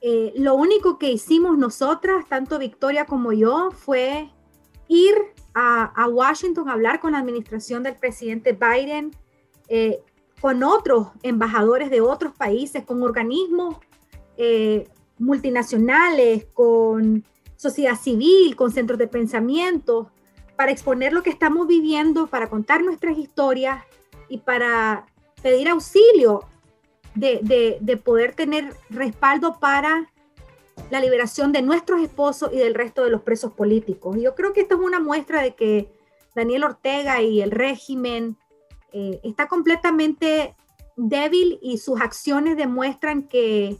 eh, 0.00 0.32
lo 0.34 0.56
único 0.56 0.98
que 0.98 1.12
hicimos 1.12 1.56
nosotras, 1.56 2.28
tanto 2.28 2.58
Victoria 2.58 3.06
como 3.06 3.32
yo, 3.32 3.70
fue 3.70 4.28
ir 4.88 5.14
a, 5.54 6.08
Washington 6.08 6.68
a 6.68 6.72
hablar 6.72 6.98
con 6.98 7.12
la 7.12 7.18
administración 7.18 7.84
del 7.84 7.94
presidente 7.94 8.58
Biden, 8.58 9.12
eh, 9.68 10.00
con 10.40 10.64
otros 10.64 11.10
embajadores 11.22 11.90
de 11.90 12.00
otros 12.00 12.34
países, 12.34 12.84
con 12.84 13.00
organismos 13.02 13.76
multinacionales, 15.18 16.46
con 16.52 17.24
sociedad 17.54 17.96
civil, 17.96 18.56
con 18.56 18.72
centros 18.72 18.98
de 18.98 19.06
pensamiento, 19.06 20.10
para 20.62 20.70
exponer 20.70 21.12
lo 21.12 21.24
que 21.24 21.30
estamos 21.30 21.66
viviendo, 21.66 22.28
para 22.28 22.48
contar 22.48 22.84
nuestras 22.84 23.18
historias 23.18 23.82
y 24.28 24.38
para 24.38 25.06
pedir 25.42 25.68
auxilio 25.68 26.44
de, 27.16 27.80
de, 27.80 27.96
poder 27.96 28.36
tener 28.36 28.72
respaldo 28.88 29.58
para 29.58 30.08
la 30.88 31.00
liberación 31.00 31.50
de 31.50 31.62
nuestros 31.62 32.00
esposos 32.00 32.52
y 32.52 32.58
del 32.58 32.76
resto 32.76 33.02
de 33.02 33.10
los 33.10 33.22
presos 33.22 33.52
políticos. 33.54 34.16
yo 34.20 34.36
creo 34.36 34.52
que 34.52 34.60
esto 34.60 34.76
es 34.76 34.80
una 34.82 35.00
muestra 35.00 35.42
de 35.42 35.56
que 35.56 35.90
Daniel 36.36 36.62
Ortega 36.62 37.20
y 37.20 37.42
el 37.42 37.50
régimen 37.50 38.36
eh, 38.92 39.18
está 39.24 39.48
completamente 39.48 40.54
débil 40.94 41.58
y 41.60 41.78
sus 41.78 42.00
acciones 42.00 42.56
demuestran 42.56 43.24
que 43.24 43.78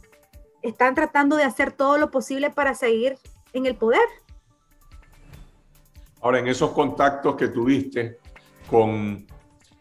están 0.61 0.95
tratando 0.95 1.37
de 1.37 1.45
hacer 1.45 1.71
todo 1.71 1.97
lo 1.97 2.11
posible 2.11 2.49
para 2.49 2.75
seguir 2.75 3.17
en 3.53 3.67
el 3.67 3.75
poder. 3.77 4.01
Ahora, 6.23 6.39
en 6.39 6.47
esos 6.47 6.71
contactos 6.71 7.35
que 7.35 7.49
tuviste 7.49 8.19
con 8.69 9.27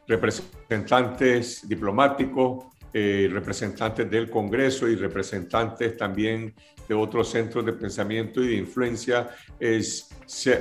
representantes 0.09 1.66
diplomáticos, 1.68 2.64
eh, 2.93 3.30
representantes 3.32 4.11
del 4.11 4.28
Congreso 4.28 4.88
y 4.88 4.97
representantes 4.97 5.97
también 5.97 6.53
de 6.88 6.95
otros 6.97 7.30
centros 7.30 7.64
de 7.64 7.72
pensamiento 7.74 8.43
y 8.43 8.49
de 8.49 8.55
influencia, 8.57 9.30
es, 9.61 10.09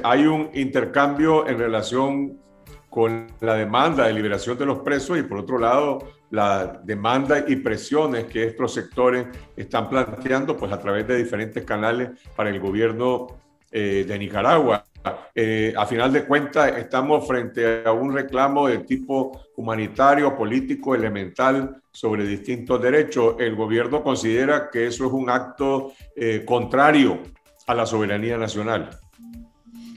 hay 0.03 0.27
un 0.27 0.51
intercambio 0.53 1.47
en 1.47 1.57
relación 1.57 2.39
con 2.88 3.25
la 3.39 3.55
demanda 3.55 4.05
de 4.05 4.13
liberación 4.13 4.59
de 4.59 4.67
los 4.67 4.79
presos 4.79 5.17
y 5.17 5.23
por 5.23 5.39
otro 5.39 5.57
lado 5.57 5.97
la 6.29 6.79
demanda 6.84 7.43
y 7.47 7.55
presiones 7.55 8.25
que 8.25 8.43
estos 8.43 8.73
sectores 8.73 9.25
están 9.57 9.89
planteando 9.89 10.55
pues 10.55 10.71
a 10.71 10.79
través 10.79 11.07
de 11.07 11.17
diferentes 11.17 11.65
canales 11.65 12.11
para 12.36 12.51
el 12.51 12.59
gobierno 12.59 13.27
eh, 13.71 14.05
de 14.07 14.19
Nicaragua. 14.19 14.86
Eh, 15.33 15.73
a 15.75 15.85
final 15.85 16.11
de 16.11 16.25
cuentas 16.25 16.77
estamos 16.77 17.27
frente 17.27 17.83
a 17.85 17.91
un 17.91 18.13
reclamo 18.13 18.67
de 18.67 18.79
tipo 18.79 19.41
humanitario, 19.55 20.35
político, 20.35 20.93
elemental 20.93 21.81
sobre 21.91 22.25
distintos 22.25 22.81
derechos. 22.81 23.35
El 23.39 23.55
gobierno 23.55 24.03
considera 24.03 24.69
que 24.69 24.87
eso 24.87 25.05
es 25.05 25.11
un 25.11 25.29
acto 25.29 25.93
eh, 26.15 26.43
contrario 26.45 27.19
a 27.67 27.73
la 27.73 27.85
soberanía 27.85 28.37
nacional. 28.37 28.89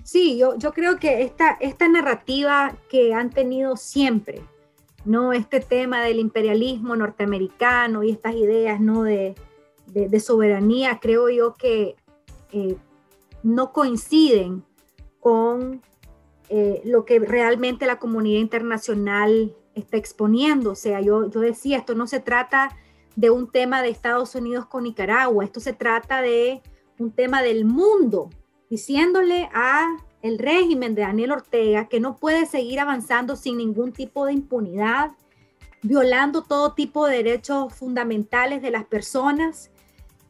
Sí, 0.04 0.38
yo, 0.38 0.56
creo 0.72 0.98
que 0.98 1.22
esta, 1.22 1.58
narrativa 1.88 2.74
que 2.88 3.14
han 3.14 3.30
tenido 3.30 3.76
siempre 3.76 4.42
¿no? 5.04 5.34
Este 5.34 5.60
tema 5.60 6.02
del 6.02 6.18
imperialismo 6.18 6.96
norteamericano 6.96 8.02
y 8.02 8.10
estas 8.10 8.34
ideas, 8.36 8.80
¿no? 8.80 9.02
De, 9.02 9.34
de, 9.86 10.20
soberanía, 10.20 10.98
creo 10.98 11.28
yo 11.28 11.52
que 11.54 11.94
eh, 12.52 12.76
no 13.42 13.70
coinciden 13.72 14.64
con 15.24 15.80
eh, 16.50 16.82
lo 16.84 17.06
que 17.06 17.18
realmente 17.18 17.86
la 17.86 17.98
comunidad 17.98 18.40
internacional 18.40 19.56
está 19.74 19.96
exponiendo. 19.96 20.72
O 20.72 20.74
sea, 20.74 21.00
yo, 21.00 21.30
yo 21.30 21.40
decía, 21.40 21.78
esto 21.78 21.94
no 21.94 22.06
se 22.06 22.20
trata 22.20 22.76
de 23.16 23.30
un 23.30 23.50
tema 23.50 23.80
de 23.80 23.88
Estados 23.88 24.34
Unidos 24.34 24.66
con 24.66 24.84
Nicaragua, 24.84 25.42
esto 25.42 25.60
se 25.60 25.72
trata 25.72 26.20
de 26.20 26.60
un 26.98 27.10
tema 27.10 27.40
del 27.40 27.64
mundo, 27.64 28.28
diciéndole 28.68 29.48
a 29.54 29.96
el 30.20 30.38
régimen 30.38 30.94
de 30.94 31.02
Daniel 31.02 31.32
Ortega 31.32 31.88
que 31.88 32.00
no 32.00 32.18
puede 32.18 32.44
seguir 32.44 32.78
avanzando 32.78 33.34
sin 33.34 33.56
ningún 33.56 33.92
tipo 33.92 34.26
de 34.26 34.34
impunidad, 34.34 35.12
violando 35.80 36.42
todo 36.42 36.74
tipo 36.74 37.06
de 37.06 37.16
derechos 37.16 37.72
fundamentales 37.72 38.60
de 38.60 38.70
las 38.70 38.84
personas 38.84 39.70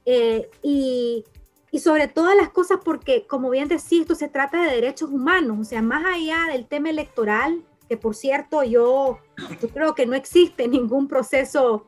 eh, 0.06 0.48
y, 0.62 1.24
y, 1.74 1.80
sobre 1.80 2.06
todas 2.06 2.36
las 2.36 2.50
cosas 2.50 2.78
porque, 2.84 3.26
como 3.26 3.50
bien 3.50 3.66
decís, 3.66 4.02
esto 4.02 4.14
se 4.14 4.28
trata 4.28 4.62
de 4.62 4.70
derechos 4.70 5.10
humanos, 5.10 5.58
o 5.60 5.64
sea, 5.64 5.82
más 5.82 6.04
allá 6.04 6.46
del 6.52 6.66
tema 6.66 6.90
electoral, 6.90 7.64
que 7.88 7.96
por 7.96 8.14
cierto 8.14 8.62
yo, 8.62 9.18
creo 9.72 9.94
que 9.94 10.06
no 10.06 10.14
existe 10.14 10.68
ningún 10.68 11.08
proceso 11.08 11.86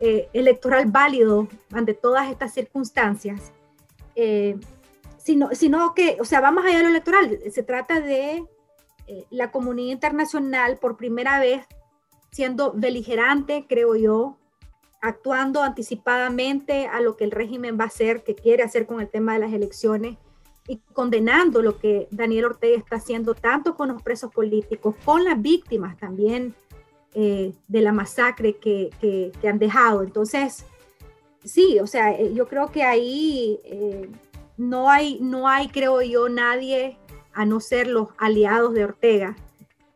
eh, 0.00 0.28
electoral 0.32 0.86
válido 0.86 1.46
ante 1.72 1.94
todas 1.94 2.28
estas 2.30 2.52
circunstancias. 2.52 3.52
Eh, 4.16 4.58
sino, 5.18 5.50
sino 5.52 5.94
que, 5.94 6.16
o 6.20 6.24
sea, 6.24 6.40
vamos 6.40 6.64
allá 6.64 6.78
de 6.78 6.82
lo 6.82 6.88
electoral, 6.88 7.38
se 7.50 7.62
trata 7.62 8.00
de 8.00 8.44
eh, 9.06 9.24
la 9.30 9.52
comunidad 9.52 9.92
internacional 9.92 10.78
por 10.78 10.96
primera 10.96 11.38
vez 11.38 11.64
siendo 12.32 12.72
beligerante, 12.72 13.66
creo 13.68 13.94
yo, 13.94 14.38
actuando 15.00 15.62
anticipadamente 15.62 16.86
a 16.86 17.00
lo 17.00 17.16
que 17.16 17.24
el 17.24 17.30
régimen 17.30 17.78
va 17.78 17.84
a 17.84 17.88
hacer, 17.88 18.24
que 18.24 18.34
quiere 18.34 18.62
hacer 18.62 18.86
con 18.86 19.00
el 19.00 19.08
tema 19.08 19.34
de 19.34 19.40
las 19.40 19.52
elecciones 19.52 20.16
y 20.66 20.80
condenando 20.92 21.62
lo 21.62 21.78
que 21.78 22.08
Daniel 22.10 22.46
Ortega 22.46 22.76
está 22.76 22.96
haciendo 22.96 23.34
tanto 23.34 23.76
con 23.76 23.88
los 23.88 24.02
presos 24.02 24.32
políticos, 24.32 24.94
con 25.04 25.24
las 25.24 25.40
víctimas 25.40 25.96
también 25.96 26.54
eh, 27.14 27.54
de 27.68 27.80
la 27.80 27.92
masacre 27.92 28.56
que, 28.56 28.90
que, 29.00 29.48
han 29.48 29.58
dejado. 29.58 30.02
Entonces, 30.02 30.66
sí, 31.44 31.78
o 31.80 31.86
sea, 31.86 32.12
eh, 32.12 32.34
yo 32.34 32.48
creo 32.48 32.70
que 32.70 32.82
ahí 32.82 33.60
no 34.58 34.90
hay, 34.90 35.18
no 35.20 35.48
hay, 35.48 35.68
creo 35.68 36.02
yo, 36.02 36.28
nadie, 36.28 36.98
a 37.32 37.46
no 37.46 37.60
ser 37.60 37.86
los 37.86 38.08
aliados 38.18 38.74
de 38.74 38.84
Ortega, 38.84 39.36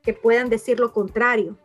que 0.02 0.14
puedan 0.14 0.48
decir 0.48 0.78
lo 0.78 0.92
contrario. 0.92 1.58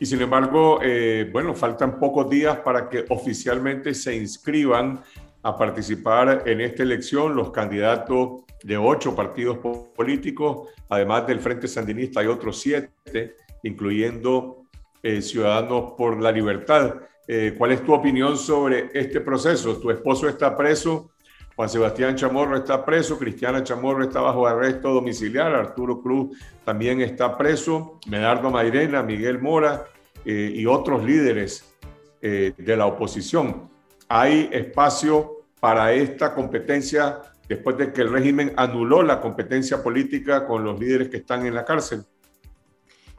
Y 0.00 0.06
sin 0.06 0.20
embargo, 0.20 0.80
eh, 0.82 1.28
bueno, 1.32 1.54
faltan 1.54 1.98
pocos 1.98 2.30
días 2.30 2.58
para 2.58 2.88
que 2.88 3.04
oficialmente 3.08 3.94
se 3.94 4.16
inscriban 4.16 5.02
a 5.42 5.56
participar 5.56 6.42
en 6.46 6.60
esta 6.60 6.82
elección 6.82 7.34
los 7.34 7.50
candidatos 7.50 8.42
de 8.62 8.76
ocho 8.76 9.14
partidos 9.14 9.58
políticos, 9.94 10.68
además 10.88 11.26
del 11.26 11.40
Frente 11.40 11.68
Sandinista 11.68 12.20
hay 12.20 12.26
otros 12.26 12.60
siete, 12.60 13.36
incluyendo 13.62 14.64
eh, 15.02 15.22
Ciudadanos 15.22 15.92
por 15.96 16.20
la 16.20 16.32
Libertad. 16.32 16.96
Eh, 17.26 17.54
¿Cuál 17.56 17.72
es 17.72 17.84
tu 17.84 17.92
opinión 17.92 18.36
sobre 18.36 18.90
este 18.92 19.20
proceso? 19.20 19.78
Tu 19.78 19.90
esposo 19.90 20.28
está 20.28 20.56
preso, 20.56 21.10
Juan 21.58 21.68
Sebastián 21.68 22.14
Chamorro 22.14 22.56
está 22.56 22.84
preso, 22.84 23.18
Cristiana 23.18 23.64
Chamorro 23.64 24.04
está 24.04 24.20
bajo 24.20 24.46
arresto 24.46 24.94
domiciliar, 24.94 25.52
Arturo 25.52 26.00
Cruz 26.00 26.38
también 26.64 27.00
está 27.00 27.36
preso, 27.36 27.98
Medardo 28.06 28.48
Mairena, 28.48 29.02
Miguel 29.02 29.40
Mora 29.40 29.84
eh, 30.24 30.52
y 30.54 30.66
otros 30.66 31.02
líderes 31.02 31.74
eh, 32.22 32.52
de 32.56 32.76
la 32.76 32.86
oposición. 32.86 33.68
¿Hay 34.06 34.48
espacio 34.52 35.46
para 35.58 35.92
esta 35.92 36.32
competencia 36.32 37.22
después 37.48 37.76
de 37.76 37.92
que 37.92 38.02
el 38.02 38.12
régimen 38.12 38.52
anuló 38.56 39.02
la 39.02 39.20
competencia 39.20 39.82
política 39.82 40.46
con 40.46 40.62
los 40.62 40.78
líderes 40.78 41.08
que 41.08 41.16
están 41.16 41.44
en 41.44 41.56
la 41.56 41.64
cárcel? 41.64 42.04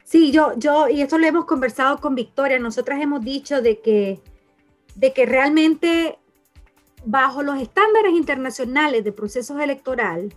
Sí, 0.02 0.32
yo, 0.32 0.54
yo, 0.56 0.88
y 0.88 1.02
esto 1.02 1.18
lo 1.18 1.26
hemos 1.26 1.44
conversado 1.44 1.98
con 1.98 2.14
Victoria, 2.14 2.58
nosotras 2.58 3.02
hemos 3.02 3.22
dicho 3.22 3.60
de 3.60 3.80
que, 3.80 4.22
de 4.94 5.12
que 5.12 5.26
realmente 5.26 6.16
bajo 7.04 7.42
los 7.42 7.60
estándares 7.60 8.12
internacionales 8.12 9.04
de 9.04 9.12
procesos 9.12 9.60
electoral, 9.60 10.34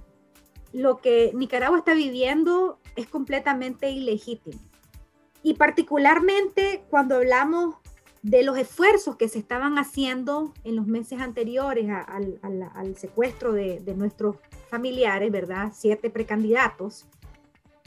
lo 0.72 0.98
que 0.98 1.32
Nicaragua 1.34 1.78
está 1.78 1.94
viviendo 1.94 2.80
es 2.96 3.08
completamente 3.08 3.92
ilegítimo. 3.92 4.60
Y 5.44 5.56
particularmente 5.56 6.84
cuando 6.90 7.16
hablamos 7.16 7.76
de 8.22 8.44
los 8.44 8.58
esfuerzos 8.58 9.18
que 9.18 9.28
se 9.28 9.40
estaban 9.40 9.78
haciendo 9.78 10.54
en 10.64 10.78
los 10.78 10.88
meses 10.88 11.20
anteriores 11.20 11.90
al, 11.90 12.96
secuestro 12.96 13.52
de, 13.52 13.82
de, 13.82 13.94
nuestros 13.96 14.38
familiares, 14.70 15.30
¿verdad? 15.30 15.72
Siete 15.74 16.10
precandidatos. 16.10 17.06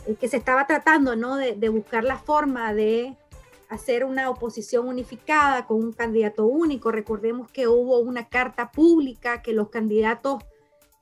Eh, 0.06 0.14
que 0.14 0.28
se 0.28 0.36
estaba 0.36 0.66
tratando, 0.66 1.16
¿no? 1.16 1.36
De, 1.36 1.68
buscar 1.68 2.04
la 2.04 2.16
forma 2.16 2.72
de 2.72 3.16
hacer 3.68 4.04
una 4.04 4.30
oposición 4.30 4.88
unificada 4.88 5.66
con 5.66 5.82
un 5.82 5.92
candidato 5.92 6.46
único. 6.46 6.92
Recordemos 6.92 7.50
que 7.50 7.68
hubo 7.68 7.98
una 7.98 8.28
carta 8.28 8.70
pública 8.70 9.42
que 9.42 9.52
los 9.52 9.70
candidatos, 9.70 10.42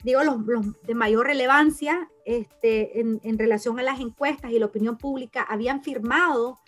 digo, 0.03 0.23
los, 0.25 0.37
de 0.83 0.95
mayor 0.95 1.27
relevancia 1.27 2.11
este, 2.25 3.01
en, 3.01 3.21
en, 3.23 3.39
relación 3.39 3.79
a 3.79 3.83
las 3.83 4.01
encuestas 4.01 4.51
y 4.51 4.59
la 4.59 4.67
opinión 4.67 4.97
pública 4.97 5.43
habían 5.43 5.83
firmado 5.83 6.59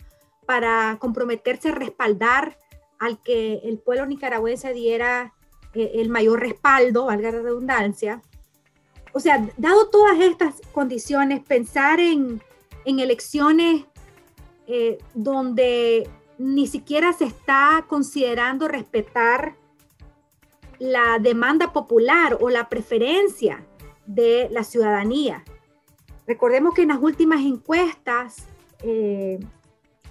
para 0.45 0.97
comprometerse 0.99 1.69
a 1.69 1.75
respaldar 1.75 2.57
al 2.99 3.21
que 3.21 3.61
el 3.63 3.79
pueblo 3.79 4.05
nicaragüense 4.05 4.73
diera 4.73 5.33
eh, 5.73 5.91
el 5.95 6.09
mayor 6.09 6.39
respaldo, 6.39 7.05
valga 7.05 7.31
la 7.31 7.41
redundancia, 7.41 8.21
o 9.13 9.19
sea, 9.19 9.47
dado 9.57 9.89
todas 9.89 10.19
estas 10.19 10.61
condiciones, 10.71 11.43
pensar 11.43 11.99
en, 11.99 12.41
elecciones 12.85 13.85
eh, 14.67 14.97
donde 15.13 16.09
ni 16.37 16.67
siquiera 16.67 17.13
se 17.13 17.25
está 17.25 17.85
considerando 17.87 18.67
respetar 18.67 19.55
la 20.79 21.17
demanda 21.19 21.73
popular 21.73 22.37
o 22.39 22.49
la 22.49 22.69
preferencia 22.69 23.65
de 24.05 24.47
la 24.51 24.63
ciudadanía. 24.63 25.43
Recordemos 26.27 26.73
que 26.73 26.83
en 26.83 26.89
las 26.89 26.99
últimas 26.99 27.41
encuestas 27.41 28.45
eh, 28.83 29.39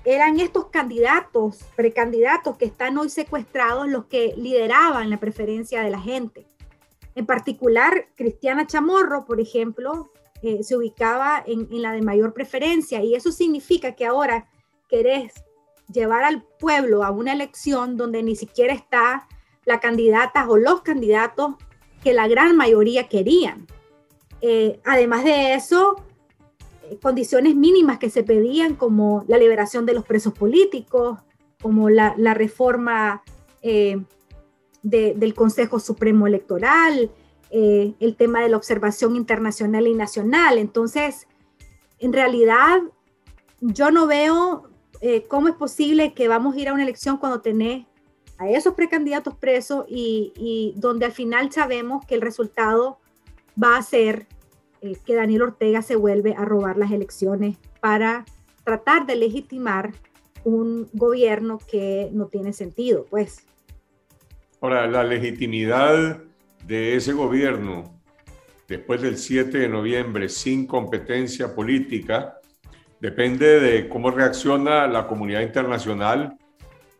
eran 0.04 0.40
estos 0.40 0.66
candidatos, 0.66 1.60
precandidatos 1.76 2.56
que 2.56 2.64
están 2.64 2.96
hoy 2.96 3.10
secuestrados 3.10 3.88
los 3.88 4.06
que 4.06 4.34
lideraban 4.36 5.10
la 5.10 5.20
preferencia 5.20 5.82
de 5.82 5.90
la 5.90 6.00
gente. 6.00 6.46
En 7.14 7.26
particular, 7.26 8.08
Cristiana 8.14 8.66
Chamorro, 8.66 9.24
por 9.24 9.40
ejemplo, 9.40 10.10
eh, 10.46 10.62
se 10.62 10.76
ubicaba 10.76 11.42
en, 11.44 11.66
la 11.82 11.90
de 11.90 12.02
mayor 12.02 12.32
preferencia 12.32 13.02
y 13.02 13.16
eso 13.16 13.32
significa 13.32 13.96
que 13.96 14.06
ahora 14.06 14.46
querés 14.88 15.32
llevar 15.92 16.22
al 16.22 16.44
pueblo 16.60 17.02
a 17.02 17.10
una 17.10 17.32
elección 17.32 17.96
donde 17.96 18.22
ni 18.22 18.36
siquiera 18.36 18.72
está 18.72 19.26
la 19.64 19.80
candidata 19.80 20.48
o 20.48 20.56
los 20.56 20.82
candidatos 20.82 21.56
que 22.00 22.14
la 22.14 22.28
gran 22.28 22.56
mayoría 22.56 23.08
querían. 23.08 23.66
Eh, 24.40 24.78
además 24.84 25.24
de 25.24 25.54
eso, 25.54 25.96
eh, 26.84 26.96
condiciones 27.02 27.56
mínimas 27.56 27.98
que 27.98 28.08
se 28.08 28.22
pedían 28.22 28.76
como 28.76 29.24
la 29.26 29.38
liberación 29.38 29.84
de 29.84 29.94
los 29.94 30.04
presos 30.04 30.32
políticos, 30.32 31.18
como 31.60 31.90
la, 31.90 32.14
reforma 32.34 33.24
del 34.84 35.34
Consejo 35.34 35.80
Supremo 35.80 36.28
Electoral, 36.28 37.10
eh, 37.50 37.94
el 38.00 38.16
tema 38.16 38.42
de 38.42 38.48
la 38.48 38.56
observación 38.56 39.16
internacional 39.16 39.86
y 39.86 39.94
nacional. 39.94 40.58
Entonces, 40.58 41.26
en 41.98 42.12
realidad, 42.12 42.80
yo 43.60 43.90
no 43.90 44.06
veo 44.06 44.68
eh, 45.00 45.26
cómo 45.28 45.48
es 45.48 45.54
posible 45.54 46.12
que 46.14 46.28
vamos 46.28 46.56
a 46.56 46.60
ir 46.60 46.68
a 46.68 46.72
una 46.72 46.82
elección 46.82 47.18
cuando 47.18 47.40
tenés 47.40 47.86
a 48.38 48.48
esos 48.50 48.74
precandidatos 48.74 49.34
presos 49.34 49.86
y, 49.88 50.74
donde 50.76 51.06
al 51.06 51.12
final 51.12 51.50
sabemos 51.52 52.04
que 52.04 52.14
el 52.14 52.20
resultado 52.20 52.98
va 53.62 53.76
a 53.76 53.82
ser 53.82 54.26
eh, 54.82 54.96
que 55.04 55.14
Daniel 55.14 55.42
Ortega 55.42 55.82
se 55.82 55.96
vuelve 55.96 56.34
a 56.34 56.44
robar 56.44 56.76
las 56.76 56.92
elecciones 56.92 57.56
para 57.80 58.26
tratar 58.64 59.06
de 59.06 59.16
legitimar 59.16 59.92
un 60.44 60.88
gobierno 60.92 61.58
que 61.70 62.10
no 62.12 62.26
tiene 62.26 62.52
sentido, 62.52 63.06
pues. 63.08 63.46
Ahora, 64.60 64.86
la 64.86 65.02
legitimidad 65.04 66.20
de 66.66 66.96
ese 66.96 67.12
gobierno 67.12 68.00
después 68.66 69.00
del 69.00 69.16
7 69.16 69.56
de 69.56 69.68
noviembre 69.68 70.28
sin 70.28 70.66
competencia 70.66 71.54
política 71.54 72.40
depende 73.00 73.60
de 73.60 73.88
cómo 73.88 74.10
reacciona 74.10 74.88
la 74.88 75.06
comunidad 75.06 75.42
internacional, 75.42 76.36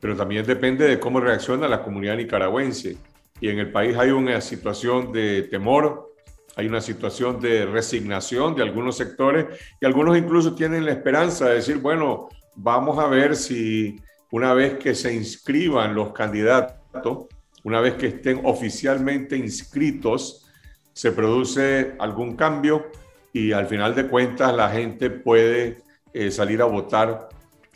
pero 0.01 0.14
también 0.17 0.47
depende 0.47 0.87
de 0.87 1.01
cómo 1.01 1.19
reacciona 1.19 1.67
la 1.67 1.83
comunidad 1.83 2.17
nicaragüense. 2.17 2.97
Y 3.41 3.49
en 3.49 3.59
el 3.59 3.73
país 3.73 3.97
hay 3.97 4.11
una 4.11 4.41
situación 4.41 5.11
de 5.12 5.43
temor, 5.43 6.14
hay 6.55 6.69
una 6.69 6.81
situación 6.81 7.41
de 7.41 7.67
resignación 7.67 8.55
de 8.55 8.62
algunos 8.62 8.97
sectores 8.97 9.47
y 9.81 9.85
algunos 9.85 10.17
incluso 10.17 10.55
tienen 10.55 10.85
la 10.85 10.93
esperanza 10.93 11.49
de 11.49 11.57
decir, 11.57 11.79
bueno, 11.79 12.29
vamos 12.55 12.99
a 12.99 13.09
ver 13.09 13.35
si 13.35 14.01
una 14.31 14.55
vez 14.55 14.75
que 14.75 14.95
se 14.95 15.12
inscriban 15.12 15.95
los 15.95 16.12
candidatos, 16.12 17.27
una 17.67 17.81
vez 17.81 17.95
que 17.95 18.07
estén 18.07 18.43
oficialmente 18.45 19.37
inscritos, 19.37 20.47
se 20.93 21.11
produce 21.11 21.97
algún 21.99 22.37
cambio 22.37 22.93
y 23.33 23.51
al 23.51 23.67
final 23.67 23.93
de 23.93 24.07
cuentas 24.07 24.55
la 24.55 24.71
gente 24.71 25.11
puede 25.11 25.79
eh, 26.12 26.31
salir 26.31 26.62
a 26.62 26.67
votar 26.67 27.29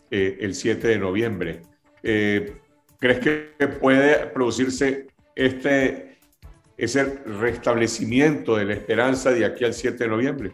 eh, 0.08 0.38
el 0.42 0.54
7 0.54 0.86
de 0.86 0.96
noviembre. 0.96 1.62
Eh, 2.04 2.56
¿Crees 3.00 3.18
que 3.18 3.66
puede 3.66 4.28
producirse 4.28 5.08
este, 5.34 6.18
ese 6.76 7.04
restablecimiento 7.26 8.54
de 8.54 8.66
la 8.66 8.74
esperanza 8.74 9.32
de 9.32 9.44
aquí 9.44 9.64
al 9.64 9.74
7 9.74 10.04
de 10.04 10.08
noviembre? 10.08 10.52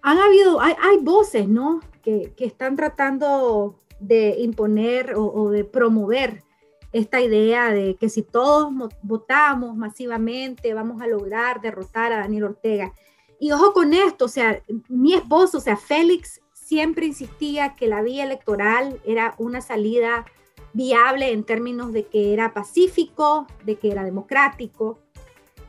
Han 0.00 0.16
habido, 0.16 0.58
hay, 0.58 0.72
hay 0.80 0.96
voces, 1.02 1.46
¿no? 1.46 1.80
Que, 2.00 2.32
que, 2.34 2.46
están 2.46 2.76
tratando 2.76 3.78
de 3.98 4.36
imponer 4.38 5.16
o, 5.16 5.26
o, 5.26 5.50
de 5.50 5.64
promover 5.64 6.44
esta 6.92 7.20
idea 7.20 7.72
de 7.72 7.96
que 7.96 8.08
si 8.08 8.22
todos 8.22 8.72
votamos 9.02 9.76
masivamente 9.76 10.74
vamos 10.74 11.00
a 11.00 11.06
lograr 11.06 11.60
derrotar 11.60 12.12
a 12.12 12.18
Daniel 12.18 12.44
Ortega. 12.44 12.92
Y 13.38 13.52
ojo 13.52 13.72
con 13.72 13.94
esto, 13.94 14.26
o 14.26 14.28
sea, 14.28 14.62
mi 14.88 15.14
esposo, 15.14 15.58
o 15.58 15.60
sea, 15.60 15.76
Félix 15.76 16.40
siempre 16.52 17.06
insistía 17.06 17.74
que 17.74 17.88
la 17.88 18.02
vía 18.02 18.24
electoral 18.24 19.00
era 19.04 19.34
una 19.38 19.60
salida 19.60 20.26
viable 20.72 21.32
en 21.32 21.44
términos 21.44 21.92
de 21.92 22.06
que 22.06 22.32
era 22.32 22.52
pacífico, 22.52 23.46
de 23.64 23.76
que 23.76 23.90
era 23.90 24.04
democrático. 24.04 24.98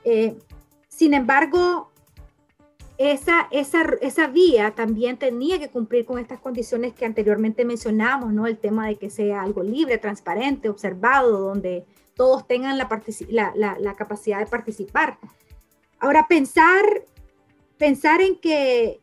Eh, 0.03 0.37
sin 0.89 1.13
embargo, 1.13 1.90
esa, 3.09 3.47
esa, 3.51 3.83
esa 4.01 4.27
vía 4.27 4.71
también 4.71 5.17
tenía 5.17 5.59
que 5.59 5.69
cumplir 5.69 6.05
con 6.05 6.19
estas 6.19 6.39
condiciones 6.39 6.93
que 6.93 7.05
anteriormente 7.05 7.65
mencionamos, 7.65 8.33
¿no? 8.33 8.47
El 8.47 8.57
tema 8.57 8.87
de 8.87 8.97
que 8.97 9.09
sea 9.09 9.41
algo 9.41 9.63
libre, 9.63 9.97
transparente, 9.97 10.69
observado, 10.69 11.39
donde 11.39 11.85
todos 12.15 12.47
tengan 12.47 12.77
la, 12.77 12.87
la, 13.55 13.77
la, 13.79 13.95
capacidad 13.95 14.39
de 14.39 14.45
participar. 14.45 15.17
Ahora, 15.99 16.27
pensar, 16.27 16.83
pensar 17.77 18.21
en, 18.21 18.35
que, 18.35 18.99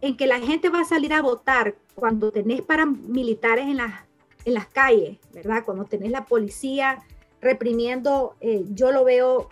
en 0.00 0.16
que 0.16 0.26
la 0.26 0.40
gente 0.40 0.68
va 0.68 0.80
a 0.80 0.84
salir 0.84 1.12
a 1.12 1.22
votar 1.22 1.76
cuando 1.94 2.30
tenés 2.30 2.62
paramilitares 2.62 3.66
en 3.66 3.78
las 3.78 4.04
en 4.44 4.54
las 4.54 4.66
calles, 4.66 5.18
¿verdad? 5.32 5.64
Cuando 5.64 5.84
tenés 5.84 6.10
la 6.10 6.24
policía 6.24 7.02
reprimiendo, 7.40 8.36
eh, 8.40 8.64
yo 8.70 8.92
lo 8.92 9.04
veo 9.04 9.48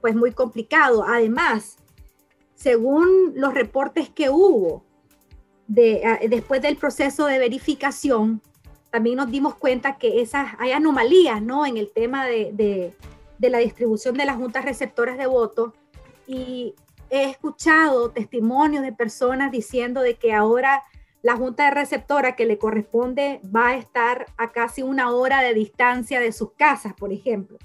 pues 0.00 0.14
muy 0.14 0.32
complicado. 0.32 1.04
Además, 1.06 1.76
según 2.62 3.32
los 3.34 3.54
reportes 3.54 4.08
que 4.08 4.30
hubo 4.30 4.84
de, 5.66 6.28
después 6.30 6.62
del 6.62 6.76
proceso 6.76 7.26
de 7.26 7.40
verificación, 7.40 8.40
también 8.90 9.16
nos 9.16 9.32
dimos 9.32 9.56
cuenta 9.56 9.98
que 9.98 10.20
esas, 10.20 10.52
hay 10.60 10.70
anomalías 10.70 11.42
¿no? 11.42 11.66
en 11.66 11.76
el 11.76 11.90
tema 11.90 12.24
de, 12.24 12.52
de, 12.52 12.94
de 13.38 13.50
la 13.50 13.58
distribución 13.58 14.16
de 14.16 14.26
las 14.26 14.36
juntas 14.36 14.64
receptoras 14.64 15.18
de 15.18 15.26
votos 15.26 15.72
y 16.28 16.76
he 17.10 17.24
escuchado 17.24 18.12
testimonios 18.12 18.84
de 18.84 18.92
personas 18.92 19.50
diciendo 19.50 20.00
de 20.00 20.14
que 20.14 20.32
ahora 20.32 20.84
la 21.20 21.36
junta 21.36 21.64
de 21.64 21.72
receptora 21.72 22.36
que 22.36 22.46
le 22.46 22.58
corresponde 22.58 23.40
va 23.44 23.70
a 23.70 23.76
estar 23.76 24.26
a 24.36 24.52
casi 24.52 24.82
una 24.82 25.10
hora 25.10 25.42
de 25.42 25.52
distancia 25.52 26.20
de 26.20 26.30
sus 26.30 26.52
casas, 26.52 26.94
por 26.94 27.12
ejemplo. 27.12 27.58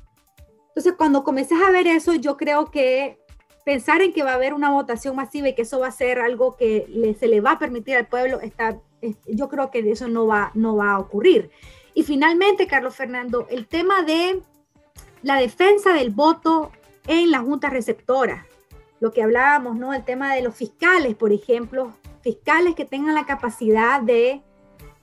Entonces, 0.69 0.93
cuando 0.97 1.23
comienzas 1.23 1.59
a 1.61 1.71
ver 1.71 1.87
eso, 1.87 2.15
yo 2.15 2.35
creo 2.35 2.71
que 2.71 3.19
pensar 3.67 4.01
en 4.01 4.13
que 4.13 4.23
va 4.23 4.31
a 4.31 4.35
haber 4.35 4.53
una 4.53 4.71
votación 4.71 5.13
masiva 5.17 5.49
y 5.49 5.53
que 5.53 5.63
eso 5.63 5.79
va 5.79 5.87
a 5.87 5.91
ser 5.91 6.19
algo 6.19 6.55
que 6.55 7.17
se 7.19 7.27
le 7.27 7.41
va 7.41 7.51
a 7.51 7.59
permitir 7.59 7.97
al 7.97 8.07
pueblo, 8.07 8.39
está, 8.39 8.79
yo 9.27 9.49
creo 9.49 9.71
que 9.71 9.79
eso 9.91 10.07
no 10.07 10.25
va, 10.25 10.51
no 10.53 10.77
va 10.77 10.93
a 10.93 10.99
ocurrir. 10.99 11.51
Y 11.93 12.03
finalmente, 12.03 12.65
Carlos 12.65 12.95
Fernando, 12.95 13.45
el 13.49 13.67
tema 13.67 14.03
de 14.03 14.41
la 15.21 15.35
defensa 15.35 15.91
del 15.91 16.11
voto 16.11 16.71
en 17.07 17.29
la 17.29 17.39
junta 17.39 17.69
receptora, 17.69 18.47
lo 19.01 19.11
que 19.11 19.21
hablábamos, 19.21 19.75
¿no? 19.75 19.93
El 19.93 20.05
tema 20.05 20.33
de 20.33 20.43
los 20.43 20.55
fiscales, 20.55 21.15
por 21.15 21.33
ejemplo, 21.33 21.91
fiscales 22.21 22.73
que 22.73 22.85
tengan 22.85 23.15
la 23.15 23.25
capacidad 23.25 23.99
de 23.99 24.43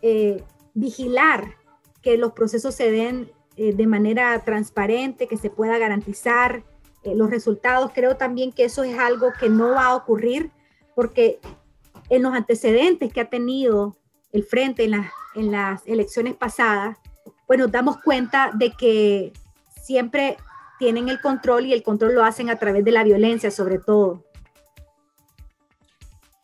eh, 0.01 0.43
vigilar 0.73 1.57
que 2.01 2.17
los 2.17 2.33
procesos 2.33 2.75
se 2.75 2.91
den 2.91 3.31
eh, 3.59 3.75
de 3.75 3.87
manera 3.87 4.43
transparente, 4.43 5.29
que 5.29 5.37
se 5.37 5.51
pueda 5.51 5.77
garantizar 5.77 6.63
eh, 7.05 7.15
los 7.15 7.31
resultados. 7.31 7.93
Creo 7.95 8.17
también 8.17 8.53
que 8.53 8.65
eso 8.65 8.83
es 8.83 8.99
algo 8.99 9.33
que 9.39 9.49
no 9.49 9.71
va 9.71 9.87
a 9.87 9.95
ocurrir 9.95 10.51
porque 10.95 11.39
en 12.09 12.23
los 12.23 12.35
antecedentes 12.35 13.13
que 13.13 13.21
ha 13.21 13.31
tenido 13.31 13.97
el 14.33 14.45
frente 14.45 14.85
en, 14.85 15.05
en 15.35 15.53
las 15.53 15.87
elecciones 15.87 16.35
pasadas, 16.35 16.99
pues 17.47 17.61
damos 17.71 17.99
cuenta 18.01 18.51
de 18.55 18.73
que 18.73 19.33
siempre 19.83 20.37
tienen 20.79 21.09
el 21.09 21.21
control 21.21 21.67
y 21.67 21.73
el 21.73 21.83
control 21.83 22.15
lo 22.15 22.25
hacen 22.25 22.51
a 22.51 22.59
través 22.59 22.85
de 22.85 22.91
la 22.91 23.05
violencia 23.05 23.51
sobre 23.51 23.79
todo. 23.79 24.25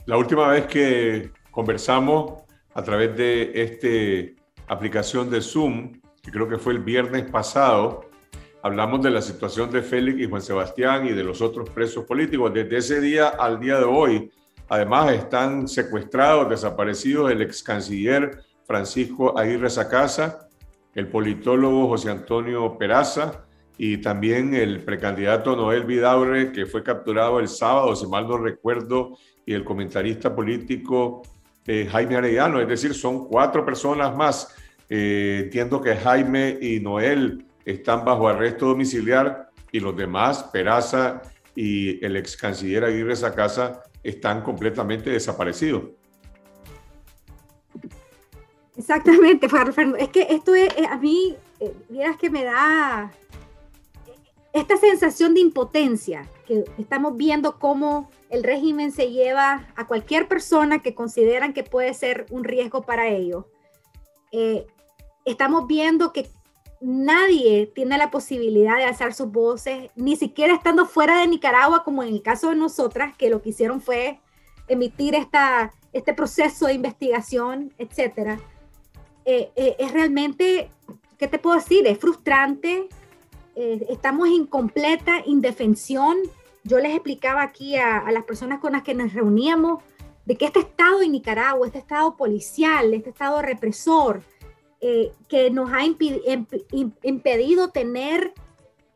La 0.06 0.16
última 0.16 0.48
vez 0.48 0.66
que 0.66 1.30
conversamos 1.50 2.42
a 2.74 2.82
través 2.82 3.16
de 3.16 3.52
esta 3.54 4.42
aplicación 4.72 5.30
de 5.30 5.40
Zoom, 5.40 6.00
que 6.22 6.30
creo 6.30 6.48
que 6.48 6.58
fue 6.58 6.72
el 6.72 6.80
viernes 6.80 7.30
pasado, 7.30 8.09
hablamos 8.62 9.02
de 9.02 9.10
la 9.10 9.22
situación 9.22 9.70
de 9.70 9.82
Félix 9.82 10.20
y 10.20 10.28
Juan 10.28 10.42
Sebastián 10.42 11.06
y 11.06 11.12
de 11.12 11.24
los 11.24 11.40
otros 11.40 11.70
presos 11.70 12.04
políticos. 12.04 12.52
Desde 12.52 12.76
ese 12.76 13.00
día 13.00 13.28
al 13.28 13.58
día 13.60 13.78
de 13.78 13.84
hoy, 13.84 14.30
además 14.68 15.12
están 15.12 15.68
secuestrados, 15.68 16.48
desaparecidos 16.48 17.30
el 17.30 17.42
ex 17.42 17.62
canciller 17.62 18.40
Francisco 18.64 19.38
Aguirre 19.38 19.70
Sacasa, 19.70 20.48
el 20.94 21.08
politólogo 21.08 21.88
José 21.88 22.10
Antonio 22.10 22.76
Peraza 22.78 23.44
y 23.78 23.98
también 23.98 24.54
el 24.54 24.84
precandidato 24.84 25.56
Noel 25.56 25.84
Vidaure, 25.84 26.52
que 26.52 26.66
fue 26.66 26.82
capturado 26.82 27.40
el 27.40 27.48
sábado, 27.48 27.96
si 27.96 28.06
mal 28.06 28.28
no 28.28 28.36
recuerdo, 28.36 29.16
y 29.46 29.54
el 29.54 29.64
comentarista 29.64 30.34
político 30.34 31.22
eh, 31.66 31.88
Jaime 31.90 32.16
Arellano, 32.16 32.60
es 32.60 32.68
decir, 32.68 32.94
son 32.94 33.26
cuatro 33.26 33.64
personas 33.64 34.14
más. 34.14 34.54
Eh, 34.88 35.42
entiendo 35.44 35.80
que 35.80 35.96
Jaime 35.96 36.58
y 36.60 36.80
Noel 36.80 37.46
están 37.64 38.04
bajo 38.04 38.28
arresto 38.28 38.66
domiciliar 38.66 39.50
y 39.72 39.80
los 39.80 39.96
demás, 39.96 40.44
Peraza 40.44 41.22
y 41.54 42.04
el 42.04 42.16
ex 42.16 42.36
canciller 42.36 42.84
Aguirre 42.84 43.16
Sacasa, 43.16 43.82
están 44.02 44.42
completamente 44.42 45.10
desaparecidos. 45.10 45.84
Exactamente, 48.76 49.46
Es 49.98 50.08
que 50.08 50.26
esto 50.30 50.54
es, 50.54 50.70
a 50.88 50.96
mí, 50.96 51.36
eh, 51.60 51.74
vieras 51.90 52.16
que 52.16 52.30
me 52.30 52.44
da 52.44 53.12
esta 54.52 54.76
sensación 54.78 55.34
de 55.34 55.40
impotencia, 55.40 56.26
que 56.46 56.64
estamos 56.78 57.16
viendo 57.16 57.58
cómo 57.58 58.10
el 58.30 58.42
régimen 58.42 58.90
se 58.90 59.10
lleva 59.10 59.68
a 59.76 59.86
cualquier 59.86 60.28
persona 60.28 60.80
que 60.80 60.94
consideran 60.94 61.52
que 61.52 61.62
puede 61.62 61.92
ser 61.94 62.26
un 62.30 62.42
riesgo 62.42 62.82
para 62.82 63.08
ellos. 63.08 63.44
Eh, 64.32 64.66
estamos 65.24 65.66
viendo 65.66 66.12
que 66.12 66.28
nadie 66.80 67.70
tiene 67.74 67.98
la 67.98 68.10
posibilidad 68.10 68.76
de 68.76 68.84
alzar 68.84 69.14
sus 69.14 69.30
voces, 69.30 69.90
ni 69.96 70.16
siquiera 70.16 70.54
estando 70.54 70.86
fuera 70.86 71.20
de 71.20 71.26
Nicaragua, 71.28 71.84
como 71.84 72.02
en 72.02 72.10
el 72.14 72.22
caso 72.22 72.50
de 72.50 72.56
nosotras, 72.56 73.16
que 73.16 73.30
lo 73.30 73.42
que 73.42 73.50
hicieron 73.50 73.80
fue 73.80 74.20
emitir 74.68 75.14
esta, 75.14 75.72
este 75.92 76.14
proceso 76.14 76.66
de 76.66 76.74
investigación, 76.74 77.74
etc. 77.78 78.40
Eh, 79.24 79.50
eh, 79.56 79.76
es 79.78 79.92
realmente, 79.92 80.70
¿qué 81.18 81.28
te 81.28 81.38
puedo 81.38 81.56
decir? 81.56 81.86
Es 81.86 81.98
frustrante, 81.98 82.88
estamos 83.54 84.28
en 84.28 84.46
completa 84.46 85.22
indefensión 85.26 86.16
yo 86.64 86.78
les 86.78 86.94
explicaba 86.94 87.42
aquí 87.42 87.76
a, 87.76 88.10
las 88.10 88.24
personas 88.24 88.60
con 88.60 88.72
las 88.72 88.82
que 88.82 88.94
nos 88.94 89.12
reuníamos 89.12 89.82
de 90.26 90.36
que 90.36 90.44
este 90.44 90.60
estado 90.60 91.02
en 91.02 91.12
Nicaragua, 91.12 91.66
este 91.66 91.78
estado 91.78 92.16
policial, 92.16 92.92
este 92.92 93.10
estado 93.10 93.40
represor, 93.40 94.22
eh, 94.80 95.12
que 95.28 95.50
nos 95.50 95.72
ha 95.72 95.84
impedido 95.84 97.68
tener 97.70 98.32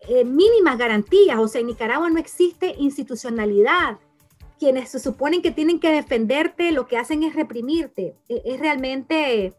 eh, 0.08 0.24
mínimas 0.24 0.78
garantías. 0.78 1.38
O 1.38 1.48
sea, 1.48 1.60
en 1.60 1.68
Nicaragua 1.68 2.10
no 2.10 2.18
existe 2.18 2.74
institucionalidad. 2.78 3.98
Quienes 4.58 4.90
se 4.90 4.98
suponen 4.98 5.42
que 5.42 5.50
tienen 5.50 5.80
que 5.80 5.90
defenderte, 5.90 6.72
lo 6.72 6.86
que 6.86 6.96
hacen 6.96 7.22
es 7.22 7.34
reprimirte. 7.34 8.16
E, 8.28 8.42
es 8.44 8.60
realmente, 8.60 9.54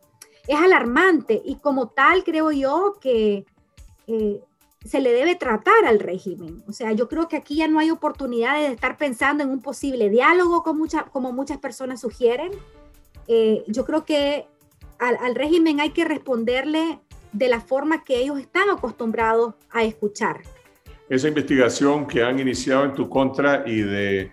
es 0.48 0.60
alarmante. 0.60 1.42
Y 1.46 1.56
como 1.56 1.90
tal, 1.90 2.24
creo 2.24 2.52
yo 2.52 2.98
que 3.00 3.46
se 4.86 5.02
le 5.02 5.12
debe 5.12 5.36
tratar 5.36 5.86
al 5.86 6.00
régimen. 6.00 6.64
O 6.68 6.72
sea, 6.72 6.94
yo 6.94 7.10
creo 7.10 7.28
que 7.28 7.36
aquí 7.36 7.56
ya 7.56 7.68
no 7.68 7.80
hay 7.80 7.90
oportunidades 7.90 8.68
de 8.68 8.76
estar 8.76 8.98
pensando 8.98 9.44
en 9.44 9.50
un 9.50 9.62
posible 9.62 10.10
diálogo 10.10 10.64
con 10.64 10.80
como 11.12 11.32
muchas 11.34 11.58
personas 11.58 12.02
sugieren. 12.02 12.52
Eh, 13.28 13.64
yo 13.68 13.84
creo 13.86 14.06
que 14.06 14.48
al, 15.00 15.36
régimen 15.36 15.80
hay 15.80 15.92
que 15.92 16.06
responderle 16.06 17.00
de 17.32 17.48
la 17.48 17.60
forma 17.60 18.04
que 18.04 18.18
ellos 18.18 18.40
están 18.40 18.70
acostumbrados 18.70 19.56
a 19.72 19.84
escuchar. 19.84 20.42
Esa 21.10 21.28
investigación 21.28 22.08
que 22.08 22.24
han 22.24 22.40
iniciado 22.40 22.86
en 22.86 22.94
tu 22.94 23.10
contra 23.10 23.64
y 23.68 23.82
de, 23.82 24.32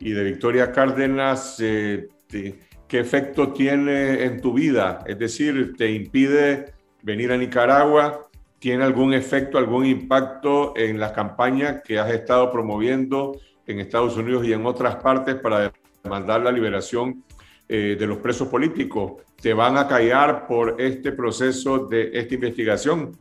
y 0.00 0.12
de 0.12 0.24
Victoria 0.24 0.72
Cárdenas, 0.72 1.56
eh, 1.60 2.08
¿qué 2.28 2.58
¿qué 2.88 3.00
efecto 3.00 3.52
tiene 3.52 4.22
en 4.24 4.40
tu 4.40 4.52
vida? 4.52 5.00
Es 5.06 5.18
decir, 5.18 5.74
¿te 5.76 5.90
impide 5.90 6.74
venir 7.02 7.32
a 7.32 7.36
Nicaragua? 7.36 8.28
¿Tiene 8.58 8.84
algún 8.84 9.12
efecto, 9.12 9.58
algún 9.58 9.84
impacto 9.84 10.74
en 10.76 11.00
la 11.00 11.12
campaña 11.12 11.82
que 11.82 11.98
has 11.98 12.10
estado 12.12 12.50
promoviendo 12.52 13.38
en 13.66 13.80
Estados 13.80 14.16
Unidos 14.16 14.46
y 14.46 14.52
en 14.52 14.64
otras 14.64 14.96
partes 14.96 15.34
para 15.34 15.72
demandar 16.02 16.42
la 16.42 16.52
liberación 16.52 17.24
eh, 17.68 17.96
de 17.98 18.06
los 18.06 18.18
presos 18.18 18.48
políticos? 18.48 19.22
¿Te 19.40 19.54
van 19.54 19.76
a 19.76 19.88
callar 19.88 20.46
por 20.46 20.80
este 20.80 21.12
proceso 21.12 21.86
de 21.86 22.10
esta 22.12 22.34
investigación? 22.34 23.16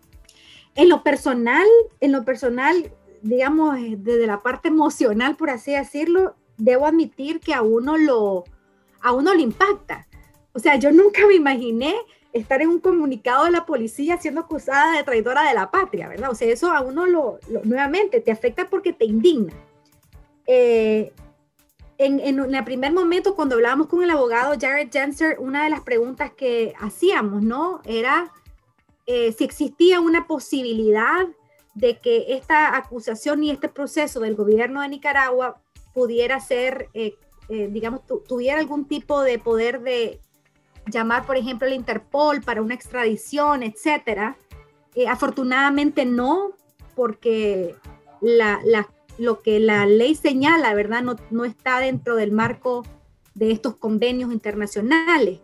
En 0.76 0.89
lo 0.89 1.04
personal, 1.04 1.68
en 2.00 2.12
lo 2.12 2.24
personal, 2.26 2.91
digamos, 3.22 3.78
desde 3.98 4.28
la 4.28 4.41
parte 4.41 4.70
emocional, 4.70 5.36
por 5.36 5.50
así 5.50 5.72
decirlo, 5.72 6.36
debo 6.58 6.86
admitir 6.86 7.39
que 7.39 7.54
a 7.54 7.62
uno 7.62 7.98
lo, 7.98 8.44
a 9.02 9.14
uno 9.14 9.34
le 9.34 9.41
impacta. 9.41 10.08
O 10.54 10.60
sea, 10.60 10.76
yo 10.76 10.91
nunca 10.91 11.26
me 11.28 11.36
imaginé 11.36 11.96
estar 12.34 12.62
en 12.62 12.70
un 12.70 12.80
comunicado 12.80 13.46
de 13.46 13.52
la 13.52 13.66
policía 13.66 14.18
siendo 14.18 14.41
acusada 14.41 14.98
de 14.98 15.04
traidora 15.04 15.48
de 15.48 15.54
la 15.54 15.70
patria, 15.70 16.08
¿verdad? 16.10 16.32
O 16.32 16.36
sea, 16.36 16.52
eso 16.52 16.72
a 16.72 16.82
uno 16.82 17.06
lo, 17.06 17.39
nuevamente 17.64 18.20
te 18.20 18.32
afecta 18.32 18.70
porque 18.70 18.91
te 18.91 19.06
indigna. 19.06 19.54
Eh, 20.48 21.14
en, 22.06 22.20
en, 22.20 22.54
el 22.54 22.64
primer 22.64 22.91
momento, 22.91 23.36
cuando 23.36 23.56
hablábamos 23.56 23.88
con 23.88 24.04
el 24.04 24.10
abogado 24.10 24.56
Jared 24.60 24.89
Jenser, 24.91 25.38
una 25.39 25.64
de 25.64 25.70
las 25.70 25.82
preguntas 25.82 26.32
que 26.32 26.74
hacíamos, 26.80 27.41
¿no? 27.41 27.82
Era 27.86 28.32
eh, 29.06 29.34
si 29.38 29.43
existía 29.43 30.01
una 30.01 30.28
posibilidad 30.28 31.28
de 31.74 31.99
que 31.99 32.36
esta 32.36 32.76
acusación 32.78 33.43
y 33.43 33.51
este 33.51 33.70
proceso 33.70 34.20
del 34.20 34.36
gobierno 34.36 34.82
de 34.82 34.89
Nicaragua 34.89 35.62
pudiera 35.93 36.39
ser, 36.39 36.89
eh, 36.93 37.16
eh, 37.49 37.70
digamos, 37.72 38.01
tuviera 38.28 38.60
algún 38.60 38.86
tipo 38.86 39.22
de 39.22 39.39
poder 39.39 39.82
de 39.82 40.20
llamar, 40.88 41.26
por 41.26 41.38
ejemplo, 41.38 41.68
al 41.68 41.74
Interpol 41.74 42.41
para 42.41 42.62
una 42.62 42.76
extradición, 42.76 43.64
etcétera. 43.64 44.38
afortunadamente 45.08 46.06
no, 46.06 46.51
porque 46.95 47.76
la, 48.22 48.60
la 48.66 48.88
lo 49.18 49.41
que 49.41 49.59
la 49.59 49.86
ley 49.86 50.16
señala, 50.16 50.74
¿verdad? 50.74 51.03
No, 51.03 51.16
no 51.30 51.45
está 51.45 51.80
dentro 51.80 52.16
del 52.16 52.32
marco 52.32 52.84
de 53.36 53.51
estos 53.51 53.76
convenios 53.76 54.32
internacionales. 54.32 55.39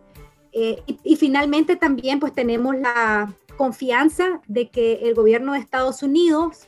Eh, 0.51 0.81
y, 1.03 1.15
finalmente 1.15 1.75
también 1.75 2.19
pues 2.19 2.33
tenemos 2.33 2.75
la 2.75 3.31
confianza 3.55 4.41
de 4.47 4.69
que 4.69 4.93
el 5.03 5.13
gobierno 5.13 5.53
de 5.53 5.59
Estados 5.59 6.01
Unidos, 6.01 6.67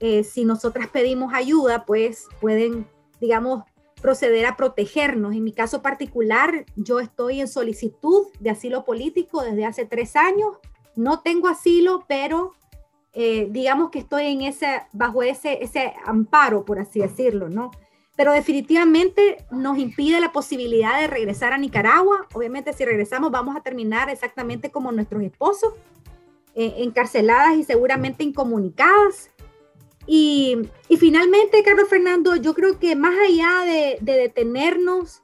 eh, 0.00 0.24
si 0.24 0.44
nosotras 0.44 0.88
pedimos 0.88 1.32
ayuda, 1.32 1.84
pues 1.84 2.26
pueden, 2.40 2.86
digamos, 3.20 3.62
proceder 4.02 4.44
a 4.46 4.56
protegernos. 4.56 5.34
En 5.34 5.44
mi 5.44 5.52
caso 5.52 5.82
particular, 5.82 6.66
yo 6.74 6.98
estoy 6.98 7.40
en 7.40 7.48
solicitud 7.48 8.26
de 8.40 8.50
asilo 8.50 8.84
político 8.84 9.42
desde 9.42 9.64
hace 9.64 9.84
tres 9.84 10.16
años. 10.16 10.56
No 10.96 11.20
tengo 11.20 11.46
asilo, 11.48 12.04
pero 12.08 12.54
eh, 13.18 13.48
digamos 13.50 13.88
que 13.88 14.00
estoy 14.00 14.26
en 14.26 14.42
ese, 14.42 14.82
bajo 14.92 15.22
ese, 15.22 15.64
ese 15.64 15.94
amparo, 16.04 16.66
por 16.66 16.78
así 16.78 17.00
decirlo, 17.00 17.48
¿no? 17.48 17.70
Pero 18.14 18.32
definitivamente 18.32 19.38
nos 19.50 19.78
impide 19.78 20.20
la 20.20 20.32
posibilidad 20.32 21.00
de 21.00 21.06
regresar 21.06 21.54
a 21.54 21.58
Nicaragua. 21.58 22.26
Obviamente 22.34 22.74
si 22.74 22.84
regresamos 22.84 23.30
vamos 23.30 23.56
a 23.56 23.62
terminar 23.62 24.10
exactamente 24.10 24.70
como 24.70 24.92
nuestros 24.92 25.22
esposos, 25.22 25.72
eh, 26.54 26.74
encarceladas 26.76 27.56
y 27.56 27.64
seguramente 27.64 28.22
incomunicadas. 28.22 29.30
Y, 30.06 30.68
y, 30.90 30.98
finalmente, 30.98 31.62
Carlos 31.62 31.88
Fernando, 31.88 32.36
yo 32.36 32.52
creo 32.52 32.78
que 32.78 32.96
más 32.96 33.14
allá 33.26 33.64
de, 33.64 33.96
de 34.02 34.12
detenernos, 34.12 35.22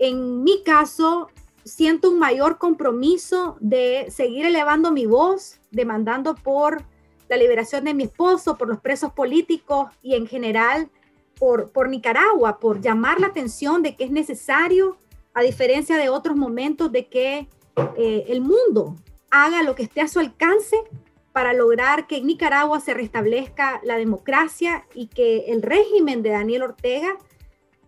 en 0.00 0.42
mi 0.42 0.64
caso, 0.64 1.28
siento 1.64 2.10
un 2.10 2.18
mayor 2.18 2.58
compromiso 2.58 3.56
de 3.60 4.08
seguir 4.10 4.44
elevando 4.44 4.90
mi 4.90 5.06
voz, 5.06 5.60
demandando 5.70 6.34
por 6.34 6.84
la 7.32 7.38
liberación 7.38 7.84
de 7.84 7.94
mi 7.94 8.02
esposo, 8.02 8.58
por 8.58 8.68
los 8.68 8.78
presos 8.80 9.14
políticos 9.14 9.86
y 10.02 10.16
en 10.16 10.26
general 10.26 10.90
por, 11.38 11.70
por 11.70 11.88
Nicaragua, 11.88 12.60
por 12.60 12.82
llamar 12.82 13.20
la 13.20 13.28
atención 13.28 13.82
de 13.82 13.96
que 13.96 14.04
es 14.04 14.10
necesario, 14.10 14.98
a 15.32 15.40
diferencia 15.40 15.96
de 15.96 16.10
otros 16.10 16.36
momentos, 16.36 16.92
de 16.92 17.06
que 17.06 17.48
eh, 17.96 18.24
el 18.28 18.42
mundo 18.42 18.96
haga 19.30 19.62
lo 19.62 19.74
que 19.74 19.84
esté 19.84 20.02
a 20.02 20.08
su 20.08 20.20
alcance 20.20 20.76
para 21.32 21.54
lograr 21.54 22.06
que 22.06 22.18
en 22.18 22.26
Nicaragua 22.26 22.80
se 22.80 22.92
restablezca 22.92 23.80
la 23.82 23.96
democracia 23.96 24.84
y 24.94 25.06
que 25.06 25.46
el 25.52 25.62
régimen 25.62 26.22
de 26.22 26.32
Daniel 26.32 26.64
Ortega 26.64 27.16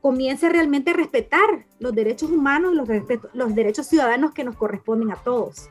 comience 0.00 0.48
realmente 0.48 0.92
a 0.92 0.94
respetar 0.94 1.66
los 1.78 1.94
derechos 1.94 2.30
humanos 2.30 2.72
y 2.72 2.76
los, 2.76 2.88
los 3.34 3.54
derechos 3.54 3.88
ciudadanos 3.88 4.32
que 4.32 4.42
nos 4.42 4.56
corresponden 4.56 5.12
a 5.12 5.16
todos. 5.16 5.68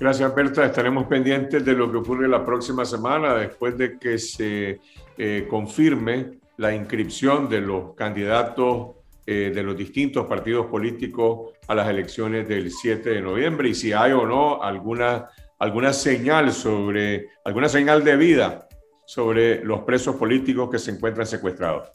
Gracias, 0.00 0.32
Berta. 0.32 0.64
Estaremos 0.64 1.06
pendientes 1.06 1.64
de 1.64 1.72
lo 1.72 1.90
que 1.90 1.98
ocurre 1.98 2.28
la 2.28 2.44
próxima 2.44 2.84
semana 2.84 3.34
después 3.34 3.76
de 3.76 3.98
que 3.98 4.18
se 4.18 4.80
eh, 5.16 5.46
confirme 5.50 6.38
la 6.56 6.72
inscripción 6.72 7.48
de 7.48 7.60
los 7.60 7.94
candidatos 7.94 8.96
eh, 9.26 9.52
de 9.54 9.62
los 9.62 9.76
distintos 9.76 10.26
partidos 10.26 10.66
políticos 10.66 11.52
a 11.66 11.74
las 11.74 11.88
elecciones 11.88 12.48
del 12.48 12.70
7 12.70 13.10
de 13.10 13.20
noviembre 13.20 13.68
y 13.68 13.74
si 13.74 13.92
hay 13.92 14.12
o 14.12 14.24
no 14.24 14.62
alguna, 14.62 15.28
alguna 15.58 15.92
señal 15.92 16.52
sobre, 16.52 17.28
alguna 17.44 17.68
señal 17.68 18.04
de 18.04 18.16
vida 18.16 18.68
sobre 19.04 19.64
los 19.64 19.80
presos 19.80 20.16
políticos 20.16 20.70
que 20.70 20.78
se 20.78 20.92
encuentran 20.92 21.26
secuestrados. 21.26 21.90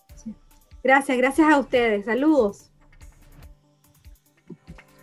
Gracias, 0.84 1.18
gracias 1.18 1.52
a 1.52 1.58
ustedes. 1.58 2.06
Saludos. 2.06 2.70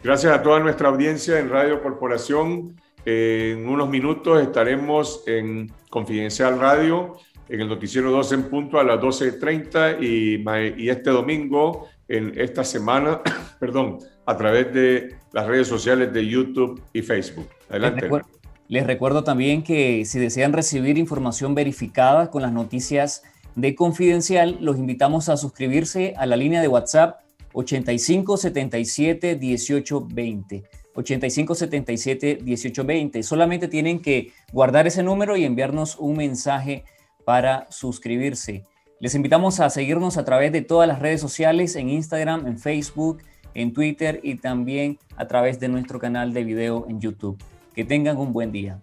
Gracias 0.03 0.33
a 0.33 0.43
toda 0.43 0.61
nuestra 0.61 0.89
audiencia 0.89 1.39
en 1.39 1.51
Radio 1.51 1.83
Corporación. 1.83 2.77
En 3.05 3.69
unos 3.69 3.89
minutos 3.89 4.43
estaremos 4.43 5.23
en 5.27 5.73
Confidencial 5.89 6.59
Radio, 6.59 7.17
en 7.49 7.61
el 7.61 7.69
noticiero 7.69 8.11
12 8.11 8.35
en 8.35 8.43
punto 8.45 8.79
a 8.79 8.85
las 8.85 9.01
12.30 9.01 9.99
y, 10.01 10.83
y 10.83 10.91
este 10.91 11.11
domingo, 11.11 11.89
en 12.09 12.33
esta 12.39 12.65
semana, 12.65 13.21
perdón, 13.61 13.99
a 14.27 14.37
través 14.37 14.73
de 14.73 15.17
las 15.33 15.47
redes 15.47 15.69
sociales 15.69 16.13
de 16.13 16.27
YouTube 16.27 16.81
y 16.93 17.03
Facebook. 17.03 17.49
Adelante. 17.69 18.09
Les, 18.09 18.23
les 18.69 18.87
recuerdo 18.87 19.25
también 19.25 19.63
que 19.63 20.05
si 20.05 20.19
desean 20.19 20.53
recibir 20.53 20.99
información 20.99 21.55
verificada 21.55 22.31
con 22.31 22.43
las 22.43 22.53
noticias 22.53 23.23
de 23.57 23.75
Confidencial, 23.75 24.59
los 24.61 24.79
invitamos 24.79 25.29
a 25.29 25.37
suscribirse 25.37 26.15
a 26.17 26.27
la 26.27 26.37
línea 26.37 26.61
de 26.61 26.69
WhatsApp 26.69 27.21
85 27.53 28.37
77 28.37 29.35
18 29.37 30.07
20. 30.13 30.63
8577 30.95 32.41
1820. 32.43 33.23
Solamente 33.23 33.69
tienen 33.69 34.01
que 34.01 34.33
guardar 34.53 34.87
ese 34.87 35.03
número 35.03 35.37
y 35.37 35.45
enviarnos 35.45 35.97
un 35.99 36.17
mensaje 36.17 36.85
para 37.25 37.67
suscribirse. 37.71 38.65
Les 38.99 39.15
invitamos 39.15 39.61
a 39.61 39.71
seguirnos 39.71 40.19
a 40.19 40.25
través 40.25 40.53
de 40.53 40.63
todas 40.63 40.87
las 40.87 40.99
redes 40.99 41.21
sociales, 41.21 41.75
en 41.77 41.89
Instagram, 41.89 42.47
en 42.47 42.59
Facebook, 42.59 43.23
en 43.55 43.73
Twitter 43.73 44.21
y 44.23 44.35
también 44.37 44.99
a 45.17 45.27
través 45.27 45.59
de 45.59 45.69
nuestro 45.69 45.99
canal 45.99 46.33
de 46.33 46.45
video 46.45 46.87
en 46.89 47.01
YouTube. 47.01 47.43
Que 47.75 47.85
tengan 47.85 48.19
un 48.19 48.33
buen 48.33 48.53
día. 48.53 48.81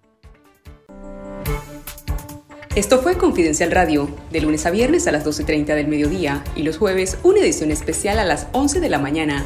Esto 2.76 3.00
fue 3.00 3.18
Confidencial 3.18 3.72
Radio, 3.72 4.08
de 4.32 4.40
lunes 4.40 4.66
a 4.68 4.70
viernes 4.70 5.08
a 5.08 5.12
las 5.12 5.26
12.30 5.26 5.74
del 5.74 5.88
mediodía 5.88 6.44
y 6.56 6.62
los 6.62 6.78
jueves 6.78 7.18
una 7.24 7.40
edición 7.40 7.72
especial 7.72 8.20
a 8.20 8.24
las 8.24 8.48
11 8.52 8.80
de 8.80 8.90
la 8.90 9.00
mañana. 9.00 9.46